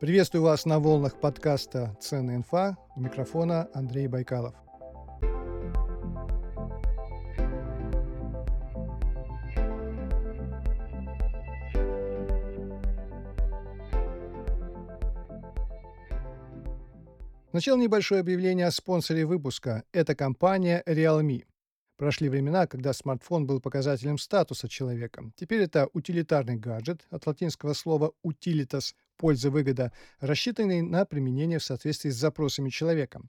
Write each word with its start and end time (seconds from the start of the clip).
Приветствую 0.00 0.42
вас 0.42 0.66
на 0.66 0.80
волнах 0.80 1.20
подкаста 1.20 1.96
«Ценная 2.00 2.34
инфа». 2.34 2.76
У 2.96 3.00
микрофона 3.00 3.68
Андрей 3.72 4.08
Байкалов. 4.08 4.52
Сначала 17.50 17.78
небольшое 17.78 18.20
объявление 18.20 18.66
о 18.66 18.72
спонсоре 18.72 19.24
выпуска. 19.24 19.84
Это 19.92 20.16
компания 20.16 20.82
Realme. 20.88 21.44
Прошли 21.96 22.28
времена, 22.28 22.66
когда 22.66 22.92
смартфон 22.92 23.46
был 23.46 23.60
показателем 23.60 24.18
статуса 24.18 24.68
человека. 24.68 25.30
Теперь 25.36 25.62
это 25.62 25.88
утилитарный 25.92 26.56
гаджет, 26.56 27.06
от 27.10 27.28
латинского 27.28 27.74
слова 27.74 28.12
utilitas– 28.24 28.92
польза, 29.16 29.50
выгода, 29.50 29.92
рассчитанный 30.20 30.82
на 30.82 31.04
применение 31.04 31.58
в 31.58 31.64
соответствии 31.64 32.10
с 32.10 32.16
запросами 32.16 32.70
человека. 32.70 33.20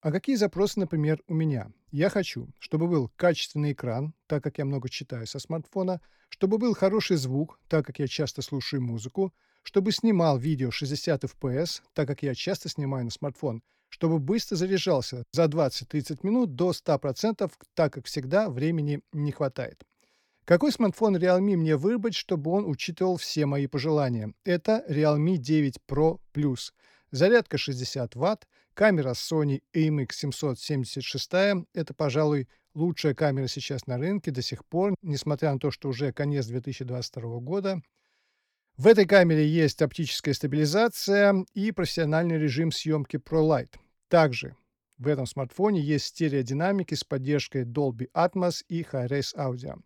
А 0.00 0.12
какие 0.12 0.36
запросы, 0.36 0.78
например, 0.78 1.20
у 1.26 1.34
меня? 1.34 1.72
Я 1.90 2.08
хочу, 2.08 2.48
чтобы 2.58 2.86
был 2.86 3.10
качественный 3.16 3.72
экран, 3.72 4.14
так 4.26 4.44
как 4.44 4.58
я 4.58 4.64
много 4.64 4.88
читаю 4.88 5.26
со 5.26 5.38
смартфона, 5.38 6.00
чтобы 6.28 6.58
был 6.58 6.74
хороший 6.74 7.16
звук, 7.16 7.58
так 7.68 7.86
как 7.86 7.98
я 7.98 8.06
часто 8.06 8.42
слушаю 8.42 8.82
музыку, 8.82 9.34
чтобы 9.62 9.92
снимал 9.92 10.38
видео 10.38 10.70
60 10.70 11.24
FPS, 11.24 11.82
так 11.94 12.06
как 12.06 12.22
я 12.22 12.34
часто 12.34 12.68
снимаю 12.68 13.04
на 13.04 13.10
смартфон– 13.10 13.62
чтобы 13.88 14.18
быстро 14.18 14.56
заряжался 14.56 15.24
за 15.32 15.44
20-30 15.44 16.20
минут 16.22 16.54
до 16.54 16.70
100%, 16.70 17.50
так 17.74 17.92
как 17.92 18.06
всегда 18.06 18.48
времени 18.48 19.00
не 19.12 19.32
хватает. 19.32 19.82
Какой 20.48 20.72
смартфон 20.72 21.14
Realme 21.14 21.58
мне 21.58 21.76
выбрать, 21.76 22.14
чтобы 22.14 22.50
он 22.52 22.64
учитывал 22.66 23.18
все 23.18 23.44
мои 23.44 23.66
пожелания? 23.66 24.32
Это 24.44 24.82
Realme 24.88 25.36
9 25.36 25.74
Pro 25.86 26.20
Plus. 26.32 26.72
Зарядка 27.10 27.58
60 27.58 28.14
Вт, 28.14 28.48
камера 28.72 29.10
Sony 29.10 29.60
IMX776, 29.76 31.66
это, 31.74 31.92
пожалуй, 31.92 32.48
лучшая 32.72 33.12
камера 33.12 33.46
сейчас 33.46 33.86
на 33.86 33.98
рынке 33.98 34.30
до 34.30 34.40
сих 34.40 34.64
пор, 34.64 34.94
несмотря 35.02 35.52
на 35.52 35.58
то, 35.58 35.70
что 35.70 35.90
уже 35.90 36.14
конец 36.14 36.46
2022 36.46 37.40
года. 37.40 37.82
В 38.78 38.86
этой 38.86 39.04
камере 39.04 39.46
есть 39.46 39.82
оптическая 39.82 40.32
стабилизация 40.32 41.44
и 41.52 41.72
профессиональный 41.72 42.38
режим 42.38 42.72
съемки 42.72 43.16
ProLight. 43.16 43.74
Также 44.08 44.56
в 44.96 45.08
этом 45.08 45.26
смартфоне 45.26 45.82
есть 45.82 46.06
стереодинамики 46.06 46.94
с 46.94 47.04
поддержкой 47.04 47.64
Dolby 47.64 48.10
Atmos 48.14 48.64
и 48.70 48.80
Hi-Res 48.80 49.36
Audio. 49.36 49.82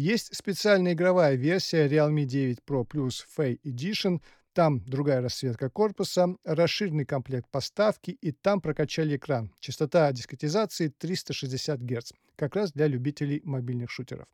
Есть 0.00 0.32
специальная 0.32 0.92
игровая 0.92 1.34
версия 1.34 1.88
Realme 1.88 2.22
9 2.22 2.58
Pro 2.64 2.86
Plus 2.86 3.24
Fay 3.36 3.58
Edition. 3.64 4.20
Там 4.52 4.78
другая 4.84 5.20
расцветка 5.20 5.68
корпуса, 5.70 6.36
расширенный 6.44 7.04
комплект 7.04 7.50
поставки 7.50 8.12
и 8.12 8.30
там 8.30 8.60
прокачали 8.60 9.16
экран. 9.16 9.52
Частота 9.58 10.12
дискретизации 10.12 10.94
360 10.96 11.80
Гц, 11.80 12.12
как 12.36 12.54
раз 12.54 12.70
для 12.70 12.86
любителей 12.86 13.40
мобильных 13.42 13.90
шутеров. 13.90 14.28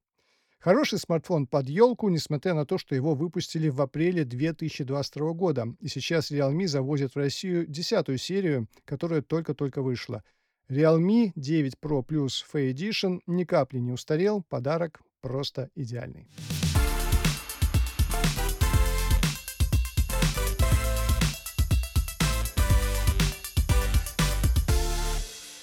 Хороший 0.58 0.98
смартфон 0.98 1.46
под 1.46 1.70
елку, 1.70 2.10
несмотря 2.10 2.52
на 2.52 2.66
то, 2.66 2.76
что 2.76 2.94
его 2.94 3.14
выпустили 3.14 3.70
в 3.70 3.80
апреле 3.80 4.26
2022 4.26 5.32
года. 5.32 5.64
И 5.80 5.88
сейчас 5.88 6.30
Realme 6.30 6.66
завозят 6.66 7.14
в 7.14 7.18
Россию 7.18 7.66
десятую 7.66 8.18
серию, 8.18 8.68
которая 8.84 9.22
только-только 9.22 9.80
вышла. 9.80 10.22
Realme 10.68 11.32
9 11.36 11.76
Pro 11.80 12.06
Plus 12.06 12.44
Fay 12.52 12.70
Edition 12.70 13.20
ни 13.26 13.44
капли 13.44 13.78
не 13.78 13.92
устарел, 13.92 14.42
подарок 14.42 15.00
просто 15.24 15.70
идеальный. 15.74 16.28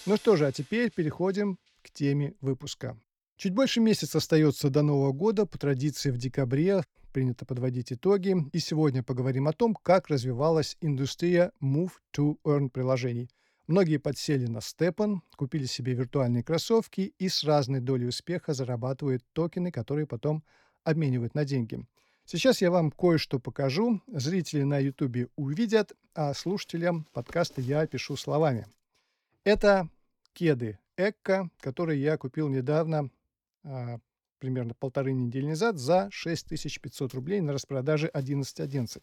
Ну 0.08 0.18
что 0.18 0.36
же, 0.36 0.48
а 0.48 0.52
теперь 0.52 0.90
переходим 0.90 1.60
к 1.84 1.92
теме 1.92 2.34
выпуска. 2.42 2.98
Чуть 3.38 3.54
больше 3.54 3.82
месяца 3.82 4.18
остается 4.18 4.72
до 4.72 4.82
Нового 4.82 5.12
года. 5.12 5.46
По 5.46 5.60
традиции 5.60 6.10
в 6.10 6.18
декабре 6.18 6.84
принято 7.14 7.46
подводить 7.46 7.94
итоги. 7.94 8.36
И 8.54 8.60
сегодня 8.60 9.04
поговорим 9.04 9.48
о 9.48 9.54
том, 9.54 9.76
как 9.76 10.08
развивалась 10.08 10.76
индустрия 10.82 11.52
Move 11.62 11.92
to 12.18 12.38
Earn 12.44 12.70
приложений. 12.70 13.30
Многие 13.72 14.00
подсели 14.00 14.48
на 14.48 14.60
Степан, 14.60 15.22
купили 15.38 15.64
себе 15.64 15.94
виртуальные 15.94 16.44
кроссовки 16.44 17.14
и 17.18 17.30
с 17.30 17.42
разной 17.46 17.80
долей 17.80 18.06
успеха 18.06 18.54
зарабатывают 18.54 19.24
токены, 19.32 19.72
которые 19.72 20.06
потом 20.06 20.44
обменивают 20.84 21.36
на 21.36 21.46
деньги. 21.46 21.88
Сейчас 22.26 22.62
я 22.62 22.70
вам 22.70 22.92
кое-что 22.92 23.40
покажу. 23.40 24.02
Зрители 24.08 24.64
на 24.64 24.78
YouTube 24.78 25.32
увидят, 25.38 25.94
а 26.14 26.34
слушателям 26.34 27.08
подкаста 27.14 27.62
я 27.62 27.88
пишу 27.88 28.18
словами. 28.18 28.68
Это 29.46 29.88
кеды 30.34 30.78
Экко, 30.98 31.50
которые 31.62 32.02
я 32.02 32.18
купил 32.18 32.50
недавно 32.50 33.10
а, 33.64 34.00
примерно 34.40 34.74
полторы 34.74 35.14
недели 35.14 35.48
назад 35.48 35.78
за 35.78 36.10
6500 36.12 37.14
рублей 37.14 37.40
на 37.40 37.54
распродаже 37.54 38.12
11.11. 38.14 39.02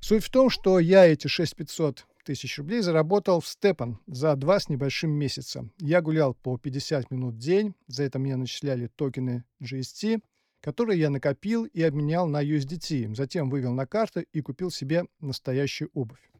Суть 0.00 0.24
в 0.24 0.30
том, 0.30 0.50
что 0.50 0.78
я 0.78 1.06
эти 1.06 1.26
6500 1.26 2.06
тысяч 2.24 2.58
рублей 2.58 2.80
заработал 2.80 3.40
в 3.40 3.46
Степан 3.46 3.98
за 4.06 4.34
два 4.36 4.58
с 4.58 4.68
небольшим 4.68 5.10
месяца. 5.10 5.68
Я 5.78 6.00
гулял 6.00 6.34
по 6.34 6.56
50 6.58 7.10
минут 7.10 7.34
в 7.34 7.38
день, 7.38 7.74
за 7.86 8.04
это 8.04 8.18
мне 8.18 8.36
начисляли 8.36 8.86
токены 8.88 9.44
GST, 9.62 10.22
которые 10.60 10.98
я 11.00 11.10
накопил 11.10 11.64
и 11.64 11.82
обменял 11.82 12.26
на 12.26 12.42
USDT, 12.44 13.14
затем 13.14 13.50
вывел 13.50 13.72
на 13.72 13.86
карту 13.86 14.20
и 14.20 14.40
купил 14.40 14.70
себе 14.70 15.04
настоящую 15.20 15.90
обувь. 15.94 16.30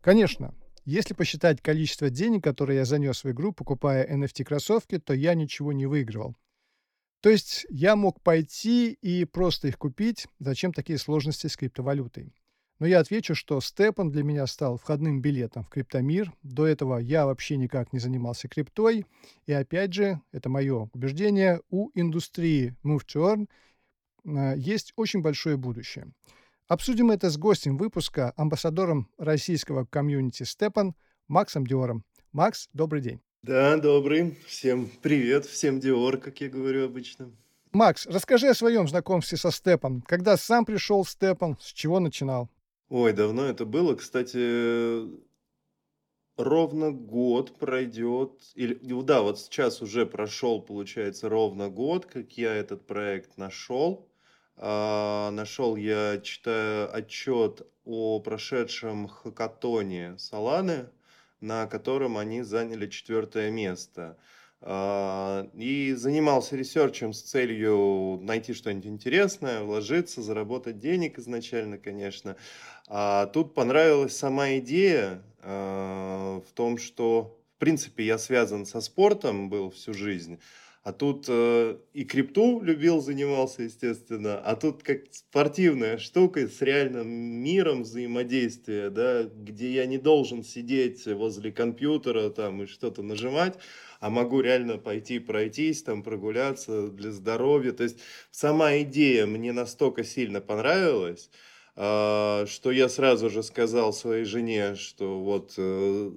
Конечно, 0.00 0.54
если 0.84 1.14
посчитать 1.14 1.60
количество 1.60 2.10
денег, 2.10 2.42
которые 2.42 2.78
я 2.78 2.84
занес 2.84 3.22
в 3.22 3.30
игру, 3.30 3.52
покупая 3.52 4.06
NFT-кроссовки, 4.06 4.98
то 4.98 5.14
я 5.14 5.34
ничего 5.34 5.72
не 5.72 5.86
выигрывал. 5.86 6.36
То 7.20 7.28
есть 7.28 7.66
я 7.68 7.96
мог 7.96 8.22
пойти 8.22 8.92
и 8.92 9.24
просто 9.26 9.68
их 9.68 9.78
купить. 9.78 10.26
Зачем 10.38 10.72
такие 10.72 10.98
сложности 10.98 11.48
с 11.48 11.56
криптовалютой? 11.56 12.32
Но 12.80 12.86
я 12.86 13.00
отвечу, 13.00 13.34
что 13.34 13.60
Степан 13.60 14.10
для 14.10 14.24
меня 14.24 14.46
стал 14.46 14.78
входным 14.78 15.20
билетом 15.20 15.64
в 15.64 15.68
криптомир. 15.68 16.32
До 16.42 16.66
этого 16.66 16.96
я 16.96 17.26
вообще 17.26 17.58
никак 17.58 17.92
не 17.92 17.98
занимался 17.98 18.48
криптой. 18.48 19.04
И 19.44 19.52
опять 19.52 19.92
же, 19.92 20.20
это 20.32 20.48
мое 20.48 20.88
убеждение, 20.94 21.60
у 21.68 21.90
индустрии 21.94 22.74
Move 22.82 23.02
to 23.06 23.46
Earn 24.24 24.54
э, 24.54 24.58
есть 24.58 24.94
очень 24.96 25.20
большое 25.20 25.58
будущее. 25.58 26.10
Обсудим 26.68 27.10
это 27.10 27.28
с 27.28 27.36
гостем 27.36 27.76
выпуска, 27.76 28.32
амбассадором 28.36 29.10
российского 29.18 29.84
комьюнити 29.84 30.44
Степан 30.44 30.94
Максом 31.28 31.66
Диором. 31.66 32.04
Макс, 32.32 32.70
добрый 32.72 33.02
день. 33.02 33.20
Да, 33.42 33.76
добрый. 33.76 34.38
Всем 34.46 34.88
привет, 35.02 35.44
всем 35.44 35.80
Диор, 35.80 36.16
как 36.16 36.40
я 36.40 36.48
говорю 36.48 36.86
обычно. 36.86 37.30
Макс, 37.72 38.06
расскажи 38.06 38.48
о 38.48 38.54
своем 38.54 38.88
знакомстве 38.88 39.36
со 39.36 39.50
Степом. 39.50 40.00
Когда 40.02 40.38
сам 40.38 40.64
пришел 40.64 41.04
Степан, 41.04 41.58
с 41.60 41.72
чего 41.72 42.00
начинал? 42.00 42.48
Ой, 42.90 43.12
давно 43.12 43.44
это 43.46 43.64
было. 43.64 43.94
Кстати, 43.94 45.08
ровно 46.36 46.90
год 46.90 47.56
пройдет, 47.56 48.32
или 48.56 48.74
да, 49.02 49.22
вот 49.22 49.38
сейчас 49.38 49.80
уже 49.80 50.06
прошел, 50.06 50.60
получается, 50.60 51.28
ровно 51.28 51.68
год, 51.68 52.06
как 52.06 52.32
я 52.32 52.52
этот 52.52 52.86
проект 52.86 53.38
нашел. 53.38 54.08
А, 54.56 55.30
нашел 55.30 55.76
я, 55.76 56.18
читаю 56.20 56.92
отчет 56.92 57.64
о 57.84 58.18
прошедшем 58.18 59.06
хакатоне 59.06 60.18
Саланы, 60.18 60.90
на 61.40 61.66
котором 61.68 62.18
они 62.18 62.42
заняли 62.42 62.88
четвертое 62.88 63.52
место. 63.52 64.18
А, 64.62 65.48
и 65.54 65.94
занимался 65.94 66.54
ресерчем 66.56 67.14
с 67.14 67.22
целью 67.22 68.18
найти 68.20 68.52
что-нибудь 68.52 68.86
интересное, 68.86 69.62
вложиться, 69.62 70.20
заработать 70.20 70.78
денег 70.78 71.18
изначально, 71.18 71.78
конечно. 71.78 72.36
А 72.92 73.26
тут 73.26 73.54
понравилась 73.54 74.16
сама 74.16 74.56
идея 74.58 75.22
а, 75.42 76.40
в 76.40 76.52
том, 76.54 76.76
что, 76.76 77.38
в 77.54 77.60
принципе, 77.60 78.04
я 78.04 78.18
связан 78.18 78.66
со 78.66 78.80
спортом 78.80 79.48
был 79.48 79.70
всю 79.70 79.94
жизнь. 79.94 80.40
А 80.82 80.92
тут 80.92 81.26
э, 81.28 81.76
и 81.92 82.04
крипту 82.04 82.60
любил, 82.62 83.00
занимался, 83.00 83.62
естественно. 83.62 84.38
А 84.38 84.56
тут 84.56 84.82
как 84.82 85.02
спортивная 85.12 85.98
штука 85.98 86.48
с 86.48 86.60
реальным 86.62 87.06
миром 87.06 87.82
взаимодействия, 87.82 88.90
да, 88.90 89.22
где 89.22 89.70
я 89.70 89.86
не 89.86 89.98
должен 89.98 90.42
сидеть 90.42 91.06
возле 91.06 91.52
компьютера 91.52 92.30
там 92.30 92.62
и 92.62 92.66
что-то 92.66 93.02
нажимать, 93.02 93.56
а 94.00 94.10
могу 94.10 94.40
реально 94.40 94.78
пойти 94.78 95.20
пройтись, 95.20 95.84
там 95.84 96.02
прогуляться 96.02 96.88
для 96.88 97.12
здоровья. 97.12 97.70
То 97.70 97.84
есть 97.84 97.98
сама 98.32 98.78
идея 98.78 99.26
мне 99.26 99.52
настолько 99.52 100.02
сильно 100.02 100.40
понравилась, 100.40 101.30
э, 101.30 101.49
что 101.74 102.70
я 102.70 102.88
сразу 102.88 103.30
же 103.30 103.42
сказал 103.42 103.92
своей 103.92 104.24
жене, 104.24 104.74
что 104.74 105.20
вот 105.20 105.54
э, 105.56 106.10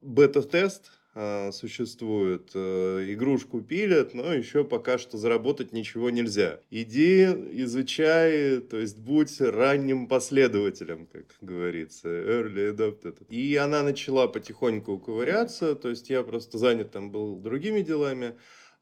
бета-тест– 0.00 0.90
э, 1.14 1.52
существует. 1.52 2.50
Э, 2.54 3.04
игрушку 3.08 3.60
пилят, 3.60 4.14
но 4.14 4.32
еще 4.32 4.64
пока 4.64 4.98
что 4.98 5.16
заработать 5.16 5.72
ничего 5.72 6.10
нельзя. 6.10 6.60
Иди, 6.70 7.24
изучай, 7.62 8.60
то 8.60 8.78
есть 8.78 8.98
будь 8.98 9.40
ранним 9.40 10.06
последователем, 10.06 11.06
как 11.06 11.24
говорится, 11.40 12.08
early 12.08 12.74
adopter. 12.74 13.16
И 13.28 13.56
она 13.56 13.82
начала 13.82 14.26
потихоньку 14.26 14.98
ковыряться, 14.98 15.74
то 15.74 15.88
есть 15.88 16.10
я 16.10 16.22
просто 16.22 16.58
занят 16.58 16.90
там 16.92 17.10
был 17.10 17.36
другими 17.36 17.80
делами. 17.80 18.34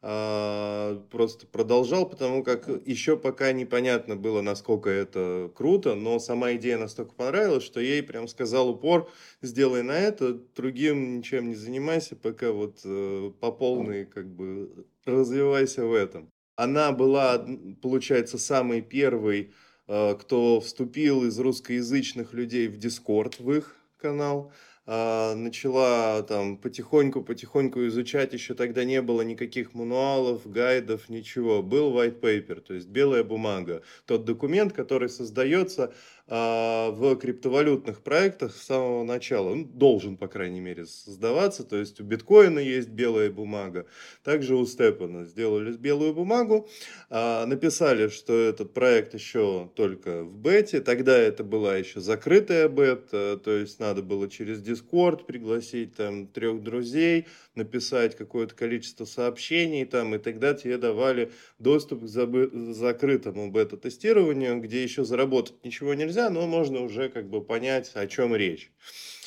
А, 0.04 1.00
просто 1.12 1.46
продолжал, 1.46 2.08
потому 2.08 2.43
как 2.43 2.69
еще 2.84 3.16
пока 3.16 3.52
непонятно 3.52 4.16
было, 4.16 4.40
насколько 4.40 4.90
это 4.90 5.49
круто, 5.54 5.94
но 5.94 6.19
сама 6.19 6.54
идея 6.54 6.76
настолько 6.76 7.14
понравилась, 7.14 7.62
что 7.62 7.78
ей 7.78 8.02
прям 8.02 8.26
сказал 8.26 8.70
упор, 8.70 9.08
сделай 9.43 9.84
на 9.84 9.96
это, 9.96 10.34
другим 10.56 11.19
ничем 11.19 11.50
не 11.50 11.54
занимайся, 11.54 12.16
пока 12.16 12.50
вот 12.50 12.81
э, 12.84 13.31
по 13.38 13.52
полной 13.52 14.04
как 14.06 14.26
бы 14.26 14.87
развивайся 15.04 15.87
в 15.87 15.94
этом. 15.94 16.28
Она 16.56 16.90
была, 16.90 17.46
получается, 17.81 18.38
самой 18.38 18.81
первой, 18.81 19.52
э, 19.87 20.16
кто 20.16 20.60
вступил 20.60 21.25
из 21.28 21.38
русскоязычных 21.38 22.32
людей 22.32 22.66
в 22.66 22.76
Дискорд, 22.76 23.38
в 23.38 23.52
их 23.52 23.76
канал. 23.98 24.52
А, 24.84 25.34
начала 25.37 26.23
там 26.23 26.56
потихоньку-потихоньку 26.56 27.87
изучать, 27.87 28.32
еще 28.32 28.55
тогда 28.55 28.82
не 28.84 29.00
было 29.00 29.23
никаких 29.23 29.75
мануалов, 29.75 30.50
гайдов, 30.50 31.08
ничего. 31.08 31.62
Был 31.62 31.96
white 31.96 32.20
paper, 32.20 32.61
то 32.61 32.75
есть 32.75 32.88
белая 32.88 33.23
бумага. 33.23 33.82
Тот 34.06 34.25
документ, 34.25 34.73
который 34.73 35.08
создается 35.08 35.94
в 36.26 37.16
криптовалютных 37.16 38.02
проектах 38.02 38.54
с 38.54 38.62
самого 38.62 39.04
начала. 39.04 39.50
Он 39.50 39.66
должен, 39.66 40.16
по 40.16 40.28
крайней 40.28 40.60
мере, 40.60 40.86
создаваться. 40.86 41.64
То 41.64 41.76
есть 41.76 42.00
у 42.00 42.04
биткоина 42.04 42.58
есть 42.58 42.88
белая 42.88 43.30
бумага. 43.30 43.86
Также 44.22 44.56
у 44.56 44.64
Степана 44.66 45.26
сделали 45.26 45.72
белую 45.76 46.14
бумагу. 46.14 46.69
А, 47.10 47.44
написали, 47.46 48.08
что 48.08 48.32
этот 48.34 48.72
проект 48.72 49.14
еще 49.14 49.70
только 49.74 50.22
в 50.22 50.36
бете. 50.38 50.80
Тогда 50.80 51.19
это 51.19 51.44
была 51.44 51.76
еще 51.76 52.00
закрытая 52.00 52.69
бета. 52.69 53.40
То 53.42 53.50
есть 53.50 53.80
надо 53.80 54.02
было 54.02 54.28
через 54.30 54.62
Discord 54.62 55.26
пригласить 55.26 55.96
там 55.96 56.26
трех 56.26 56.62
друзей, 56.62 57.26
написать 57.54 58.16
какое-то 58.16 58.54
количество 58.54 59.04
сообщений 59.04 59.84
там, 59.84 60.14
и 60.14 60.19
тогда 60.19 60.54
тебе 60.54 60.78
давали 60.78 61.32
доступ 61.58 62.04
к 62.04 62.06
закрытому 62.06 63.50
бета-тестированию, 63.50 64.60
где 64.60 64.82
еще 64.82 65.04
заработать 65.04 65.62
ничего 65.64 65.94
нельзя, 65.94 66.11
но 66.30 66.46
можно 66.46 66.80
уже 66.80 67.08
как 67.08 67.28
бы 67.28 67.42
понять, 67.42 67.90
о 67.94 68.06
чем 68.06 68.34
речь. 68.34 68.72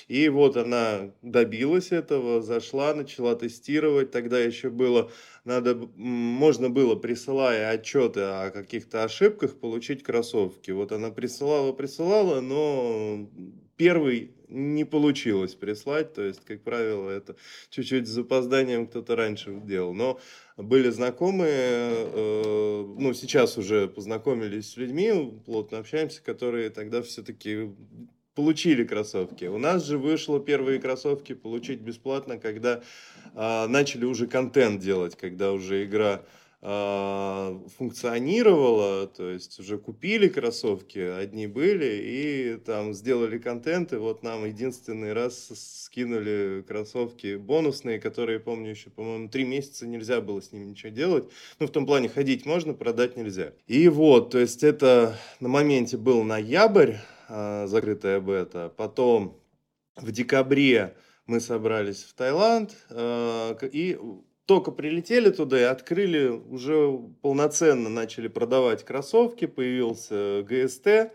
И 0.08 0.30
вот 0.30 0.56
она 0.56 1.14
добилась 1.24 1.92
этого, 1.92 2.42
зашла, 2.42 2.94
начала 2.94 3.36
тестировать. 3.36 4.12
Тогда 4.12 4.40
еще 4.40 4.70
было, 4.70 5.12
надо, 5.46 5.76
можно 5.96 6.70
было, 6.70 6.96
присылая 6.96 7.72
отчеты 7.72 8.22
о 8.22 8.52
каких-то 8.52 9.04
ошибках, 9.04 9.60
получить 9.60 10.04
кроссовки. 10.04 10.72
Вот 10.72 10.92
она 10.92 11.10
присылала, 11.10 11.74
присылала, 11.74 12.40
но 12.40 13.28
первый 13.78 14.32
не 14.48 14.86
получилось 14.86 15.56
прислать, 15.56 16.14
то 16.14 16.22
есть, 16.22 16.44
как 16.46 16.62
правило, 16.64 17.10
это 17.10 17.36
чуть-чуть 17.70 18.08
с 18.08 18.12
запозданием 18.12 18.88
кто-то 18.88 19.16
раньше 19.16 19.60
делал. 19.64 19.94
Но 19.94 20.20
были 20.58 20.90
знакомые, 20.90 21.52
э, 21.52 22.86
ну, 22.98 23.14
сейчас 23.14 23.58
уже 23.58 23.88
познакомились 23.88 24.72
с 24.72 24.78
людьми, 24.78 25.34
плотно 25.46 25.80
общаемся, 25.80 26.22
которые 26.24 26.70
тогда 26.70 27.02
все-таки 27.02 27.72
получили 28.36 28.84
кроссовки. 28.84 29.46
У 29.46 29.58
нас 29.58 29.86
же 29.86 29.98
вышло 29.98 30.40
первые 30.40 30.80
кроссовки 30.80 31.34
получить 31.34 31.80
бесплатно, 31.80 32.38
когда 32.38 32.82
э, 33.34 33.68
начали 33.68 34.06
уже 34.06 34.28
контент 34.28 34.82
делать, 34.82 35.16
когда 35.16 35.54
уже 35.54 35.86
игра 35.86 36.22
а, 36.68 37.62
функционировала, 37.78 39.06
то 39.06 39.30
есть 39.30 39.60
уже 39.60 39.78
купили 39.78 40.28
кроссовки, 40.28 40.98
одни 40.98 41.46
были, 41.46 42.02
и 42.02 42.58
там 42.58 42.96
сделали 42.96 43.38
контент, 43.38 43.94
и 43.94 43.98
вот 43.98 44.24
нам 44.24 44.46
единственный 44.46 45.14
раз 45.14 45.52
скинули 45.54 46.66
кроссовки 46.68 47.36
бонусные, 47.36 48.00
которые, 48.00 48.40
помню, 48.40 48.72
еще, 48.72 48.90
по-моему, 48.90 49.30
три 49.30 49.44
месяца 49.44 49.86
нельзя 49.86 50.22
было 50.22 50.42
с 50.42 50.52
ними 50.54 50.66
ничего 50.66 50.90
делать. 50.90 51.26
Ну, 51.60 51.68
в 51.68 51.70
том 51.70 51.86
плане, 51.86 52.10
ходить 52.10 52.48
можно, 52.48 52.74
продать 52.74 53.16
нельзя. 53.16 53.54
И 53.68 53.88
вот, 53.88 54.32
то 54.32 54.40
есть 54.40 54.64
это 54.64 55.20
на 55.40 55.50
моменте 55.50 55.98
был 55.98 56.24
ноябрь, 56.24 56.96
а, 57.30 57.68
закрытая 57.68 58.20
бета, 58.20 58.74
потом 58.76 59.40
в 59.96 60.12
декабре 60.12 60.96
мы 61.28 61.40
собрались 61.42 62.04
в 62.06 62.16
Таиланд, 62.16 62.76
а, 62.90 63.56
и 63.72 64.00
только 64.46 64.72
прилетели 64.72 65.30
туда 65.30 65.60
и 65.60 65.64
открыли, 65.64 66.28
уже 66.28 67.00
полноценно 67.22 67.90
начали 67.90 68.28
продавать 68.28 68.84
кроссовки, 68.84 69.46
появился 69.46 70.44
ГСТ, 70.44 71.12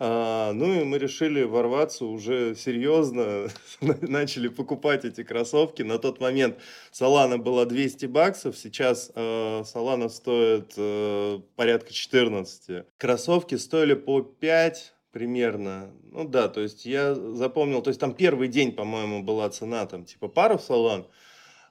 а, 0.00 0.52
ну 0.52 0.80
и 0.80 0.84
мы 0.84 0.98
решили 0.98 1.42
ворваться 1.42 2.04
уже 2.04 2.54
серьезно, 2.54 3.48
начали 3.80 4.46
покупать 4.46 5.04
эти 5.04 5.24
кроссовки. 5.24 5.82
На 5.82 5.98
тот 5.98 6.20
момент 6.20 6.58
Солана 6.92 7.36
была 7.36 7.64
200 7.64 8.06
баксов, 8.06 8.56
сейчас 8.56 9.10
э, 9.14 9.62
Солана 9.64 10.08
стоит 10.08 10.72
э, 10.76 11.40
порядка 11.56 11.92
14. 11.92 12.86
Кроссовки 12.96 13.56
стоили 13.56 13.94
по 13.94 14.22
5 14.22 14.94
примерно. 15.10 15.90
Ну 16.12 16.28
да, 16.28 16.46
то 16.48 16.60
есть 16.60 16.86
я 16.86 17.16
запомнил, 17.16 17.82
то 17.82 17.88
есть 17.88 17.98
там 17.98 18.14
первый 18.14 18.46
день, 18.46 18.70
по-моему, 18.72 19.24
была 19.24 19.50
цена 19.50 19.84
там 19.86 20.04
типа 20.04 20.28
пару 20.28 20.60
Солан, 20.60 21.08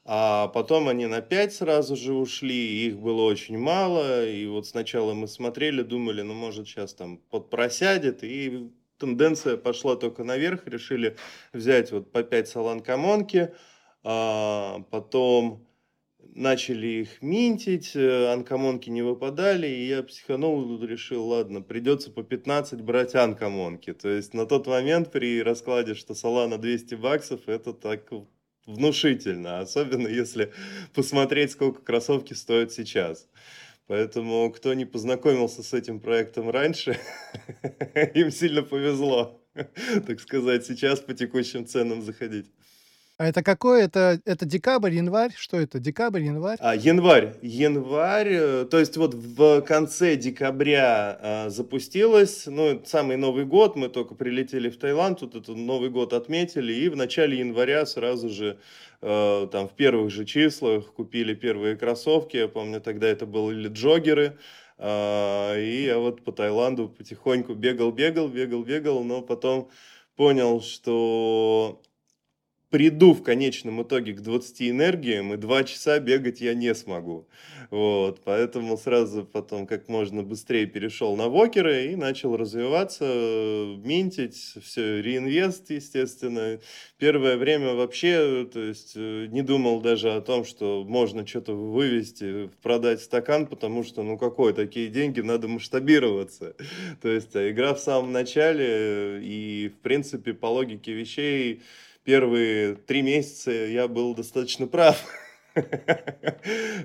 а 0.09 0.48
потом 0.48 0.88
они 0.88 1.06
на 1.06 1.19
5 1.19 1.54
сразу 1.54 1.98
же 1.98 2.13
ушли, 2.13 2.88
их 2.88 2.98
было 2.98 3.24
очень 3.24 3.57
мало. 3.57 4.25
И 4.25 4.45
вот 4.48 4.65
сначала 4.65 5.13
мы 5.13 5.27
смотрели, 5.27 5.81
думали, 5.81 6.21
ну, 6.21 6.33
может, 6.33 6.65
сейчас 6.65 6.94
там 6.94 7.18
подпросядет. 7.18 8.24
И 8.24 8.71
тенденция 8.98 9.57
пошла 9.57 9.98
только 9.98 10.24
наверх. 10.24 10.65
Решили 10.65 11.18
взять 11.51 11.92
вот 11.92 12.09
по 12.09 12.24
5 12.24 12.48
солан 12.48 12.81
uncommon 12.81 13.34
ки. 13.34 13.54
А 14.04 14.80
потом 14.92 15.68
начали 16.19 16.88
их 16.88 17.21
минтить, 17.21 17.94
э, 17.94 18.31
uncommon 18.31 18.78
ки 18.78 18.89
не 18.89 19.01
выпадали, 19.01 19.68
и 19.68 19.88
я 19.88 20.04
психанул, 20.04 20.81
решил, 20.86 21.25
ладно, 21.27 21.62
придется 21.62 22.12
по 22.12 22.24
15 22.24 22.81
брать 22.81 23.13
uncommon 23.13 23.70
ки. 23.70 23.92
То 23.94 24.07
есть 24.07 24.33
на 24.33 24.45
тот 24.45 24.68
момент 24.68 25.12
при 25.12 25.44
раскладе, 25.44 25.95
что 25.95 26.15
Солана 26.15 26.57
200 26.57 26.95
баксов, 26.95 27.50
это 27.50 27.74
так 27.74 28.09
внушительно, 28.68 29.60
особенно 29.60 30.08
если 30.08 30.54
посмотреть, 30.94 31.52
сколько 31.52 31.81
кроссовки 31.81 32.34
стоят 32.34 32.72
сейчас. 32.72 33.28
Поэтому, 33.88 34.52
кто 34.52 34.74
не 34.74 34.86
познакомился 34.86 35.64
с 35.64 35.74
этим 35.74 36.00
проектом 36.02 36.50
раньше, 36.50 37.00
им 38.14 38.30
сильно 38.30 38.62
повезло, 38.62 39.42
так 40.06 40.19
сказать, 40.19 40.66
сейчас 40.66 41.00
по 41.00 41.14
текущим 41.14 41.66
ценам 41.66 42.02
заходить. 42.02 42.52
А 43.19 43.26
это 43.26 43.42
какой? 43.42 43.81
Это, 43.81 44.21
это 44.26 44.45
декабрь, 44.45 44.94
январь? 44.94 45.31
Что 45.36 45.57
это? 45.57 45.80
Декабрь, 45.80 46.21
январь? 46.21 46.57
А, 46.62 46.76
январь. 46.76 47.33
Январь. 47.42 48.30
Э, 48.30 48.66
то 48.66 48.78
есть 48.78 48.95
вот 48.95 49.16
в 49.16 49.62
конце 49.62 50.16
декабря 50.16 51.18
а, 51.19 51.50
запустилось, 51.50 52.45
ну, 52.45 52.80
самый 52.86 53.18
Новый 53.18 53.45
год, 53.45 53.76
мы 53.76 53.90
только 53.90 54.14
прилетели 54.14 54.69
в 54.69 54.78
Таиланд, 54.78 55.19
тут 55.19 55.33
этот 55.33 55.57
Новый 55.57 55.90
год 55.90 56.14
отметили, 56.14 56.71
и 56.71 56.90
в 56.90 56.95
начале 56.95 57.40
января 57.40 57.88
сразу 57.88 58.30
же, 58.30 58.59
а, 59.02 59.47
там, 59.47 59.68
в 59.68 59.74
первых 59.74 60.12
же 60.12 60.24
числах 60.24 60.94
купили 60.94 61.33
первые 61.33 61.76
кроссовки, 61.76 62.38
я 62.38 62.47
помню, 62.47 62.81
тогда 62.81 63.07
это 63.07 63.26
были 63.26 63.68
джогеры, 63.68 64.38
а, 64.78 65.57
и 65.57 65.86
я 65.86 65.97
вот 65.97 66.24
по 66.24 66.31
Таиланду 66.31 66.88
потихоньку 66.88 67.56
бегал, 67.56 67.92
бегал, 67.92 68.28
бегал, 68.28 68.64
бегал, 68.64 69.04
но 69.04 69.24
потом 69.24 69.71
понял, 70.16 70.62
что 70.62 71.81
приду 72.69 73.14
в 73.14 73.24
конечном 73.24 73.81
итоге 73.81 74.14
к 74.14 74.21
20 74.21 74.69
энергиям, 74.69 75.33
и 75.33 75.38
2 75.38 75.64
часа 75.64 76.00
бегать 76.00 76.42
я 76.42 76.54
не 76.54 76.74
смогу. 76.76 77.28
Вот, 77.69 78.21
поэтому 78.24 78.78
сразу 78.78 79.26
потом 79.26 79.68
как 79.68 79.88
можно 79.90 80.24
быстрее 80.24 80.66
перешел 80.66 81.16
на 81.16 81.28
вокеры 81.28 81.88
и 81.88 81.95
начал 81.95 82.36
развиваться, 82.36 83.06
минтить, 83.83 84.56
все, 84.64 85.02
реинвест, 85.02 85.69
естественно. 85.69 86.59
Первое 86.97 87.38
время 87.38 87.74
вообще, 87.74 88.47
то 88.52 88.62
есть, 88.62 88.94
э, 88.95 89.28
не 89.30 89.42
думал 89.42 89.81
даже 89.81 90.14
о 90.14 90.21
том, 90.21 90.45
что 90.45 90.83
можно 90.88 91.26
что-то 91.26 91.54
вывести, 91.54 92.50
продать 92.62 93.02
стакан, 93.02 93.47
потому 93.47 93.83
что, 93.83 94.04
ну, 94.04 94.18
какое, 94.18 94.54
такие 94.54 94.88
деньги, 94.88 95.21
надо 95.21 95.47
масштабироваться. 95.47 96.56
То 97.02 97.09
есть, 97.09 97.36
а 97.36 97.50
игра 97.50 97.74
в 97.74 97.80
самом 97.80 98.12
начале, 98.12 99.19
и, 99.21 99.69
в 99.69 99.81
принципе, 99.81 100.33
по 100.33 100.47
логике 100.47 100.94
вещей, 100.94 101.62
первые 102.07 102.76
три 102.76 103.02
месяца 103.02 103.52
я 103.52 103.90
был 103.90 104.16
достаточно 104.16 104.66
прав. 104.66 105.04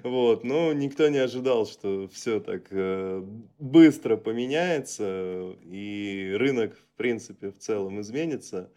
Вот, 0.02 0.44
но 0.44 0.72
никто 0.72 1.06
не 1.08 1.18
ожидал, 1.18 1.66
что 1.66 2.08
все 2.08 2.40
так 2.40 2.68
э, 2.70 3.22
быстро 3.58 4.16
поменяется, 4.16 5.54
и 5.62 6.32
рынок, 6.34 6.74
в 6.74 6.96
принципе, 6.96 7.50
в 7.50 7.58
целом 7.58 8.00
изменится. 8.00 8.72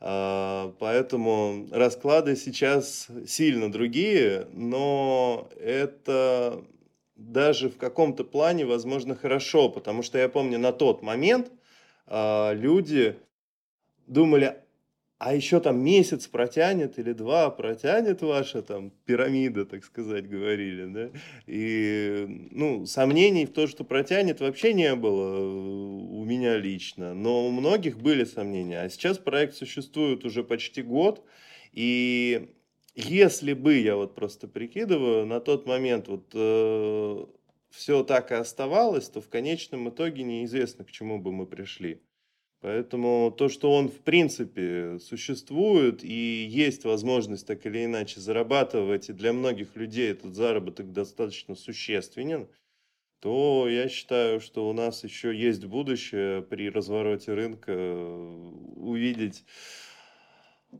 А, 0.00 0.74
поэтому 0.80 1.68
расклады 1.70 2.34
сейчас 2.34 3.06
сильно 3.26 3.70
другие, 3.70 4.48
но 4.52 5.48
это 5.60 6.64
даже 7.14 7.70
в 7.70 7.78
каком-то 7.78 8.24
плане, 8.24 8.66
возможно, 8.66 9.14
хорошо, 9.14 9.68
потому 9.68 10.02
что 10.02 10.18
я 10.18 10.28
помню 10.28 10.58
на 10.58 10.72
тот 10.72 11.02
момент 11.02 11.52
а, 12.06 12.52
люди 12.52 13.16
думали, 14.08 14.56
а 15.20 15.34
еще 15.34 15.60
там 15.60 15.84
месяц 15.84 16.26
протянет 16.28 16.98
или 16.98 17.12
два 17.12 17.50
протянет 17.50 18.22
ваша 18.22 18.62
там 18.62 18.90
пирамида, 19.04 19.66
так 19.66 19.84
сказать, 19.84 20.26
говорили, 20.26 20.86
да, 20.86 21.10
и, 21.46 22.48
ну, 22.50 22.86
сомнений 22.86 23.44
в 23.44 23.52
том, 23.52 23.68
что 23.68 23.84
протянет, 23.84 24.40
вообще 24.40 24.72
не 24.72 24.94
было 24.94 25.36
э, 25.36 25.42
у 25.42 26.24
меня 26.24 26.56
лично, 26.56 27.12
но 27.12 27.46
у 27.46 27.50
многих 27.50 27.98
были 27.98 28.24
сомнения, 28.24 28.80
а 28.80 28.88
сейчас 28.88 29.18
проект 29.18 29.56
существует 29.56 30.24
уже 30.24 30.42
почти 30.42 30.80
год, 30.80 31.22
и 31.72 32.48
если 32.94 33.52
бы, 33.52 33.76
я 33.76 33.96
вот 33.96 34.14
просто 34.14 34.48
прикидываю, 34.48 35.26
на 35.26 35.40
тот 35.40 35.66
момент 35.66 36.08
вот 36.08 36.30
э, 36.32 37.26
все 37.68 38.04
так 38.04 38.32
и 38.32 38.36
оставалось, 38.36 39.10
то 39.10 39.20
в 39.20 39.28
конечном 39.28 39.90
итоге 39.90 40.22
неизвестно, 40.22 40.86
к 40.86 40.90
чему 40.90 41.18
бы 41.18 41.30
мы 41.30 41.44
пришли. 41.44 42.00
Поэтому 42.60 43.34
то, 43.36 43.48
что 43.48 43.72
он 43.72 43.88
в 43.88 44.00
принципе 44.00 44.98
существует 44.98 46.04
и 46.04 46.46
есть 46.46 46.84
возможность 46.84 47.46
так 47.46 47.64
или 47.64 47.86
иначе 47.86 48.20
зарабатывать, 48.20 49.08
и 49.08 49.14
для 49.14 49.32
многих 49.32 49.76
людей 49.76 50.10
этот 50.10 50.34
заработок 50.34 50.92
достаточно 50.92 51.54
существенен, 51.54 52.48
то 53.20 53.66
я 53.68 53.88
считаю, 53.88 54.40
что 54.40 54.68
у 54.68 54.74
нас 54.74 55.04
еще 55.04 55.34
есть 55.34 55.64
будущее 55.64 56.42
при 56.42 56.68
развороте 56.68 57.32
рынка 57.32 57.72
э, 57.72 58.52
увидеть 58.76 59.44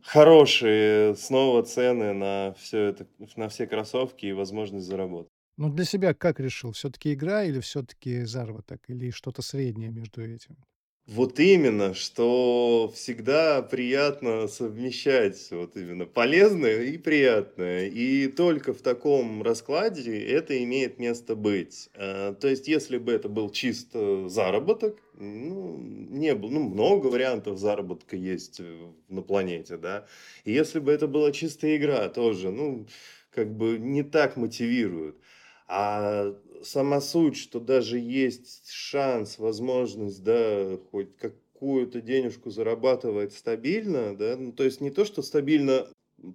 хорошие 0.03 1.15
снова 1.15 1.63
цены 1.63 2.13
на 2.13 2.53
все 2.59 2.85
это, 2.85 3.07
на 3.35 3.49
все 3.49 3.65
кроссовки 3.65 4.27
и 4.27 4.33
возможность 4.33 4.85
заработать. 4.85 5.31
Ну, 5.57 5.69
для 5.69 5.85
себя 5.85 6.13
как 6.13 6.39
решил? 6.39 6.71
Все-таки 6.71 7.13
игра 7.13 7.43
или 7.43 7.59
все-таки 7.59 8.23
заработок? 8.23 8.81
Или 8.87 9.11
что-то 9.11 9.41
среднее 9.41 9.89
между 9.89 10.23
этим? 10.23 10.57
Вот 11.07 11.39
именно, 11.39 11.93
что 11.93 12.91
всегда 12.95 13.61
приятно 13.63 14.47
совмещать 14.47 15.47
вот 15.51 15.75
именно 15.75 16.05
полезное 16.05 16.83
и 16.83 16.97
приятное. 16.97 17.87
И 17.87 18.27
только 18.27 18.73
в 18.73 18.81
таком 18.81 19.41
раскладе 19.41 20.23
это 20.23 20.63
имеет 20.63 20.99
место 20.99 21.35
быть. 21.35 21.89
А, 21.95 22.33
то 22.35 22.47
есть, 22.47 22.67
если 22.67 22.97
бы 22.97 23.11
это 23.11 23.29
был 23.29 23.49
чисто 23.49 24.29
заработок, 24.29 24.99
ну, 25.15 25.77
не 25.79 26.35
было, 26.35 26.51
ну, 26.51 26.69
много 26.69 27.07
вариантов 27.07 27.57
заработка 27.57 28.15
есть 28.15 28.61
на 29.09 29.21
планете, 29.21 29.77
да. 29.77 30.05
И 30.45 30.53
если 30.53 30.79
бы 30.79 30.91
это 30.91 31.07
была 31.07 31.31
чистая 31.31 31.77
игра, 31.77 32.07
тоже, 32.09 32.51
ну, 32.51 32.85
как 33.31 33.51
бы 33.57 33.77
не 33.79 34.03
так 34.03 34.37
мотивирует. 34.37 35.15
А 35.67 36.35
сама 36.63 37.01
суть, 37.01 37.37
что 37.37 37.59
даже 37.59 37.97
есть 37.99 38.69
шанс, 38.69 39.39
возможность, 39.39 40.23
да, 40.23 40.77
хоть 40.91 41.15
какую-то 41.17 42.01
денежку 42.01 42.49
зарабатывать 42.49 43.33
стабильно, 43.33 44.15
да, 44.15 44.35
ну, 44.37 44.51
то 44.51 44.63
есть 44.63 44.81
не 44.81 44.91
то, 44.91 45.05
что 45.05 45.21
стабильно 45.21 45.87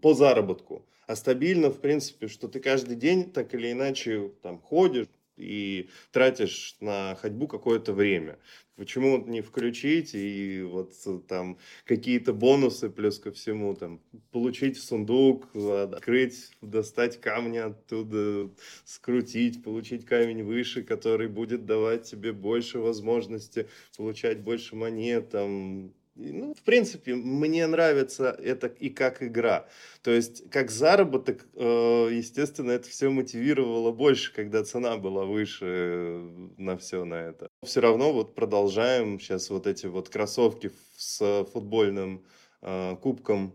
по 0.02 0.14
заработку, 0.14 0.84
а 1.06 1.16
стабильно, 1.16 1.70
в 1.70 1.80
принципе, 1.80 2.28
что 2.28 2.48
ты 2.48 2.60
каждый 2.60 2.96
день 2.96 3.30
так 3.30 3.54
или 3.54 3.72
иначе 3.72 4.32
там 4.42 4.58
ходишь, 4.58 5.06
и 5.36 5.88
тратишь 6.12 6.76
на 6.80 7.14
ходьбу 7.16 7.46
какое-то 7.46 7.92
время. 7.92 8.38
Почему 8.76 9.24
не 9.26 9.40
включить 9.40 10.14
и 10.14 10.62
вот 10.62 10.92
там 11.28 11.58
какие-то 11.86 12.34
бонусы 12.34 12.90
плюс 12.90 13.18
ко 13.18 13.32
всему, 13.32 13.74
там, 13.74 14.02
получить 14.32 14.78
сундук, 14.78 15.48
открыть, 15.54 16.50
достать 16.60 17.18
камни 17.18 17.56
оттуда, 17.56 18.50
скрутить, 18.84 19.62
получить 19.62 20.04
камень 20.04 20.42
выше, 20.42 20.82
который 20.82 21.28
будет 21.28 21.64
давать 21.64 22.02
тебе 22.04 22.32
больше 22.32 22.78
возможности 22.78 23.66
получать 23.96 24.40
больше 24.42 24.76
монет, 24.76 25.30
там, 25.30 25.94
ну, 26.16 26.54
в 26.54 26.62
принципе, 26.62 27.14
мне 27.14 27.66
нравится 27.66 28.30
это 28.30 28.66
и 28.66 28.88
как 28.88 29.22
игра. 29.22 29.68
То 30.02 30.10
есть, 30.10 30.48
как 30.50 30.70
заработок, 30.70 31.46
э, 31.54 32.08
естественно, 32.12 32.70
это 32.70 32.88
все 32.88 33.10
мотивировало 33.10 33.92
больше, 33.92 34.32
когда 34.32 34.64
цена 34.64 34.96
была 34.96 35.24
выше 35.24 35.66
э, 35.66 36.48
на 36.56 36.76
все 36.78 37.04
на 37.04 37.14
это. 37.14 37.48
Все 37.62 37.80
равно 37.80 38.12
вот 38.12 38.34
продолжаем 38.34 39.20
сейчас 39.20 39.50
вот 39.50 39.66
эти 39.66 39.86
вот 39.86 40.08
кроссовки 40.08 40.70
с 40.96 41.44
футбольным 41.52 42.24
э, 42.62 42.96
кубком 42.96 43.54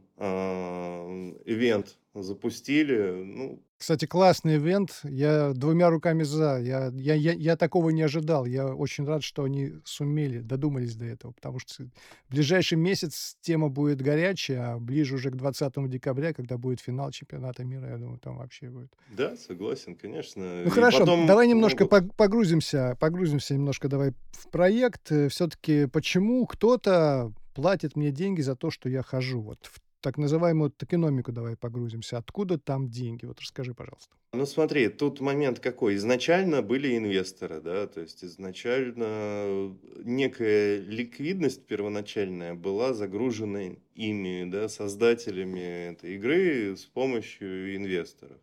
ивент 1.46 1.98
запустили. 2.14 3.24
Ну, 3.24 3.64
кстати, 3.78 4.06
классный 4.06 4.58
ивент. 4.58 5.00
Я 5.04 5.54
двумя 5.54 5.90
руками 5.90 6.22
за. 6.22 6.60
Я, 6.60 6.92
я, 6.94 7.16
я, 7.16 7.32
я 7.34 7.58
такого 7.58 7.90
не 7.90 8.04
ожидал. 8.04 8.46
Я 8.46 8.68
очень 8.68 9.06
рад, 9.06 9.24
что 9.24 9.44
они 9.44 9.74
сумели, 9.86 10.40
додумались 10.40 10.96
до 10.96 11.06
этого, 11.06 11.32
потому 11.32 11.58
что 11.58 11.86
в 11.86 11.90
ближайший 12.30 12.78
месяц 12.78 13.38
тема 13.42 13.70
будет 13.70 14.02
горячая, 14.02 14.74
а 14.74 14.78
ближе 14.78 15.16
уже 15.16 15.32
к 15.32 15.36
20 15.36 15.90
декабря, 15.90 16.32
когда 16.34 16.58
будет 16.60 16.80
финал 16.80 17.10
чемпионата 17.10 17.64
мира, 17.64 17.90
я 17.90 17.98
думаю, 17.98 18.20
там 18.20 18.38
вообще 18.38 18.70
будет. 18.70 18.92
Да, 19.10 19.36
согласен, 19.36 19.96
конечно. 19.96 20.44
Ну 20.62 20.68
И 20.68 20.70
хорошо, 20.70 21.00
потом 21.00 21.26
давай 21.26 21.48
немножко 21.48 21.86
могут... 21.90 22.16
погрузимся, 22.16 22.96
погрузимся 23.00 23.56
немножко 23.56 23.88
давай 23.88 24.14
в 24.34 24.48
проект. 24.50 25.12
Все-таки 25.30 25.88
почему 25.88 26.46
кто-то 26.46 27.34
платит 27.56 27.96
мне 27.96 28.12
деньги 28.12 28.42
за 28.42 28.56
то, 28.56 28.70
что 28.70 28.90
я 28.90 29.02
хожу 29.02 29.42
вот 29.42 29.66
в 29.66 29.80
так 30.02 30.18
называемую 30.18 30.72
токеномику 30.72 31.32
давай 31.32 31.56
погрузимся. 31.56 32.18
Откуда 32.18 32.58
там 32.58 32.90
деньги? 32.90 33.26
Вот 33.26 33.40
расскажи, 33.40 33.74
пожалуйста. 33.74 34.16
Ну 34.34 34.46
смотри, 34.46 34.90
тут 34.90 35.22
момент 35.22 35.60
какой. 35.60 35.96
Изначально 35.96 36.62
были 36.62 36.98
инвесторы, 36.98 37.62
да, 37.62 37.88
то 37.88 38.02
есть 38.02 38.24
изначально 38.24 39.76
некая 40.04 40.80
ликвидность 40.80 41.66
первоначальная 41.66 42.54
была 42.54 42.94
загружена 42.94 43.76
ими, 43.94 44.50
да, 44.50 44.70
создателями 44.70 45.92
этой 45.92 46.16
игры 46.16 46.76
с 46.78 46.86
помощью 46.86 47.76
инвесторов. 47.76 48.38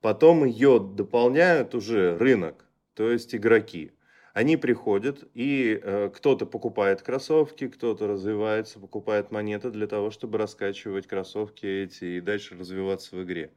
Потом 0.00 0.44
ее 0.44 0.78
дополняют 0.78 1.74
уже 1.74 2.18
рынок, 2.18 2.66
то 2.94 3.10
есть 3.10 3.34
игроки. 3.34 3.92
Они 4.34 4.56
приходят, 4.56 5.22
и 5.34 5.78
э, 5.80 6.10
кто-то 6.12 6.44
покупает 6.44 7.02
кроссовки, 7.02 7.68
кто-то 7.68 8.08
развивается, 8.08 8.80
покупает 8.80 9.30
монеты 9.30 9.70
для 9.70 9.86
того, 9.86 10.10
чтобы 10.10 10.38
раскачивать 10.38 11.06
кроссовки 11.06 11.64
эти 11.64 12.16
и 12.16 12.20
дальше 12.20 12.56
развиваться 12.56 13.14
в 13.14 13.22
игре. 13.22 13.52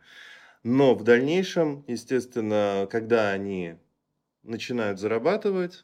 Но 0.62 0.93
в 0.93 1.03
дальнейшем, 1.03 1.84
естественно, 1.88 2.88
когда 2.91 3.31
они 3.31 3.77
начинают 4.43 5.00
зарабатывать, 5.00 5.84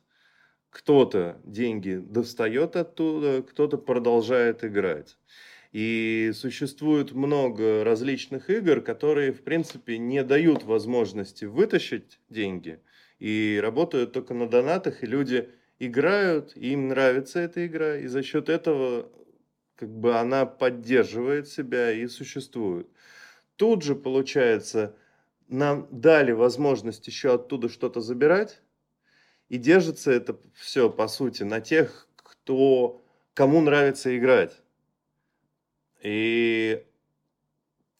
кто-то 0.69 1.41
деньги 1.43 1.95
достает 1.95 2.75
оттуда, 2.75 3.41
кто-то 3.41 3.79
продолжает 3.79 4.63
играть. 4.63 5.17
И 5.71 6.31
существует 6.35 7.13
много 7.13 7.83
различных 7.83 8.51
игр, 8.51 8.79
которые, 8.79 9.33
в 9.33 9.41
принципе, 9.41 9.97
не 9.97 10.23
дают 10.23 10.61
возможности 10.61 11.45
вытащить 11.45 12.19
деньги– 12.29 12.79
и 13.23 13.57
работают 13.63 14.11
только 14.11 14.33
на 14.33 14.49
донатах, 14.49 15.01
и 15.01 15.05
люди 15.05 15.49
играют, 15.79 16.57
и 16.57 16.73
им 16.73 16.89
нравится 16.89 17.39
эта 17.39 17.65
игра, 17.65 17.95
и 17.95 18.07
за 18.07 18.21
счет 18.21 18.49
этого 18.49 19.09
как 19.77 19.87
бы 19.87 20.17
она 20.17 20.45
поддерживает 20.45 21.47
себя 21.47 21.93
и 21.93 22.05
существует. 22.07 22.89
Тут 23.55 23.81
же, 23.81 23.95
получается, 23.95 24.97
нам 25.47 25.87
дали 25.89 26.33
возможность 26.33 27.07
еще 27.07 27.35
оттуда 27.35 27.69
что-то 27.69 28.01
забирать, 28.01 28.61
и 29.47 29.57
держится 29.57 30.11
это 30.11 30.37
все, 30.53 30.89
по 30.89 31.07
сути, 31.07 31.43
на 31.43 31.61
тех, 31.61 32.09
кто, 32.17 33.05
кому 33.33 33.61
нравится 33.61 34.17
играть. 34.17 34.61
И 36.01 36.85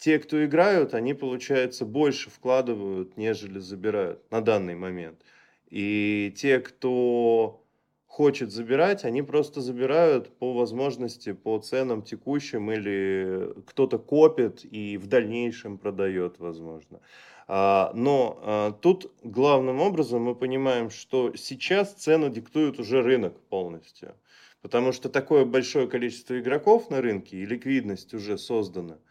те, 0.03 0.19
кто 0.19 0.43
играют, 0.43 0.93
они, 0.95 1.13
получается, 1.13 1.86
больше 1.86 2.29
вкладывают, 2.29 3.15
нежели 3.15 3.60
забирают 3.60 4.29
на 4.31 4.41
данный 4.41 4.75
момент. 4.75 5.22
И 5.69 6.33
те, 6.36 6.60
кто 6.60 7.63
хочет 8.05 8.51
забирать, 8.51 9.05
они 9.05 9.22
просто 9.22 9.62
забирают 9.62 10.27
по 10.39 10.53
возможности, 10.53 11.31
по 11.31 11.57
ценам 11.60 12.01
текущим, 12.01 12.69
или 12.69 13.53
кто-то 13.65 13.98
копит 13.98 14.65
и 14.65 14.98
в 14.98 15.07
дальнейшем 15.07 15.77
продает, 15.77 16.38
возможно. 16.38 17.00
А, 17.48 17.93
но 17.95 18.39
а, 18.41 18.72
тут 18.74 19.10
главным 19.24 19.79
образом 19.79 20.24
мы 20.24 20.36
понимаем, 20.36 20.89
что 20.89 21.33
сейчас 21.38 21.93
цену 21.93 22.29
диктует 22.29 22.77
уже 22.77 23.01
рынок 23.01 23.39
полностью. 23.48 24.15
Потому 24.62 24.91
что 24.91 25.07
такое 25.07 25.45
большое 25.45 25.88
количество 25.88 26.38
игроков 26.38 26.89
на 26.89 27.01
рынке 27.01 27.38
и 27.38 27.45
ликвидность 27.45 28.13
уже 28.13 28.38
создана– 28.38 28.98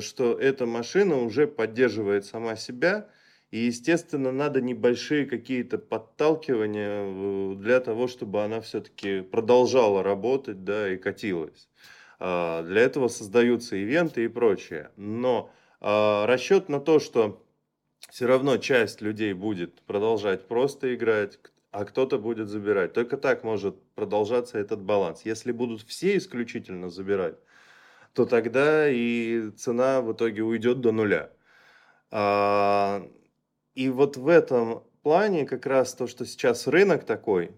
что 0.00 0.38
эта 0.40 0.66
машина 0.66 1.16
уже 1.16 1.46
поддерживает 1.46 2.24
сама 2.24 2.56
себя, 2.56 3.08
и, 3.50 3.58
естественно, 3.58 4.32
надо 4.32 4.60
небольшие 4.60 5.24
какие-то 5.24 5.78
подталкивания 5.78 7.04
э, 7.04 7.54
для 7.56 7.80
того, 7.80 8.08
чтобы 8.08 8.42
она 8.42 8.60
все-таки 8.60 9.20
продолжала 9.20 10.02
работать, 10.02 10.64
да, 10.64 10.92
и 10.92 10.96
катилась. 10.96 11.68
А, 12.18 12.62
для 12.64 12.82
этого 12.82 13.08
создаются 13.08 13.76
ивенты 13.76 14.24
и 14.24 14.28
прочее. 14.28 14.90
Но 14.96 15.50
а, 15.80 16.26
расчет 16.26 16.68
на 16.68 16.80
то, 16.80 16.98
что 16.98 17.46
все 18.10 18.26
равно 18.26 18.56
часть 18.56 19.00
людей 19.00 19.32
будет 19.32 19.80
продолжать 19.82 20.48
просто 20.48 20.94
играть, 20.94 21.38
а 21.70 21.84
кто-то 21.84 22.18
будет 22.18 22.48
забирать. 22.48 22.94
Только 22.94 23.16
так 23.16 23.44
может 23.44 23.80
продолжаться 23.94 24.58
этот 24.58 24.80
баланс. 24.82 25.22
Если 25.24 25.52
будут 25.52 25.82
все 25.82 26.16
исключительно 26.16 26.88
забирать, 26.90 27.36
то 28.16 28.24
тогда 28.24 28.88
и 28.88 29.50
цена 29.58 30.00
в 30.00 30.14
итоге 30.14 30.42
уйдет 30.42 30.80
до 30.80 30.90
нуля. 30.90 31.30
А, 32.10 33.06
и 33.74 33.90
вот 33.90 34.16
в 34.16 34.28
этом 34.28 34.84
плане 35.02 35.44
как 35.44 35.66
раз 35.66 35.92
то, 35.94 36.06
что 36.06 36.24
сейчас 36.24 36.66
рынок 36.66 37.04
такой, 37.04 37.50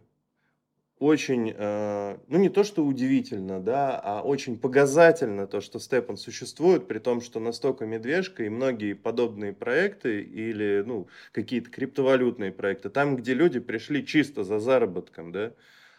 очень, 0.99 1.55
э, 1.57 2.19
ну 2.27 2.38
не 2.38 2.49
то 2.49 2.65
что 2.65 2.85
удивительно, 2.85 3.61
да, 3.61 4.00
а 4.03 4.23
очень 4.23 4.59
показательно 4.59 5.47
то, 5.47 5.61
что 5.61 5.79
Степан 5.79 6.17
существует, 6.17 6.88
при 6.88 6.99
том, 6.99 7.21
что 7.21 7.38
настолько 7.38 7.87
медвежка 7.87 8.43
и 8.43 8.49
многие 8.49 8.95
подобные 8.95 9.53
проекты 9.53 10.23
или, 10.23 10.83
ну, 10.85 11.07
какие-то 11.31 11.71
криптовалютные 11.71 12.50
проекты, 12.50 12.91
там, 12.91 13.15
где 13.15 13.33
люди 13.33 13.61
пришли 13.61 14.05
чисто 14.05 14.43
за 14.43 14.59
заработком, 14.59 15.31
да, 15.31 15.53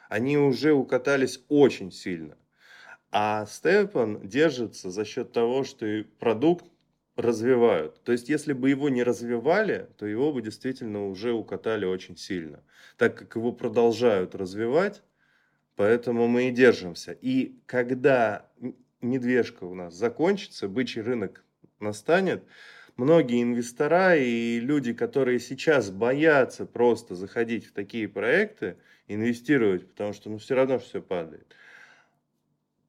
они 0.09 0.37
уже 0.37 0.73
укатались 0.73 1.45
очень 1.47 1.93
сильно. 1.93 2.35
А 3.11 3.45
Степан 3.47 4.27
держится 4.27 4.91
за 4.91 5.03
счет 5.03 5.31
того, 5.31 5.63
что 5.63 5.85
и 5.85 6.03
продукт 6.03 6.65
развивают. 7.15 8.01
То 8.03 8.11
есть, 8.11 8.29
если 8.29 8.53
бы 8.53 8.69
его 8.69 8.89
не 8.89 9.03
развивали, 9.03 9.89
то 9.97 10.05
его 10.05 10.31
бы 10.31 10.41
действительно 10.41 11.07
уже 11.07 11.33
укатали 11.33 11.85
очень 11.85 12.15
сильно. 12.15 12.63
Так 12.97 13.17
как 13.17 13.35
его 13.35 13.51
продолжают 13.51 14.35
развивать, 14.35 15.01
поэтому 15.75 16.27
мы 16.27 16.49
и 16.49 16.51
держимся. 16.51 17.17
И 17.19 17.59
когда 17.65 18.47
медвежка 19.01 19.63
у 19.63 19.73
нас 19.73 19.95
закончится, 19.95 20.67
бычий 20.67 21.01
рынок 21.01 21.43
настанет, 21.79 22.43
многие 22.95 23.41
инвестора 23.41 24.17
и 24.17 24.59
люди, 24.59 24.93
которые 24.93 25.39
сейчас 25.39 25.89
боятся 25.89 26.67
просто 26.67 27.15
заходить 27.15 27.65
в 27.65 27.73
такие 27.73 28.07
проекты, 28.07 28.77
инвестировать, 29.07 29.89
потому 29.89 30.13
что 30.13 30.29
ну, 30.29 30.37
все 30.37 30.53
равно 30.53 30.77
все 30.77 31.01
падает– 31.01 31.55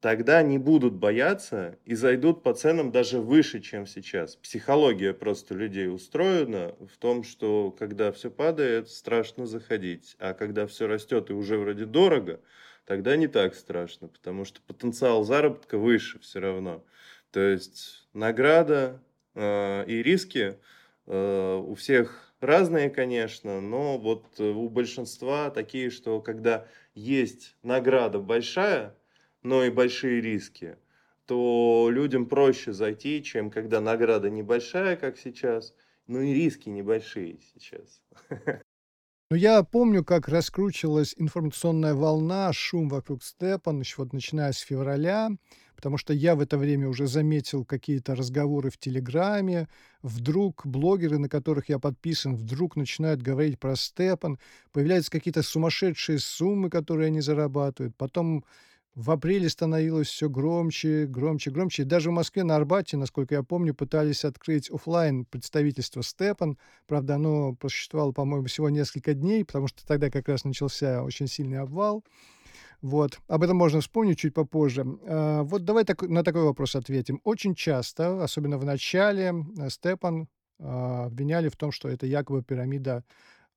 тогда 0.01 0.41
не 0.41 0.57
будут 0.57 0.95
бояться 0.95 1.77
и 1.85 1.93
зайдут 1.93 2.41
по 2.41 2.53
ценам 2.53 2.91
даже 2.91 3.19
выше, 3.19 3.61
чем 3.61 3.85
сейчас. 3.85 4.35
Психология 4.35 5.13
просто 5.13 5.53
людей 5.53 5.87
устроена 5.89 6.75
в 6.79 6.97
том, 6.97 7.23
что 7.23 7.71
когда 7.77 8.11
все 8.11 8.31
падает, 8.31 8.89
страшно 8.89 9.45
заходить, 9.45 10.15
а 10.19 10.33
когда 10.33 10.65
все 10.65 10.87
растет 10.87 11.29
и 11.29 11.33
уже 11.33 11.57
вроде 11.57 11.85
дорого, 11.85 12.41
тогда 12.85 13.15
не 13.15 13.27
так 13.27 13.53
страшно, 13.53 14.07
потому 14.07 14.43
что 14.43 14.59
потенциал 14.61 15.23
заработка 15.23 15.77
выше 15.77 16.19
все 16.19 16.39
равно. 16.39 16.83
То 17.31 17.39
есть 17.39 18.07
награда 18.13 18.99
э, 19.35 19.85
и 19.85 20.01
риски 20.01 20.57
э, 21.05 21.55
у 21.63 21.75
всех 21.75 22.33
разные, 22.39 22.89
конечно, 22.89 23.61
но 23.61 23.99
вот 23.99 24.39
у 24.39 24.67
большинства 24.67 25.51
такие, 25.51 25.91
что 25.91 26.21
когда 26.21 26.65
есть 26.95 27.55
награда 27.61 28.17
большая, 28.17 28.95
но 29.43 29.63
и 29.63 29.69
большие 29.69 30.21
риски, 30.21 30.77
то 31.25 31.89
людям 31.91 32.25
проще 32.25 32.73
зайти, 32.73 33.23
чем 33.23 33.51
когда 33.51 33.81
награда 33.81 34.29
небольшая, 34.29 34.95
как 34.97 35.17
сейчас, 35.17 35.73
но 36.07 36.21
и 36.21 36.33
риски 36.33 36.69
небольшие 36.69 37.39
сейчас. 37.53 38.01
Ну, 39.31 39.37
я 39.37 39.63
помню, 39.63 40.03
как 40.03 40.27
раскручивалась 40.27 41.15
информационная 41.17 41.93
волна, 41.93 42.51
шум 42.51 42.89
вокруг 42.89 43.23
Степан, 43.23 43.79
еще 43.79 43.95
вот 43.99 44.11
начиная 44.11 44.51
с 44.51 44.57
февраля, 44.57 45.29
потому 45.77 45.95
что 45.95 46.11
я 46.11 46.35
в 46.35 46.41
это 46.41 46.57
время 46.57 46.89
уже 46.89 47.07
заметил 47.07 47.63
какие-то 47.63 48.13
разговоры 48.13 48.69
в 48.69 48.77
Телеграме, 48.77 49.69
вдруг 50.01 50.65
блогеры, 50.65 51.17
на 51.17 51.29
которых 51.29 51.69
я 51.69 51.79
подписан, 51.79 52.35
вдруг 52.35 52.75
начинают 52.75 53.21
говорить 53.21 53.57
про 53.57 53.77
Степан, 53.77 54.37
появляются 54.73 55.09
какие-то 55.09 55.43
сумасшедшие 55.43 56.19
суммы, 56.19 56.69
которые 56.69 57.07
они 57.07 57.21
зарабатывают, 57.21 57.95
потом 57.95 58.43
в 58.95 59.09
апреле 59.11 59.47
становилось 59.49 60.07
все 60.07 60.29
громче, 60.29 61.05
громче, 61.05 61.51
громче. 61.51 61.83
И 61.83 61.85
даже 61.85 62.09
в 62.09 62.13
Москве 62.13 62.43
на 62.43 62.55
Арбате, 62.57 62.97
насколько 62.97 63.35
я 63.35 63.43
помню, 63.43 63.73
пытались 63.73 64.25
открыть 64.25 64.69
офлайн 64.69 65.25
представительство 65.25 66.03
Степан. 66.03 66.57
Правда, 66.87 67.15
оно 67.15 67.55
просуществовало, 67.55 68.11
по-моему, 68.11 68.47
всего 68.47 68.69
несколько 68.69 69.13
дней, 69.13 69.45
потому 69.45 69.67
что 69.67 69.85
тогда 69.87 70.09
как 70.09 70.27
раз 70.27 70.43
начался 70.43 71.03
очень 71.03 71.27
сильный 71.27 71.59
обвал. 71.59 72.03
Вот. 72.81 73.19
Об 73.27 73.43
этом 73.43 73.57
можно 73.57 73.79
вспомнить 73.79 74.19
чуть 74.19 74.33
попозже. 74.33 74.85
А, 75.05 75.43
вот 75.43 75.63
давай 75.63 75.85
так, 75.85 76.01
на 76.01 76.23
такой 76.23 76.43
вопрос 76.43 76.75
ответим. 76.75 77.21
Очень 77.23 77.55
часто, 77.55 78.23
особенно 78.23 78.57
в 78.57 78.65
начале, 78.65 79.33
э, 79.57 79.69
Степан 79.69 80.27
а, 80.59 81.05
обвиняли 81.05 81.49
в 81.49 81.55
том, 81.55 81.71
что 81.71 81.87
это 81.89 82.05
якобы 82.07 82.43
пирамида 82.43 83.03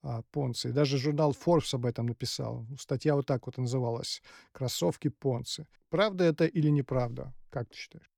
а, 0.05 0.23
Понци. 0.31 0.71
Даже 0.71 0.99
журнал 0.99 1.33
Forbes 1.33 1.75
об 1.75 1.87
этом 1.87 2.07
написал. 2.07 2.67
Статья 2.79 3.15
вот 3.15 3.27
так 3.27 3.47
вот 3.47 3.57
называлась. 3.57 4.23
«Кроссовки 4.53 5.09
Понци». 5.09 5.67
Правда 5.89 6.25
это 6.25 6.45
или 6.45 6.69
неправда? 6.69 7.33
Как 7.51 7.69
ты 7.71 7.77
считаешь? 7.77 8.11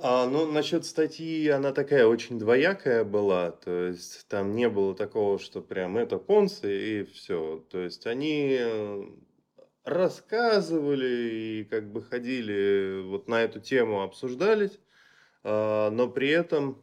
А, 0.00 0.26
ну, 0.26 0.46
насчет 0.52 0.84
статьи, 0.84 1.48
она 1.48 1.72
такая 1.72 2.06
очень 2.06 2.38
двоякая 2.38 3.04
была, 3.04 3.50
то 3.50 3.88
есть 3.88 4.28
там 4.28 4.54
не 4.54 4.68
было 4.68 4.94
такого, 4.94 5.40
что 5.40 5.60
прям 5.60 5.96
это 5.96 6.18
понцы 6.18 7.00
и 7.00 7.04
все. 7.04 7.64
То 7.70 7.80
есть 7.80 8.06
они 8.06 8.56
э, 8.60 9.02
рассказывали 9.84 11.32
и 11.32 11.64
как 11.64 11.90
бы 11.90 12.02
ходили 12.02 13.02
вот 13.02 13.28
на 13.28 13.42
эту 13.42 13.58
тему, 13.60 14.02
обсуждались, 14.02 14.78
а, 15.42 15.90
но 15.90 16.08
при 16.08 16.28
этом 16.28 16.80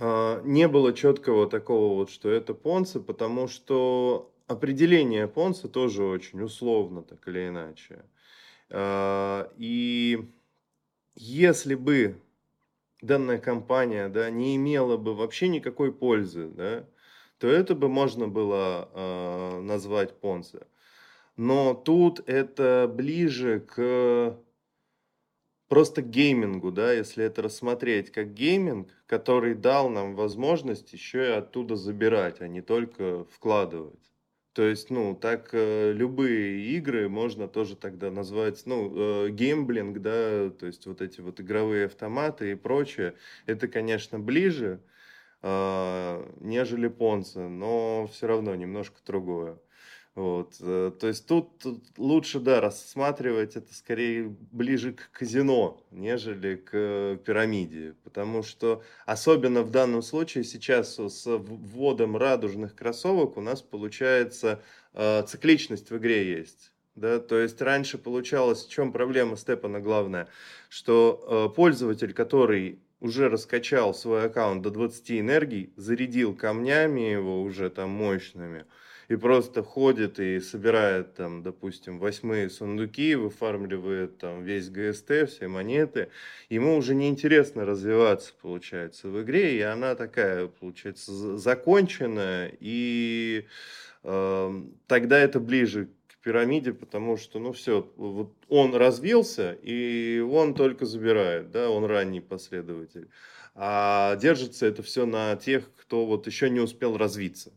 не 0.00 0.66
было 0.68 0.92
четкого 0.92 1.48
такого 1.48 1.94
вот, 1.94 2.10
что 2.10 2.30
это 2.30 2.54
понцы, 2.54 3.00
потому 3.00 3.48
что 3.48 4.32
определение 4.46 5.28
понца 5.28 5.68
тоже 5.68 6.02
очень 6.02 6.42
условно, 6.42 7.02
так 7.02 7.26
или 7.28 7.48
иначе. 7.48 8.04
А, 8.70 9.50
и 9.56 10.28
если 11.14 11.74
бы 11.74 12.20
данная 13.02 13.38
компания 13.38 14.08
да, 14.08 14.30
не 14.30 14.56
имела 14.56 14.96
бы 14.96 15.14
вообще 15.14 15.48
никакой 15.48 15.92
пользы, 15.92 16.48
да, 16.48 16.84
то 17.38 17.48
это 17.48 17.74
бы 17.74 17.88
можно 17.88 18.28
было 18.28 18.88
э, 18.92 19.60
назвать 19.60 20.18
понце. 20.20 20.66
Но 21.36 21.74
тут 21.74 22.20
это 22.26 22.92
ближе 22.92 23.60
к 23.60 24.36
просто 25.70 26.02
геймингу, 26.02 26.72
да, 26.72 26.92
если 26.92 27.24
это 27.24 27.42
рассмотреть 27.42 28.10
как 28.10 28.34
гейминг, 28.34 28.88
который 29.06 29.54
дал 29.54 29.88
нам 29.88 30.16
возможность 30.16 30.92
еще 30.92 31.28
и 31.28 31.32
оттуда 31.32 31.76
забирать, 31.76 32.40
а 32.40 32.48
не 32.48 32.60
только 32.60 33.24
вкладывать. 33.26 34.10
То 34.52 34.64
есть, 34.64 34.90
ну, 34.90 35.14
так 35.14 35.50
э, 35.52 35.92
любые 35.92 36.60
игры 36.76 37.08
можно 37.08 37.46
тоже 37.46 37.76
тогда 37.76 38.10
назвать, 38.10 38.60
ну, 38.66 39.26
э, 39.26 39.30
gambling, 39.30 40.00
да, 40.00 40.50
то 40.50 40.66
есть 40.66 40.86
вот 40.86 41.00
эти 41.00 41.20
вот 41.20 41.40
игровые 41.40 41.86
автоматы 41.86 42.50
и 42.50 42.56
прочее, 42.56 43.14
это, 43.46 43.68
конечно, 43.68 44.18
ближе, 44.18 44.82
э, 45.42 46.32
нежели 46.40 46.88
понцы, 46.88 47.48
но 47.48 48.08
все 48.12 48.26
равно 48.26 48.56
немножко 48.56 48.98
другое. 49.06 49.56
Вот. 50.16 50.56
Э, 50.60 50.90
то 50.98 51.06
есть 51.06 51.26
тут, 51.26 51.64
лучше, 51.96 52.40
да, 52.40 52.60
рассматривать 52.60 53.56
это 53.56 53.72
скорее 53.72 54.36
ближе 54.50 54.92
к 54.92 55.10
казино, 55.12 55.86
нежели 55.90 56.56
к 56.56 57.18
пирамиде. 57.24 57.94
Потому 58.02 58.42
что, 58.42 58.82
особенно 59.06 59.62
в 59.62 59.70
данном 59.70 60.02
случае, 60.02 60.44
сейчас 60.44 60.98
с 60.98 61.26
вводом 61.26 62.16
радужных 62.16 62.74
кроссовок 62.74 63.36
у 63.36 63.40
нас 63.40 63.62
получается 63.62 64.62
э, 64.94 65.22
цикличность 65.26 65.90
в 65.90 65.96
игре 65.96 66.28
есть. 66.38 66.72
Да, 66.96 67.20
то 67.20 67.38
есть 67.38 67.62
раньше 67.62 67.96
получалось, 67.98 68.66
в 68.66 68.70
чем 68.70 68.92
проблема 68.92 69.36
Степана 69.36 69.80
главная, 69.80 70.28
что 70.68 71.48
э, 71.52 71.54
пользователь, 71.54 72.12
который 72.12 72.80
уже 72.98 73.28
раскачал 73.28 73.94
свой 73.94 74.26
аккаунт 74.26 74.62
до 74.62 74.70
20 74.70 75.12
энергий, 75.12 75.72
зарядил 75.76 76.34
камнями 76.36 77.00
его 77.00 77.42
уже 77.42 77.70
там 77.70 77.90
мощными, 77.90 78.66
и 79.10 79.16
просто 79.16 79.64
ходит 79.64 80.20
и 80.20 80.38
собирает 80.38 81.14
там, 81.14 81.42
допустим, 81.42 81.98
восьмые 81.98 82.48
сундуки, 82.48 83.16
выфармливает 83.16 84.18
там 84.18 84.44
весь 84.44 84.70
ГСТ, 84.70 85.28
все 85.28 85.48
монеты, 85.48 86.10
ему 86.48 86.76
уже 86.76 86.94
неинтересно 86.94 87.64
развиваться, 87.64 88.32
получается, 88.40 89.08
в 89.08 89.20
игре, 89.20 89.58
и 89.58 89.62
она 89.62 89.96
такая, 89.96 90.46
получается, 90.46 91.36
законченная, 91.36 92.52
и 92.60 93.46
э, 94.04 94.62
тогда 94.86 95.18
это 95.18 95.40
ближе 95.40 95.88
к 96.06 96.22
пирамиде, 96.22 96.72
потому 96.72 97.16
что, 97.16 97.40
ну, 97.40 97.50
все, 97.52 97.92
вот 97.96 98.32
он 98.48 98.76
развился, 98.76 99.58
и 99.60 100.20
он 100.20 100.54
только 100.54 100.86
забирает, 100.86 101.50
да, 101.50 101.68
он 101.68 101.84
ранний 101.84 102.20
последователь. 102.20 103.08
А 103.56 104.14
держится 104.14 104.66
это 104.66 104.84
все 104.84 105.04
на 105.04 105.34
тех, 105.34 105.68
кто 105.74 106.06
вот 106.06 106.28
еще 106.28 106.48
не 106.48 106.60
успел 106.60 106.96
развиться. 106.96 107.50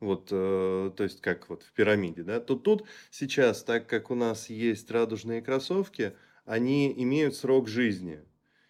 Вот, 0.00 0.28
э, 0.30 0.90
то 0.94 1.04
есть 1.04 1.20
как 1.22 1.48
вот 1.48 1.62
в 1.62 1.72
пирамиде, 1.72 2.22
да, 2.22 2.38
то 2.40 2.54
тут 2.54 2.84
сейчас, 3.10 3.64
так 3.64 3.86
как 3.86 4.10
у 4.10 4.14
нас 4.14 4.50
есть 4.50 4.90
радужные 4.90 5.40
кроссовки, 5.40 6.12
они 6.44 6.92
имеют 7.02 7.34
срок 7.34 7.68
жизни. 7.68 8.20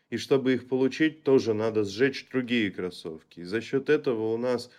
И 0.08 0.18
чтобы 0.18 0.54
их 0.54 0.68
получить, 0.68 1.24
тоже 1.24 1.52
надо 1.52 1.84
сжечь 1.84 2.28
другие 2.30 2.70
кроссовки. 2.70 3.40
И 3.40 3.44
за 3.44 3.60
счет 3.60 3.90
этого 3.90 4.32
у 4.32 4.36
нас 4.36 4.70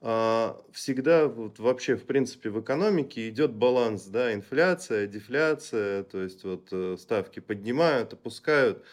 а, 0.00 0.62
всегда 0.72 1.26
вот 1.26 1.58
вообще 1.58 1.96
в 1.96 2.04
принципе 2.06 2.50
в 2.50 2.60
экономике 2.60 3.28
идет 3.28 3.52
баланс, 3.54 4.04
да, 4.06 4.32
инфляция, 4.32 5.08
дефляция, 5.08 6.04
то 6.04 6.22
есть 6.22 6.44
вот 6.44 6.68
э, 6.70 6.96
ставки 6.98 7.40
поднимают, 7.40 8.12
опускают. 8.12 8.84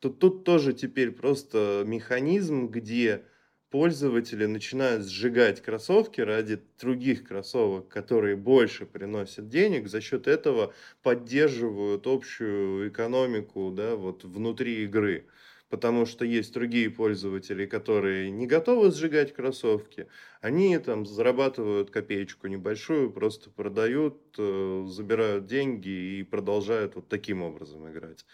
Тут, 0.00 0.18
тут 0.18 0.44
тоже 0.44 0.72
теперь 0.72 1.12
просто 1.12 1.84
механизм, 1.86 2.68
где 2.68 3.24
пользователи 3.72 4.44
начинают 4.44 5.06
сжигать 5.06 5.62
кроссовки 5.62 6.20
ради 6.20 6.60
других 6.78 7.24
кроссовок, 7.24 7.88
которые 7.88 8.36
больше 8.36 8.86
приносят 8.86 9.48
денег, 9.48 9.88
за 9.88 10.00
счет 10.00 10.28
этого 10.28 10.74
поддерживают 11.02 12.06
общую 12.06 12.88
экономику 12.88 13.72
да, 13.74 13.96
вот 13.96 14.24
внутри 14.24 14.84
игры 14.84 15.26
потому 15.70 16.04
что 16.04 16.26
есть 16.26 16.52
другие 16.52 16.90
пользователи, 16.90 17.64
которые 17.64 18.30
не 18.30 18.46
готовы 18.46 18.90
сжигать 18.90 19.32
кроссовки, 19.32 20.06
они 20.42 20.76
там 20.76 21.06
зарабатывают 21.06 21.90
копеечку 21.90 22.46
небольшую, 22.46 23.10
просто 23.10 23.48
продают, 23.48 24.18
э, 24.36 24.84
забирают 24.86 25.46
деньги 25.46 26.18
и 26.18 26.24
продолжают 26.24 26.94
вот 26.96 27.08
таким 27.08 27.42
образом 27.42 27.90
играть. 27.90 28.26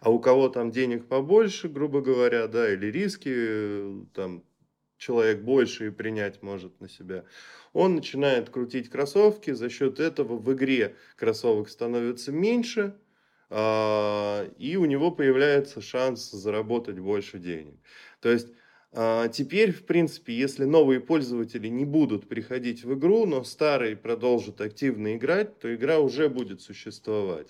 А 0.00 0.10
у 0.10 0.18
кого 0.18 0.48
там 0.48 0.72
денег 0.72 1.06
побольше, 1.06 1.68
грубо 1.68 2.00
говоря, 2.00 2.48
да, 2.48 2.72
или 2.72 2.86
риски, 2.86 3.30
э, 3.32 4.00
там 4.12 4.42
человек 5.00 5.40
больше 5.40 5.88
и 5.88 5.90
принять 5.90 6.42
может 6.42 6.80
на 6.80 6.88
себя, 6.88 7.24
он 7.72 7.96
начинает 7.96 8.50
крутить 8.50 8.88
кроссовки, 8.88 9.50
за 9.50 9.68
счет 9.68 9.98
этого 9.98 10.36
в 10.36 10.52
игре 10.52 10.94
кроссовок 11.16 11.68
становится 11.68 12.30
меньше– 12.30 12.94
а, 13.50 14.48
и 14.58 14.76
у 14.76 14.84
него 14.84 15.10
появляется 15.10 15.82
шанс 15.82 16.30
заработать 16.30 17.00
больше 17.00 17.40
денег. 17.40 17.74
То 18.20 18.30
есть 18.30 18.48
а, 18.92 19.26
теперь, 19.28 19.72
в 19.72 19.84
принципе, 19.86 20.32
если 20.32 20.64
новые 20.64 21.00
пользователи 21.00 21.66
не 21.66 21.84
будут 21.84 22.28
приходить 22.28 22.84
в 22.84 22.94
игру, 22.94 23.26
но 23.26 23.42
старые 23.42 23.96
продолжат 23.96 24.60
активно 24.60 25.16
играть, 25.16 25.58
то 25.58 25.74
игра 25.74 25.98
уже 25.98 26.28
будет 26.28 26.60
существовать. 26.60 27.48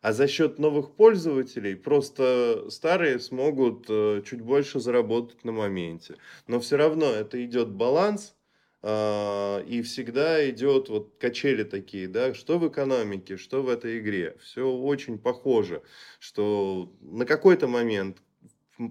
А 0.00 0.12
за 0.12 0.28
счет 0.28 0.58
новых 0.58 0.92
пользователей 0.94 1.76
просто 1.76 2.66
старые 2.70 3.18
смогут 3.18 3.86
э, 3.88 4.22
чуть 4.24 4.40
больше 4.40 4.80
заработать 4.80 5.44
на 5.44 5.52
моменте. 5.52 6.16
Но 6.46 6.58
все 6.60 6.76
равно 6.76 7.06
это 7.06 7.44
идет 7.44 7.68
баланс, 7.68 8.34
а, 8.82 9.62
и 9.64 9.82
всегда 9.82 10.48
идет 10.48 10.88
вот 10.88 11.14
качели 11.18 11.64
такие, 11.64 12.08
да, 12.08 12.32
что 12.32 12.58
в 12.58 12.66
экономике, 12.66 13.36
что 13.36 13.62
в 13.62 13.68
этой 13.68 13.98
игре. 13.98 14.36
Все 14.40 14.66
очень 14.66 15.18
похоже, 15.18 15.82
что 16.18 16.90
на 17.00 17.26
какой-то 17.26 17.68
момент 17.68 18.22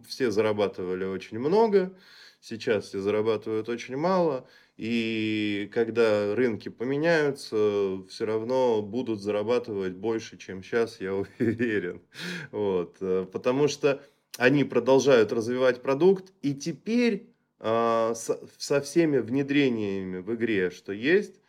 все 0.07 0.29
зарабатывали 0.29 1.05
очень 1.05 1.39
много, 1.39 1.97
сейчас 2.39 2.85
все 2.85 2.99
зарабатывают 2.99 3.67
очень 3.67 3.97
мало, 3.97 4.47
и 4.79 5.69
когда 5.73 6.33
рынки 6.35 6.69
поменяются, 6.69 8.01
все 8.07 8.25
равно 8.25 8.81
будут 8.81 9.19
зарабатывать 9.19 9.91
больше, 9.91 10.37
чем 10.37 10.63
сейчас, 10.63 11.01
я 11.01 11.15
уверен. 11.39 12.01
Вот. 12.51 12.95
Э, 13.01 13.27
потому 13.29 13.67
что 13.67 14.01
они 14.37 14.63
продолжают 14.63 15.33
развивать 15.33 15.81
продукт, 15.81 16.31
и 16.41 16.53
теперь 16.53 17.27
а, 17.59 18.13
со 18.15 18.79
всеми 18.79 19.17
внедрениями 19.17 20.19
в 20.19 20.33
игре, 20.35 20.69
что 20.69 20.93
есть, 20.93 21.41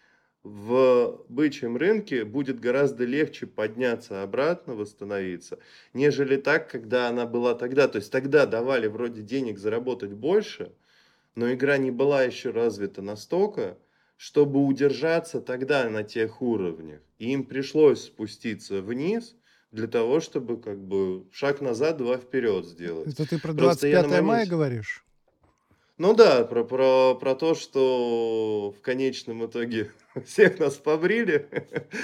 в 0.42 1.24
бычьем 1.28 1.76
рынке 1.76 2.24
будет 2.24 2.58
гораздо 2.58 3.04
легче 3.04 3.46
подняться 3.46 4.24
обратно, 4.24 4.74
восстановиться, 4.74 5.60
нежели 5.94 6.36
так, 6.36 6.68
когда 6.68 7.08
она 7.08 7.26
была 7.26 7.54
тогда. 7.54 7.86
То 7.86 7.98
есть 7.98 8.10
тогда 8.10 8.44
давали 8.44 8.88
вроде 8.88 9.22
денег 9.22 9.60
заработать 9.60 10.14
больше, 10.14 10.72
но 11.34 11.52
игра 11.52 11.78
не 11.78 11.90
была 11.90 12.22
еще 12.22 12.50
развита 12.50 13.02
настолько, 13.02 13.78
чтобы 14.16 14.64
удержаться 14.64 15.40
тогда 15.40 15.88
на 15.88 16.02
тех 16.02 16.42
уровнях. 16.42 17.00
И 17.18 17.32
им 17.32 17.44
пришлось 17.44 18.04
спуститься 18.04 18.82
вниз 18.82 19.36
для 19.72 19.86
того, 19.86 20.20
чтобы 20.20 20.60
как 20.60 20.78
бы 20.82 21.24
шаг 21.32 21.60
назад, 21.60 21.96
два 21.96 22.18
вперед 22.18 22.66
сделать. 22.66 23.08
Это 23.08 23.28
ты 23.28 23.38
про 23.38 23.52
25 23.52 24.04
моменте... 24.04 24.22
мая 24.22 24.46
говоришь? 24.46 25.04
Ну 25.96 26.14
да, 26.14 26.44
про, 26.44 26.64
про, 26.64 27.14
про 27.14 27.34
то, 27.34 27.54
что 27.54 28.74
в 28.76 28.80
конечном 28.80 29.46
итоге 29.46 29.90
всех 30.24 30.58
нас 30.58 30.76
побрили, 30.76 31.48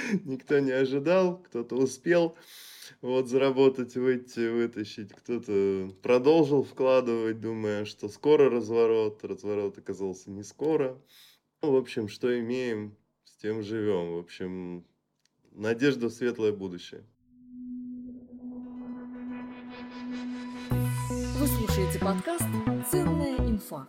никто 0.23 0.59
не 0.59 0.71
ожидал, 0.71 1.37
кто-то 1.37 1.75
успел 1.75 2.35
вот 3.01 3.27
заработать, 3.27 3.95
выйти, 3.95 4.49
вытащить, 4.49 5.13
кто-то 5.13 5.91
продолжил 6.01 6.63
вкладывать, 6.63 7.39
думая, 7.39 7.85
что 7.85 8.09
скоро 8.09 8.49
разворот, 8.49 9.23
разворот 9.23 9.77
оказался 9.77 10.31
не 10.31 10.43
скоро. 10.43 10.99
Ну, 11.61 11.71
в 11.71 11.75
общем, 11.75 12.07
что 12.07 12.37
имеем, 12.39 12.95
с 13.23 13.35
тем 13.37 13.63
живем. 13.63 14.15
В 14.15 14.19
общем, 14.19 14.85
надежда 15.51 16.07
в 16.07 16.11
светлое 16.11 16.51
будущее. 16.51 17.03
Вы 20.69 21.47
слушаете 21.47 21.99
подкаст 21.99 22.45
«Ценная 22.91 23.37
инфа». 23.37 23.87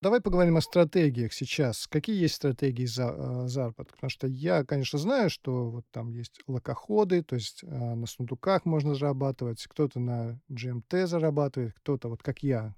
Давай 0.00 0.20
поговорим 0.20 0.56
о 0.56 0.60
стратегиях 0.60 1.32
сейчас. 1.32 1.86
Какие 1.86 2.20
есть 2.20 2.34
стратегии 2.34 2.84
за, 2.84 3.14
э, 3.16 3.48
заработка? 3.48 3.94
Потому 3.94 4.10
что 4.10 4.26
я, 4.26 4.64
конечно, 4.64 4.98
знаю, 4.98 5.30
что 5.30 5.70
вот 5.70 5.86
там 5.90 6.10
есть 6.12 6.40
локоходы, 6.46 7.22
то 7.22 7.34
есть 7.34 7.62
э, 7.62 7.66
на 7.66 8.06
сундуках 8.06 8.64
можно 8.64 8.94
зарабатывать, 8.94 9.64
кто-то 9.66 9.98
на 9.98 10.38
GMT 10.50 11.06
зарабатывает, 11.06 11.74
кто-то, 11.74 12.08
вот 12.08 12.22
как 12.22 12.42
я, 12.42 12.74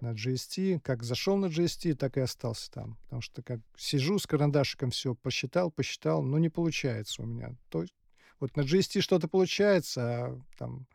на 0.00 0.12
GST. 0.12 0.80
Как 0.80 1.02
зашел 1.02 1.36
на 1.36 1.46
GST, 1.46 1.94
так 1.94 2.16
и 2.16 2.20
остался 2.20 2.70
там. 2.70 2.98
Потому 3.04 3.22
что 3.22 3.42
как 3.42 3.60
сижу 3.76 4.18
с 4.18 4.26
карандашиком, 4.26 4.90
все 4.90 5.14
посчитал, 5.14 5.70
посчитал, 5.70 6.22
но 6.22 6.38
не 6.38 6.48
получается 6.48 7.22
у 7.22 7.26
меня. 7.26 7.56
То 7.70 7.84
вот 8.40 8.56
на 8.56 8.62
GST 8.62 9.00
что-то 9.00 9.28
получается, 9.28 10.02
а 10.02 10.40
там 10.58 10.86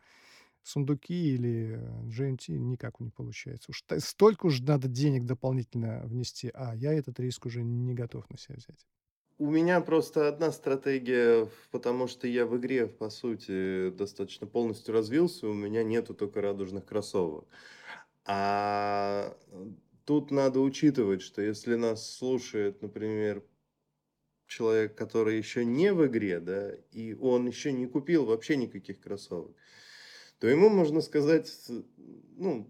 сундуки 0.64 1.34
или 1.34 1.80
GMT 2.08 2.58
никак 2.58 3.00
не 3.00 3.10
получается. 3.10 3.72
Уж 3.72 3.84
столько 4.00 4.46
уж 4.48 4.62
надо 4.62 4.88
денег 4.88 5.26
дополнительно 5.26 6.02
внести, 6.06 6.52
а 6.54 6.76
я 6.76 6.94
этот 6.94 7.20
риск 7.20 7.46
уже 7.46 7.64
не 7.64 7.94
готов 7.94 8.30
на 8.30 8.38
себя 8.38 8.56
взять. 8.58 8.86
У 9.38 9.50
меня 9.50 9.82
просто 9.82 10.28
одна 10.28 10.52
стратегия, 10.52 11.50
потому 11.72 12.08
что 12.08 12.28
я 12.28 12.46
в 12.46 12.56
игре, 12.58 12.86
по 12.86 13.10
сути, 13.10 13.90
достаточно 13.90 14.46
полностью 14.46 14.94
развился, 14.94 15.48
у 15.48 15.54
меня 15.54 15.84
нету 15.84 16.14
только 16.14 16.42
радужных 16.42 16.86
кроссовок. 16.86 17.48
А 18.26 19.36
тут 20.06 20.32
надо 20.32 20.60
учитывать, 20.60 21.22
что 21.24 21.42
если 21.42 21.76
нас 21.76 22.08
слушает, 22.16 22.82
например, 22.84 23.44
человек, 24.48 24.96
который 24.96 25.38
еще 25.38 25.66
не 25.66 25.94
в 25.94 26.06
игре, 26.06 26.40
да, 26.40 26.74
и 26.92 27.14
он 27.14 27.48
еще 27.48 27.72
не 27.72 27.88
купил 27.88 28.26
вообще 28.26 28.58
никаких 28.58 29.00
кроссовок, 29.00 29.56
то 30.42 30.48
ему, 30.48 30.70
можно 30.70 31.02
сказать, 31.02 31.54
ну, 32.36 32.68